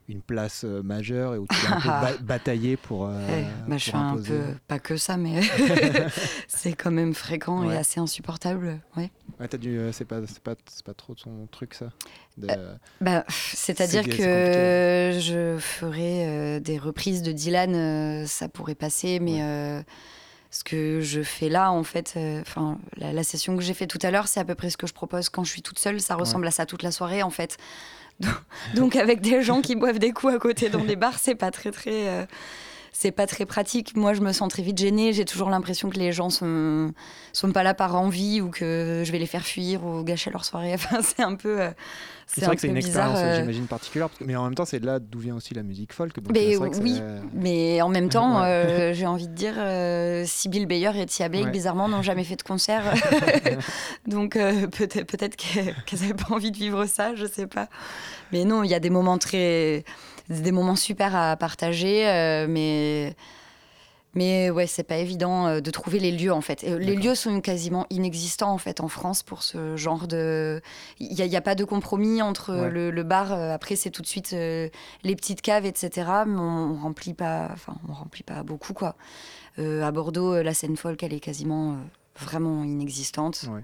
une 0.09 0.21
place 0.21 0.63
euh, 0.65 0.81
majeure 0.83 1.35
et 1.35 1.37
où 1.37 1.45
tu 1.49 1.55
dois 1.65 1.77
un 1.77 1.81
peu 1.81 1.87
ba- 2.17 2.17
batailler 2.21 2.75
pour, 2.75 3.05
euh, 3.05 3.11
Eh, 3.29 3.69
bah, 3.69 3.77
je 3.77 3.91
un 3.95 4.17
peu, 4.17 4.55
pas 4.67 4.79
que 4.79 4.97
ça, 4.97 5.15
mais 5.17 5.39
c'est 6.47 6.73
quand 6.73 6.91
même 6.91 7.13
fréquent 7.13 7.65
Ouais. 7.65 7.75
et 7.75 7.77
assez 7.77 7.99
insupportable. 7.99 8.79
Ouais. 8.97 9.11
Ouais, 9.39 9.47
euh, 9.65 9.91
c'est 9.93 10.05
pas, 10.05 10.19
pas, 10.43 10.55
pas 10.83 10.93
trop 10.93 11.13
ton 11.15 11.47
truc 11.51 11.73
ça. 11.75 11.89
De- 12.37 12.47
Bah, 12.99 13.23
C'est-à-dire 13.29 14.03
C'est- 14.03 14.11
c'est 14.11 14.17
que 14.17 15.19
je 15.21 15.57
ferais 15.59 16.25
euh, 16.27 16.59
des 16.59 16.77
reprises 16.77 17.21
de 17.21 17.31
Dylan, 17.31 17.75
euh, 17.75 18.25
ça 18.25 18.49
pourrait 18.49 18.75
passer, 18.75 19.19
mais 19.19 19.41
euh, 19.43 19.81
ce 20.51 20.63
que 20.63 20.99
je 21.01 21.21
fais 21.21 21.47
là, 21.49 21.71
en 21.71 21.83
fait, 21.83 22.13
euh, 22.17 22.41
enfin, 22.41 22.79
la, 22.97 23.13
la 23.13 23.23
session 23.23 23.55
que 23.55 23.61
j'ai 23.63 23.73
fait 23.75 23.85
tout 23.87 23.99
à 24.01 24.09
l'heure, 24.11 24.27
c'est 24.27 24.39
à 24.39 24.45
peu 24.45 24.55
près 24.55 24.69
ce 24.69 24.77
que 24.77 24.87
je 24.87 24.93
propose 24.93 25.29
quand 25.29 25.43
je 25.43 25.51
suis 25.51 25.61
toute 25.61 25.77
seule. 25.79 25.99
Ça 26.01 26.15
ressemble 26.15 26.47
à 26.47 26.51
ça 26.51 26.65
toute 26.65 26.81
la 26.83 26.91
soirée, 26.91 27.21
en 27.23 27.29
fait. 27.29 27.57
Donc, 28.19 28.33
donc 28.75 28.95
avec 28.95 29.21
des 29.21 29.43
gens 29.43 29.61
qui 29.61 29.75
boivent 29.75 29.99
des 29.99 30.11
coups 30.11 30.33
à 30.33 30.39
côté 30.39 30.69
dans 30.69 30.83
des 30.83 30.95
bars, 30.95 31.19
c'est 31.19 31.35
pas 31.35 31.51
très 31.51 31.71
très. 31.71 32.07
euh, 32.09 32.25
c'est 32.91 33.11
pas 33.11 33.27
très 33.27 33.45
pratique. 33.45 33.95
Moi, 33.95 34.13
je 34.13 34.21
me 34.21 34.31
sens 34.33 34.49
très 34.51 34.63
vite 34.63 34.77
gênée. 34.77 35.13
J'ai 35.13 35.25
toujours 35.25 35.49
l'impression 35.49 35.89
que 35.89 35.97
les 35.97 36.11
gens 36.11 36.29
sont 36.29 36.91
sont 37.33 37.51
pas 37.51 37.63
là 37.63 37.73
par 37.73 37.95
envie 37.95 38.41
ou 38.41 38.49
que 38.49 39.03
je 39.05 39.11
vais 39.11 39.19
les 39.19 39.25
faire 39.27 39.45
fuir 39.45 39.85
ou 39.85 40.03
gâcher 40.03 40.31
leur 40.31 40.45
soirée. 40.45 40.73
Enfin, 40.73 40.99
c'est 41.03 41.21
un 41.23 41.35
peu. 41.35 41.61
euh, 41.61 41.69
c'est 42.31 42.41
vrai 42.41 42.51
un 42.51 42.55
que 42.55 42.61
c'est 42.61 42.67
une 42.67 42.75
bizarre, 42.75 43.09
expérience, 43.09 43.37
euh, 43.37 43.41
j'imagine 43.41 43.65
particulière, 43.65 44.09
mais 44.21 44.35
en 44.35 44.43
même 44.43 44.53
temps, 44.53 44.65
c'est 44.65 44.79
de 44.79 44.85
là 44.85 44.99
d'où 44.99 45.17
vient 45.17 45.35
aussi 45.35 45.55
la 45.55 45.63
musique 45.63 45.93
folk. 45.93 46.13
Donc 46.15 46.31
Mais 46.31 46.55
oui, 46.57 46.69
c'est- 46.95 47.01
mais 47.33 47.81
en 47.81 47.89
même 47.89 48.09
temps, 48.09 48.41
Ouais. 48.41 48.45
euh, 48.45 48.93
j'ai 48.93 49.07
envie 49.07 49.27
de 49.27 49.33
dire, 49.33 49.55
euh, 49.57 50.23
Sibyl 50.27 50.67
Bayer 50.67 50.91
et 50.95 51.05
Tia 51.07 51.27
Blake, 51.27 51.45
Ouais. 51.45 51.51
bizarrement, 51.51 51.87
n'ont 51.89 52.03
jamais 52.03 52.23
fait 52.23 52.35
de 52.35 52.43
concert. 52.43 52.83
Donc 54.07 54.35
euh, 54.35 54.67
peut-être 54.67 55.05
peut-être 55.05 55.35
qu'elles 55.35 55.73
n'avaient 56.01 56.13
pas 56.13 56.33
envie 56.33 56.51
de 56.51 56.57
vivre 56.57 56.85
ça, 56.85 57.15
je 57.15 57.25
sais 57.25 57.47
pas. 57.47 57.67
Mais 58.31 58.45
non, 58.45 58.63
il 58.63 58.69
y 58.69 58.75
a 58.75 58.79
des 58.79 58.89
moments 58.91 59.17
très, 59.17 59.83
des 60.29 60.51
moments 60.51 60.75
super 60.75 61.15
à 61.15 61.35
partager, 61.37 62.07
euh, 62.07 62.47
mais 62.49 63.15
mais 64.15 64.49
ouais, 64.49 64.65
c'est 64.65 64.83
pas 64.83 64.97
évident 64.97 65.45
euh, 65.47 65.59
de 65.61 65.69
trouver 65.69 65.99
les 65.99 66.11
lieux 66.11 66.33
en 66.33 66.41
fait. 66.41 66.63
Les 66.63 66.95
lieux 66.95 67.13
sont 67.13 67.41
quasiment 67.41 67.85
inexistants 67.91 68.51
en 68.51 68.57
fait 68.57 68.81
en 68.81 68.87
France 68.87 69.21
pour 69.21 69.43
ce 69.43 69.77
genre 69.77 70.07
de. 70.07 70.61
Il 70.99 71.13
n'y 71.15 71.35
a, 71.35 71.41
pas 71.41 71.53
de 71.55 71.63
compromis 71.63 72.21
entre 72.23 72.53
Ouais. 72.55 72.69
le, 72.71 72.89
le 72.89 73.03
bar. 73.03 73.31
euh, 73.31 73.53
après, 73.53 73.75
c'est 73.75 73.91
tout 73.91 74.01
de 74.01 74.07
suite 74.07 74.31
euh, 74.33 74.67
les 75.03 75.15
petites 75.15 75.41
caves, 75.41 75.65
etc. 75.65 76.09
Mais 76.25 76.39
on, 76.39 76.71
on 76.71 76.75
remplit 76.81 77.13
pas. 77.13 77.49
Enfin, 77.53 77.75
on 77.87 77.93
remplit 77.93 78.23
pas 78.23 78.41
beaucoup 78.41 78.73
quoi. 78.73 78.95
Euh, 79.59 79.83
à 79.83 79.91
Bordeaux, 79.91 80.41
la 80.41 80.53
scène 80.55 80.75
folk, 80.75 81.03
elle 81.03 81.13
est 81.13 81.19
quasiment 81.19 81.73
euh, 81.73 81.75
vraiment 82.19 82.63
inexistante. 82.63 83.45
Ouais. 83.53 83.61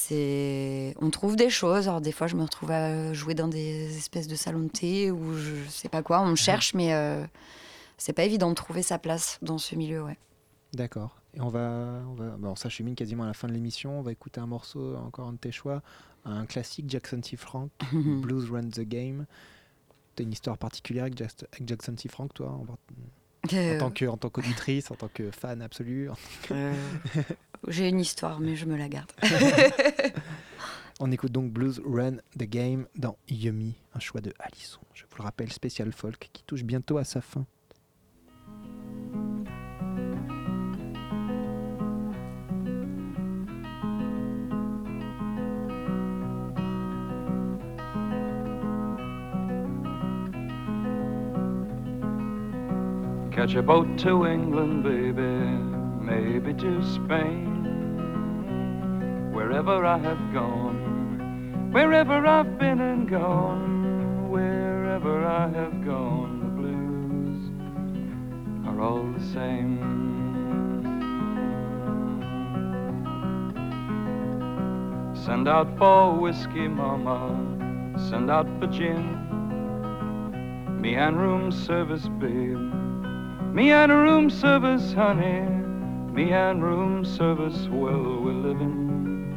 C'est, 0.00 0.94
on 1.00 1.10
trouve 1.10 1.34
des 1.34 1.50
choses. 1.50 1.88
Alors 1.88 2.00
des 2.00 2.12
fois, 2.12 2.28
je 2.28 2.36
me 2.36 2.42
retrouve 2.42 2.70
à 2.70 3.12
jouer 3.14 3.34
dans 3.34 3.48
des 3.48 3.96
espèces 3.96 4.28
de 4.28 4.36
salons 4.36 4.60
de 4.60 4.68
thé 4.68 5.10
ou 5.10 5.36
je 5.36 5.68
sais 5.68 5.88
pas 5.88 6.04
quoi. 6.04 6.20
On 6.20 6.26
me 6.28 6.36
cherche, 6.36 6.72
mais 6.72 6.94
euh, 6.94 7.24
c'est 7.96 8.12
pas 8.12 8.22
évident 8.22 8.48
de 8.48 8.54
trouver 8.54 8.82
sa 8.82 8.98
place 9.00 9.40
dans 9.42 9.58
ce 9.58 9.74
milieu, 9.74 10.04
ouais. 10.04 10.16
D'accord. 10.72 11.16
Et 11.34 11.40
on 11.40 11.48
va, 11.48 12.00
on 12.08 12.14
va 12.14 12.28
bon, 12.38 12.54
ça 12.54 12.68
chemine 12.68 12.94
quasiment 12.94 13.24
à 13.24 13.26
la 13.26 13.34
fin 13.34 13.48
de 13.48 13.52
l'émission. 13.54 13.98
On 13.98 14.02
va 14.02 14.12
écouter 14.12 14.40
un 14.40 14.46
morceau, 14.46 14.94
encore 14.96 15.26
un 15.26 15.32
de 15.32 15.38
tes 15.38 15.50
choix, 15.50 15.82
un 16.24 16.46
classique 16.46 16.88
Jackson 16.88 17.20
T. 17.20 17.36
Frank, 17.36 17.68
Blues 17.92 18.48
Run 18.52 18.68
the 18.68 18.82
Game. 18.82 19.26
T'as 20.14 20.22
une 20.22 20.32
histoire 20.32 20.58
particulière 20.58 21.04
avec, 21.06 21.18
Jack- 21.18 21.44
avec 21.52 21.68
Jackson 21.68 21.94
T. 21.96 22.08
Frank, 22.08 22.32
toi, 22.34 22.50
en, 22.50 22.72
en 22.72 22.78
Euh, 23.52 23.78
tant 23.80 23.90
que, 23.90 24.04
en 24.04 24.16
tant 24.16 24.30
qu'auditrice, 24.30 24.92
en 24.92 24.94
tant 24.94 25.08
que 25.12 25.32
fan 25.32 25.60
absolu. 25.60 26.08
J'ai 27.66 27.88
une 27.88 28.00
histoire, 28.00 28.40
mais 28.40 28.56
je 28.56 28.66
me 28.66 28.76
la 28.76 28.88
garde. 28.88 29.10
On 31.00 31.10
écoute 31.12 31.32
donc 31.32 31.52
Blues 31.52 31.80
Run 31.84 32.16
the 32.36 32.44
Game 32.44 32.86
dans 32.96 33.16
Yummy, 33.28 33.74
un 33.94 34.00
choix 34.00 34.20
de 34.20 34.32
Alisson. 34.38 34.80
Je 34.94 35.04
vous 35.04 35.16
le 35.18 35.22
rappelle, 35.22 35.52
spécial 35.52 35.92
folk 35.92 36.30
qui 36.32 36.42
touche 36.44 36.64
bientôt 36.64 36.98
à 36.98 37.04
sa 37.04 37.20
fin. 37.20 37.46
Catch 53.30 53.54
a 53.54 53.62
boat 53.62 53.96
to 53.98 54.26
England, 54.26 54.82
baby, 54.82 55.67
maybe 56.08 56.54
to 56.54 56.82
Spain. 56.94 57.64
Wherever 59.32 59.84
I 59.84 59.98
have 59.98 60.32
gone, 60.32 61.70
wherever 61.70 62.26
I've 62.26 62.58
been 62.58 62.80
and 62.80 63.08
gone, 63.08 64.30
wherever 64.30 65.26
I 65.26 65.48
have 65.48 65.84
gone, 65.84 66.40
the 66.40 66.48
blues 66.60 67.50
are 68.66 68.80
all 68.80 69.04
the 69.12 69.24
same. 69.34 69.76
Send 75.14 75.46
out 75.46 75.76
for 75.76 76.14
whiskey, 76.14 76.68
mama, 76.68 77.36
send 78.08 78.30
out 78.30 78.48
for 78.58 78.66
gin. 78.68 79.26
Me 80.80 80.94
and 80.94 81.20
room 81.20 81.52
service, 81.52 82.08
babe. 82.18 82.56
Me 83.52 83.72
and 83.72 83.92
room 83.92 84.30
service, 84.30 84.94
honey. 84.94 85.57
Me 86.12 86.32
and 86.32 86.62
room 86.62 87.04
service, 87.04 87.68
well, 87.70 88.20
we're 88.20 88.32
living 88.32 89.34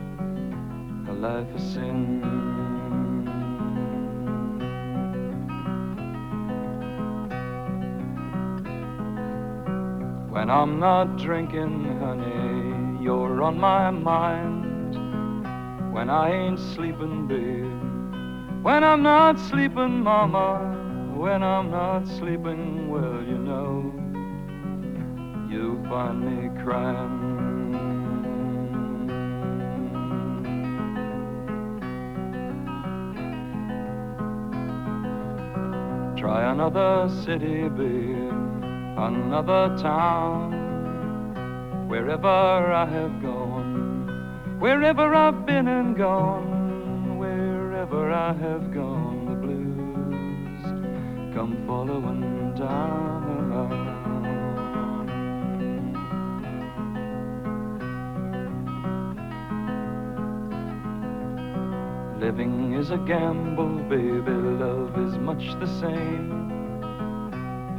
a 1.09 1.13
life 1.13 1.53
of 1.53 1.61
sin. 1.61 2.21
When 10.29 10.49
I'm 10.49 10.79
not 10.79 11.17
drinking, 11.17 11.99
honey, 11.99 13.03
you're 13.03 13.43
on 13.43 13.59
my 13.59 13.91
mind. 13.91 14.95
When 15.93 16.09
I 16.09 16.31
ain't 16.31 16.57
sleeping, 16.57 17.27
babe. 17.27 18.63
When 18.63 18.83
I'm 18.83 19.03
not 19.03 19.37
sleeping, 19.37 20.01
mama. 20.01 20.77
When 21.15 21.43
I'm 21.43 21.69
not 21.69 22.07
sleeping, 22.07 22.89
well, 22.89 23.21
you 23.21 23.37
know, 23.37 23.50
you 25.51 25.83
find 25.89 26.21
me 26.21 26.49
crying. 26.63 27.39
Try 36.17 36.51
another 36.51 37.09
city, 37.25 37.67
babe, 37.67 38.31
another 38.97 39.75
town. 39.77 40.53
Wherever 41.89 42.27
I 42.27 42.85
have 42.85 43.21
gone, 43.21 44.55
wherever 44.59 45.13
I've 45.13 45.45
been 45.45 45.67
and 45.67 45.97
gone, 45.97 47.19
wherever 47.19 48.13
I 48.13 48.31
have 48.31 48.73
gone, 48.73 49.25
the 49.25 49.35
blues 49.35 50.63
come 51.35 51.65
following 51.67 52.55
down. 52.55 53.20
Living 62.21 62.73
is 62.73 62.91
a 62.91 62.99
gamble, 62.99 63.79
baby, 63.89 64.31
love 64.31 64.95
is 64.99 65.17
much 65.17 65.59
the 65.59 65.65
same. 65.81 66.51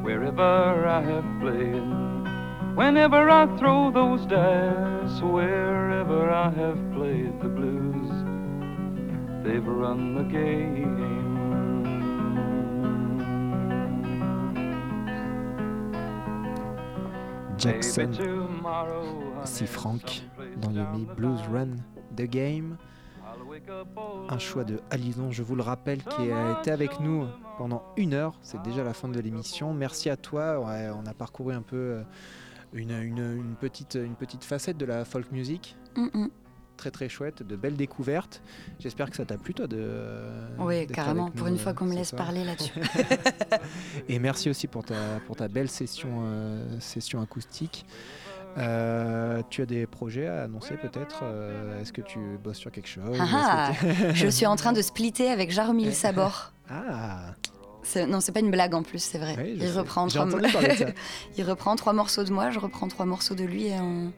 Wherever 0.03 0.85
I 0.85 1.01
have 1.01 1.25
played, 1.41 2.75
whenever 2.75 3.31
I 3.31 3.47
throw 3.57 3.93
those 3.93 4.27
dice, 4.27 5.23
wherever 5.23 6.29
I 6.29 6.51
have 6.51 6.77
played 6.93 7.41
the 7.41 7.49
blues, 7.49 8.11
they've 9.45 9.65
run 9.65 10.17
the 10.17 10.25
game. 10.25 11.13
Jackson, 17.57 18.13
si 19.45 19.67
Frank 19.67 20.23
dans 20.61 20.73
Yumi 20.73 21.15
Blues 21.15 21.47
Run 21.47 21.81
The 22.17 22.27
Game. 22.27 22.77
Un 24.29 24.39
choix 24.39 24.65
de. 24.65 24.81
Alison, 24.91 25.31
je 25.31 25.43
vous 25.43 25.55
le 25.57 25.63
rappelle, 25.63 26.03
qui 26.03 26.31
a 26.31 26.59
été 26.61 26.71
avec 26.71 27.01
nous 27.01 27.27
pendant 27.59 27.83
une 27.97 28.15
heure. 28.15 28.35
C'est 28.43 28.63
déjà 28.63 28.83
la 28.83 28.95
fin 28.95 29.09
de 29.09 29.21
l'émission. 29.21 29.75
Merci 29.75 30.11
à 30.11 30.17
toi. 30.17 30.61
Ouais, 30.61 30.89
on 30.95 31.07
a 31.07 31.15
parcouru 31.15 31.53
un 31.55 31.63
peu 31.63 31.77
euh, 31.77 32.03
une, 32.73 32.91
une- 32.93 33.19
une 33.37 33.55
petite, 33.61 33.95
une 33.95 34.15
petite 34.15 34.45
facette 34.45 34.79
de 34.79 34.85
la 34.87 35.05
folk 35.05 35.31
music. 35.33 35.77
Mm, 35.97 36.07
mm. 36.15 36.29
Très 36.79 36.91
très 36.91 37.09
chouette, 37.09 37.43
de 37.43 37.55
belles 37.55 37.77
découvertes. 37.77 38.43
J'espère 38.81 39.09
que 39.11 39.17
ça 39.17 39.25
t'a 39.25 39.37
plu 39.37 39.55
toi 39.55 39.67
de. 39.67 40.19
Oui, 40.59 40.87
carrément. 40.87 41.31
Pour 41.31 41.47
une 41.47 41.59
fois 41.59 41.73
euh, 41.73 41.75
qu'on 41.75 41.85
me 41.85 41.95
laisse 41.95 42.09
soir. 42.09 42.23
parler 42.25 42.45
là-dessus. 42.45 42.73
Et 44.09 44.19
merci 44.19 44.49
aussi 44.51 44.67
pour 44.67 44.83
ta, 44.85 44.95
pour 45.27 45.37
ta 45.37 45.49
belle 45.49 45.69
session, 45.69 46.23
euh, 46.25 46.81
session 46.81 47.21
acoustique. 47.21 47.85
Euh, 48.59 49.43
tu 49.49 49.63
as 49.63 49.67
des 49.67 49.87
projets 49.87 50.27
à 50.27 50.43
annoncer 50.43 50.75
peut-être 50.77 51.21
euh, 51.23 51.81
Est-ce 51.81 51.93
que 51.93 52.03
tu 52.03 52.19
bosses 52.43 52.59
sur 52.59 52.71
quelque 52.71 52.89
chose 52.89 53.17
Ah 53.19 53.71
que 53.81 54.11
tu- 54.11 54.15
Je 54.15 54.27
suis 54.29 54.47
en 54.47 54.57
train 54.57 54.73
de 54.73 54.83
splitter 54.83 55.31
avec 55.31 55.51
Jaromil 55.51 55.95
Sabor. 55.95 56.53
Ah 56.69 57.35
Non, 58.09 58.21
c'est 58.21 58.33
pas 58.33 58.41
une 58.41 58.51
blague 58.51 58.75
en 58.75 58.83
plus, 58.83 58.99
c'est 59.03 59.19
vrai. 59.19 59.37
oui, 59.39 59.59
il, 59.61 59.71
reprend 59.71 60.07
trois... 60.07 60.27
il 61.37 61.45
reprend 61.45 61.95
morceaux 61.95 62.25
de 62.25 62.33
moi, 62.33 62.51
je 62.51 62.59
reprends 62.59 62.89
trois 62.89 63.07
morceaux 63.07 63.35
de 63.35 63.45
lui 63.45 63.69
et 63.69 63.79
on... 63.81 64.13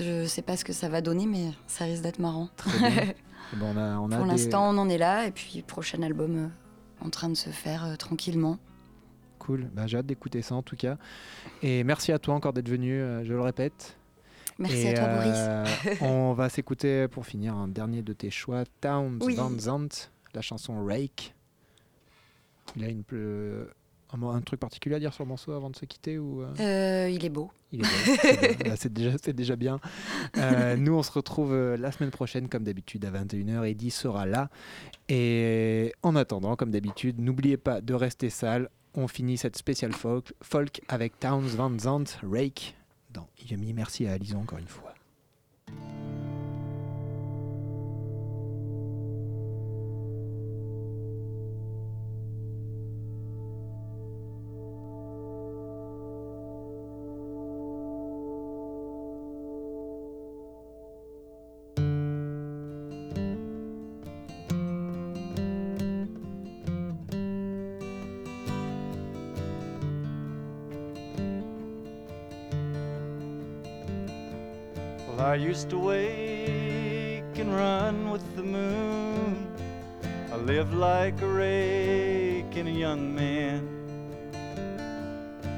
je 0.00 0.26
sais 0.26 0.42
pas 0.42 0.56
ce 0.56 0.64
que 0.64 0.72
ça 0.72 0.88
va 0.88 1.00
donner, 1.00 1.26
mais 1.26 1.50
ça 1.66 1.84
risque 1.84 2.02
d'être 2.02 2.18
marrant. 2.18 2.48
Très 2.56 2.78
bien. 2.90 3.12
Bon, 3.56 3.72
on 3.74 3.76
a, 3.78 3.98
on 3.98 4.10
a 4.10 4.16
Pour 4.16 4.24
des- 4.26 4.32
l'instant, 4.32 4.70
on 4.74 4.78
en 4.78 4.88
est 4.88 4.98
là 4.98 5.26
et 5.26 5.30
puis 5.30 5.62
prochain 5.62 6.02
album 6.02 6.36
euh, 6.36 7.04
en 7.06 7.10
train 7.10 7.28
de 7.28 7.34
se 7.36 7.50
faire 7.50 7.84
euh, 7.84 7.94
tranquillement. 7.96 8.58
Cool, 9.44 9.68
bah, 9.74 9.86
j'ai 9.86 9.98
hâte 9.98 10.06
d'écouter 10.06 10.40
ça 10.42 10.54
en 10.54 10.62
tout 10.62 10.76
cas. 10.76 10.96
Et 11.62 11.84
merci 11.84 12.12
à 12.12 12.18
toi 12.18 12.34
encore 12.34 12.52
d'être 12.52 12.68
venu, 12.68 12.92
euh, 13.00 13.24
je 13.24 13.32
le 13.32 13.40
répète. 13.40 13.96
Merci 14.58 14.82
Et, 14.86 14.90
à 14.90 14.94
toi, 14.94 15.04
euh, 15.08 15.64
Boris. 15.84 15.98
on 16.00 16.32
va 16.32 16.48
s'écouter 16.48 17.08
pour 17.08 17.26
finir 17.26 17.54
un 17.54 17.68
dernier 17.68 18.02
de 18.02 18.12
tes 18.12 18.30
choix, 18.30 18.64
Towns 18.80 19.18
Oui. 19.22 19.34
Van 19.34 19.50
Zandt, 19.58 20.10
la 20.34 20.40
chanson 20.40 20.84
Rake. 20.84 21.34
Il 22.76 22.84
a 22.84 22.88
une, 22.88 23.02
ple- 23.02 23.66
un, 24.12 24.40
truc 24.40 24.60
particulier 24.60 24.94
à 24.96 24.98
dire 24.98 25.12
sur 25.12 25.24
le 25.24 25.28
morceau 25.28 25.52
avant 25.52 25.68
de 25.70 25.76
se 25.76 25.84
quitter 25.84 26.18
ou 26.18 26.42
euh, 26.42 26.52
Euh, 26.60 27.10
il 27.10 27.24
est 27.24 27.28
beau. 27.28 27.50
il 27.72 27.80
est 27.80 27.82
beau, 27.82 28.12
c'est. 28.22 28.64
Bah, 28.68 28.74
déjà, 28.90 29.10
déjà 29.32 29.56
bien. 29.56 29.80
Euh, 30.38 30.76
nous, 30.76 30.94
on 30.94 31.02
se 31.02 31.12
retrouve 31.12 31.52
euh, 31.52 31.76
la 31.76 31.92
semaine 31.92 32.10
prochaine, 32.10 32.48
comme 32.48 32.64
d'habitude, 32.64 33.04
à 33.04 33.10
21h. 33.10 33.68
Eddie 33.68 33.90
sera 33.90 34.24
là. 34.24 34.48
Et 35.08 35.92
en 36.02 36.16
attendant, 36.16 36.56
comme 36.56 36.70
d'habitude, 36.70 37.20
n'oubliez 37.20 37.56
pas 37.58 37.80
de 37.82 37.92
rester 37.92 38.30
sale. 38.30 38.70
On 38.96 39.08
finit 39.08 39.36
cette 39.36 39.56
spéciale 39.56 39.92
folk, 39.92 40.80
avec 40.88 41.18
Towns 41.18 41.48
Van 41.48 41.76
Zandt, 41.78 42.18
Rake, 42.22 42.76
dans 43.10 43.28
Yumi. 43.48 43.72
Merci 43.72 44.06
à 44.06 44.12
Alison 44.12 44.40
encore 44.40 44.58
une 44.58 44.68
fois. 44.68 44.94
I 75.24 75.36
used 75.36 75.70
to 75.70 75.78
wake 75.78 77.38
and 77.38 77.56
run 77.56 78.10
with 78.10 78.36
the 78.36 78.42
moon. 78.42 79.48
I 80.30 80.36
lived 80.36 80.74
like 80.74 81.18
a 81.22 81.26
rake 81.26 82.54
and 82.54 82.68
a 82.68 82.70
young 82.70 83.14
man. 83.14 83.66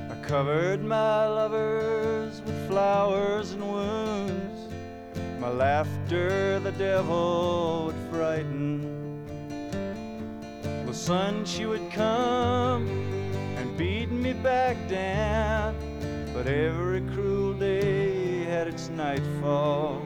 I 0.09 0.15
covered 0.25 0.85
my 0.85 1.27
lovers 1.27 2.41
with 2.43 2.69
flowers 2.69 3.51
and 3.51 3.69
wounds. 3.69 4.73
My 5.41 5.49
laughter 5.51 6.61
the 6.61 6.73
devil 6.73 7.87
would 7.87 8.01
frighten. 8.09 9.27
The 10.87 10.95
sun 10.95 11.45
she 11.45 11.67
would 11.67 11.91
come 11.91 12.87
and 13.57 13.77
beat 13.77 14.13
me 14.13 14.33
back 14.33 14.77
down. 14.89 15.75
But 16.33 16.47
every 16.47 16.96
its 18.65 18.89
nightfall. 18.89 20.03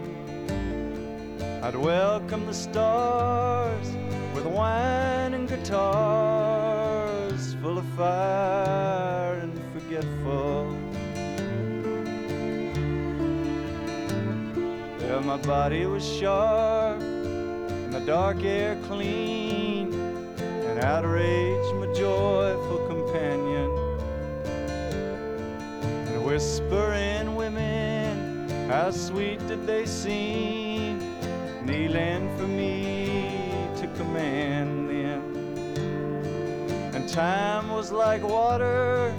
I'd 1.63 1.77
welcome 1.77 2.47
the 2.47 2.55
stars 2.55 3.87
with 4.35 4.47
wine 4.47 5.35
and 5.35 5.49
guitars, 5.49 7.55
full 7.63 7.79
of 7.79 7.85
fire 7.97 9.35
and 9.35 9.57
forgetful. 9.73 10.77
Yeah, 15.01 15.21
my 15.21 15.37
body 15.37 15.87
was 15.87 16.05
sharp 16.05 17.01
and 17.01 17.93
the 17.93 18.01
dark 18.07 18.45
air 18.45 18.77
clean, 18.85 19.93
and 20.39 20.85
outrage 20.85 21.75
my 21.75 21.93
joyful 21.93 22.87
companion. 22.87 23.69
And 26.07 26.25
whispering 26.25 27.00
how 28.71 28.89
sweet 28.93 29.45
did 29.49 29.67
they 29.67 29.85
seem, 29.85 31.01
kneeling 31.67 32.31
for 32.37 32.47
me 32.47 33.43
to 33.75 33.89
command 33.97 34.89
them. 34.89 35.23
And 36.95 37.09
time 37.09 37.69
was 37.71 37.91
like 37.91 38.23
water, 38.23 39.13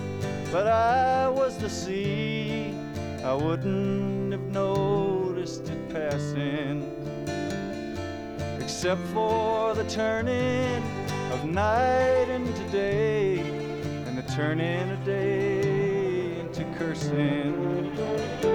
but 0.54 0.68
I 0.68 1.28
was 1.28 1.58
the 1.58 1.70
sea. 1.70 2.74
I 3.26 3.34
wouldn't 3.34 4.32
have 4.32 4.48
noticed 4.54 5.68
it 5.68 5.90
passing, 5.90 6.78
except 8.62 9.02
for 9.08 9.76
the 9.76 9.84
turning 9.90 10.82
of 11.34 11.44
night 11.44 12.30
into 12.30 12.64
day, 12.72 13.40
and 14.08 14.18
the 14.18 14.24
turning 14.34 14.92
of 14.92 15.04
day 15.04 16.40
into 16.40 16.64
cursing. 16.78 18.51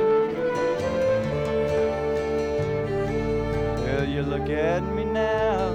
Look 4.47 4.57
at 4.57 4.82
me 4.94 5.05
now, 5.05 5.72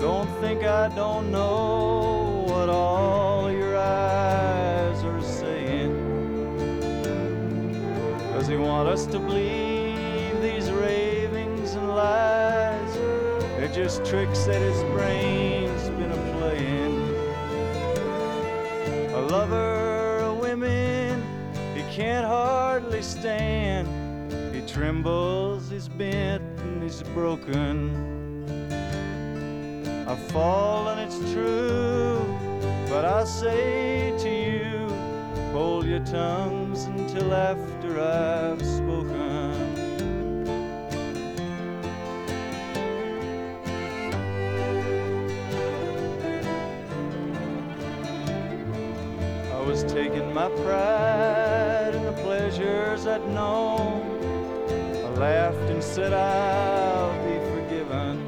don't 0.00 0.28
think 0.40 0.64
I 0.64 0.88
don't 0.96 1.30
know 1.30 2.44
what 2.48 2.68
all 2.68 3.52
your 3.52 3.76
eyes 3.76 5.04
are 5.04 5.22
saying. 5.22 5.92
Does 8.32 8.48
he 8.48 8.56
want 8.56 8.88
us 8.88 9.06
to 9.06 9.20
believe 9.20 10.42
these 10.42 10.72
ravings 10.72 11.74
and 11.74 11.88
lies? 11.88 12.94
They're 13.58 13.72
just 13.72 14.04
tricks 14.04 14.44
that 14.46 14.60
his 14.60 14.82
brain's 14.94 15.88
been 15.90 16.10
a 16.10 16.38
playing. 16.38 16.98
A 19.14 19.20
lover 19.20 20.18
of 20.18 20.38
women, 20.38 21.22
he 21.76 21.82
can't 21.94 22.26
hardly 22.26 23.02
stand. 23.02 23.86
He 24.52 24.62
trembles, 24.66 25.70
he's 25.70 25.86
bent, 25.88 26.42
and 26.84 26.92
he's 26.92 27.02
broken. 27.14 27.74
I've 30.06 30.22
fallen, 30.30 30.98
it's 30.98 31.18
true, 31.32 32.20
but 32.88 33.04
I 33.06 33.24
say 33.24 34.14
to 34.18 34.28
you, 34.28 34.88
hold 35.52 35.86
your 35.86 36.04
tongues 36.04 36.84
until 36.84 37.32
after 37.32 38.00
I've 38.00 38.64
spoken. 38.64 39.52
I 49.52 49.60
was 49.66 49.84
taking 49.84 50.34
my 50.34 50.50
pride 50.50 51.94
in 51.94 52.04
the 52.04 52.12
pleasures 52.12 53.06
I'd 53.06 53.26
known. 53.28 54.02
I 54.68 55.08
laughed 55.16 55.53
and 55.53 55.53
said 55.94 56.12
I'll 56.12 57.14
be 57.22 57.38
forgiven. 57.54 58.18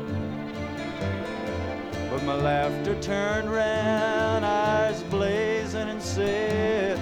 But 2.09 2.23
my 2.23 2.35
laughter 2.37 2.95
turned 3.01 3.51
round, 3.51 4.45
eyes 4.45 5.03
blazing, 5.11 5.89
and 5.89 6.01
said, 6.01 6.97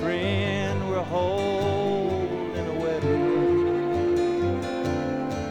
Friend, 0.00 0.88
we're 0.88 1.02
holding 1.02 2.66
a 2.66 2.80
wedding. 2.80 4.64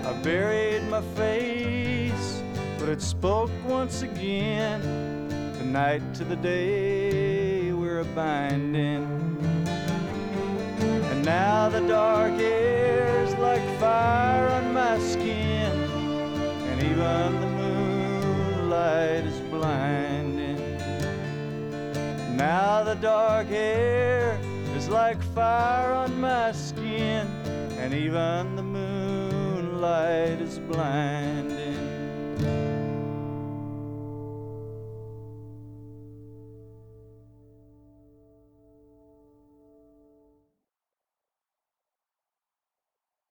I 0.04 0.14
buried 0.24 0.82
my 0.90 1.02
face, 1.14 2.42
but 2.80 2.90
it 2.90 3.04
spoke 3.04 3.52
once 3.68 4.02
again. 4.02 4.82
The 5.60 5.64
night 5.64 6.02
to 6.16 6.24
the 6.24 6.38
day 6.38 7.72
we're 7.72 8.04
binding. 8.16 9.06
And 10.80 11.24
now 11.24 11.70
the 11.70 11.82
dark 11.82 12.34
air's 12.40 12.89
even 17.00 17.40
the 17.40 17.48
moonlight 17.48 19.24
is 19.24 19.40
blinding. 19.50 20.58
Now 22.36 22.84
the 22.84 22.96
dark 22.96 23.48
air 23.52 24.38
is 24.76 24.90
like 24.90 25.22
fire 25.34 25.94
on 25.94 26.20
my 26.20 26.52
skin, 26.52 27.26
and 27.80 27.94
even 27.94 28.58
the 28.58 28.64
moonlight 28.64 30.42
is 30.42 30.60
blinding. 30.60 31.29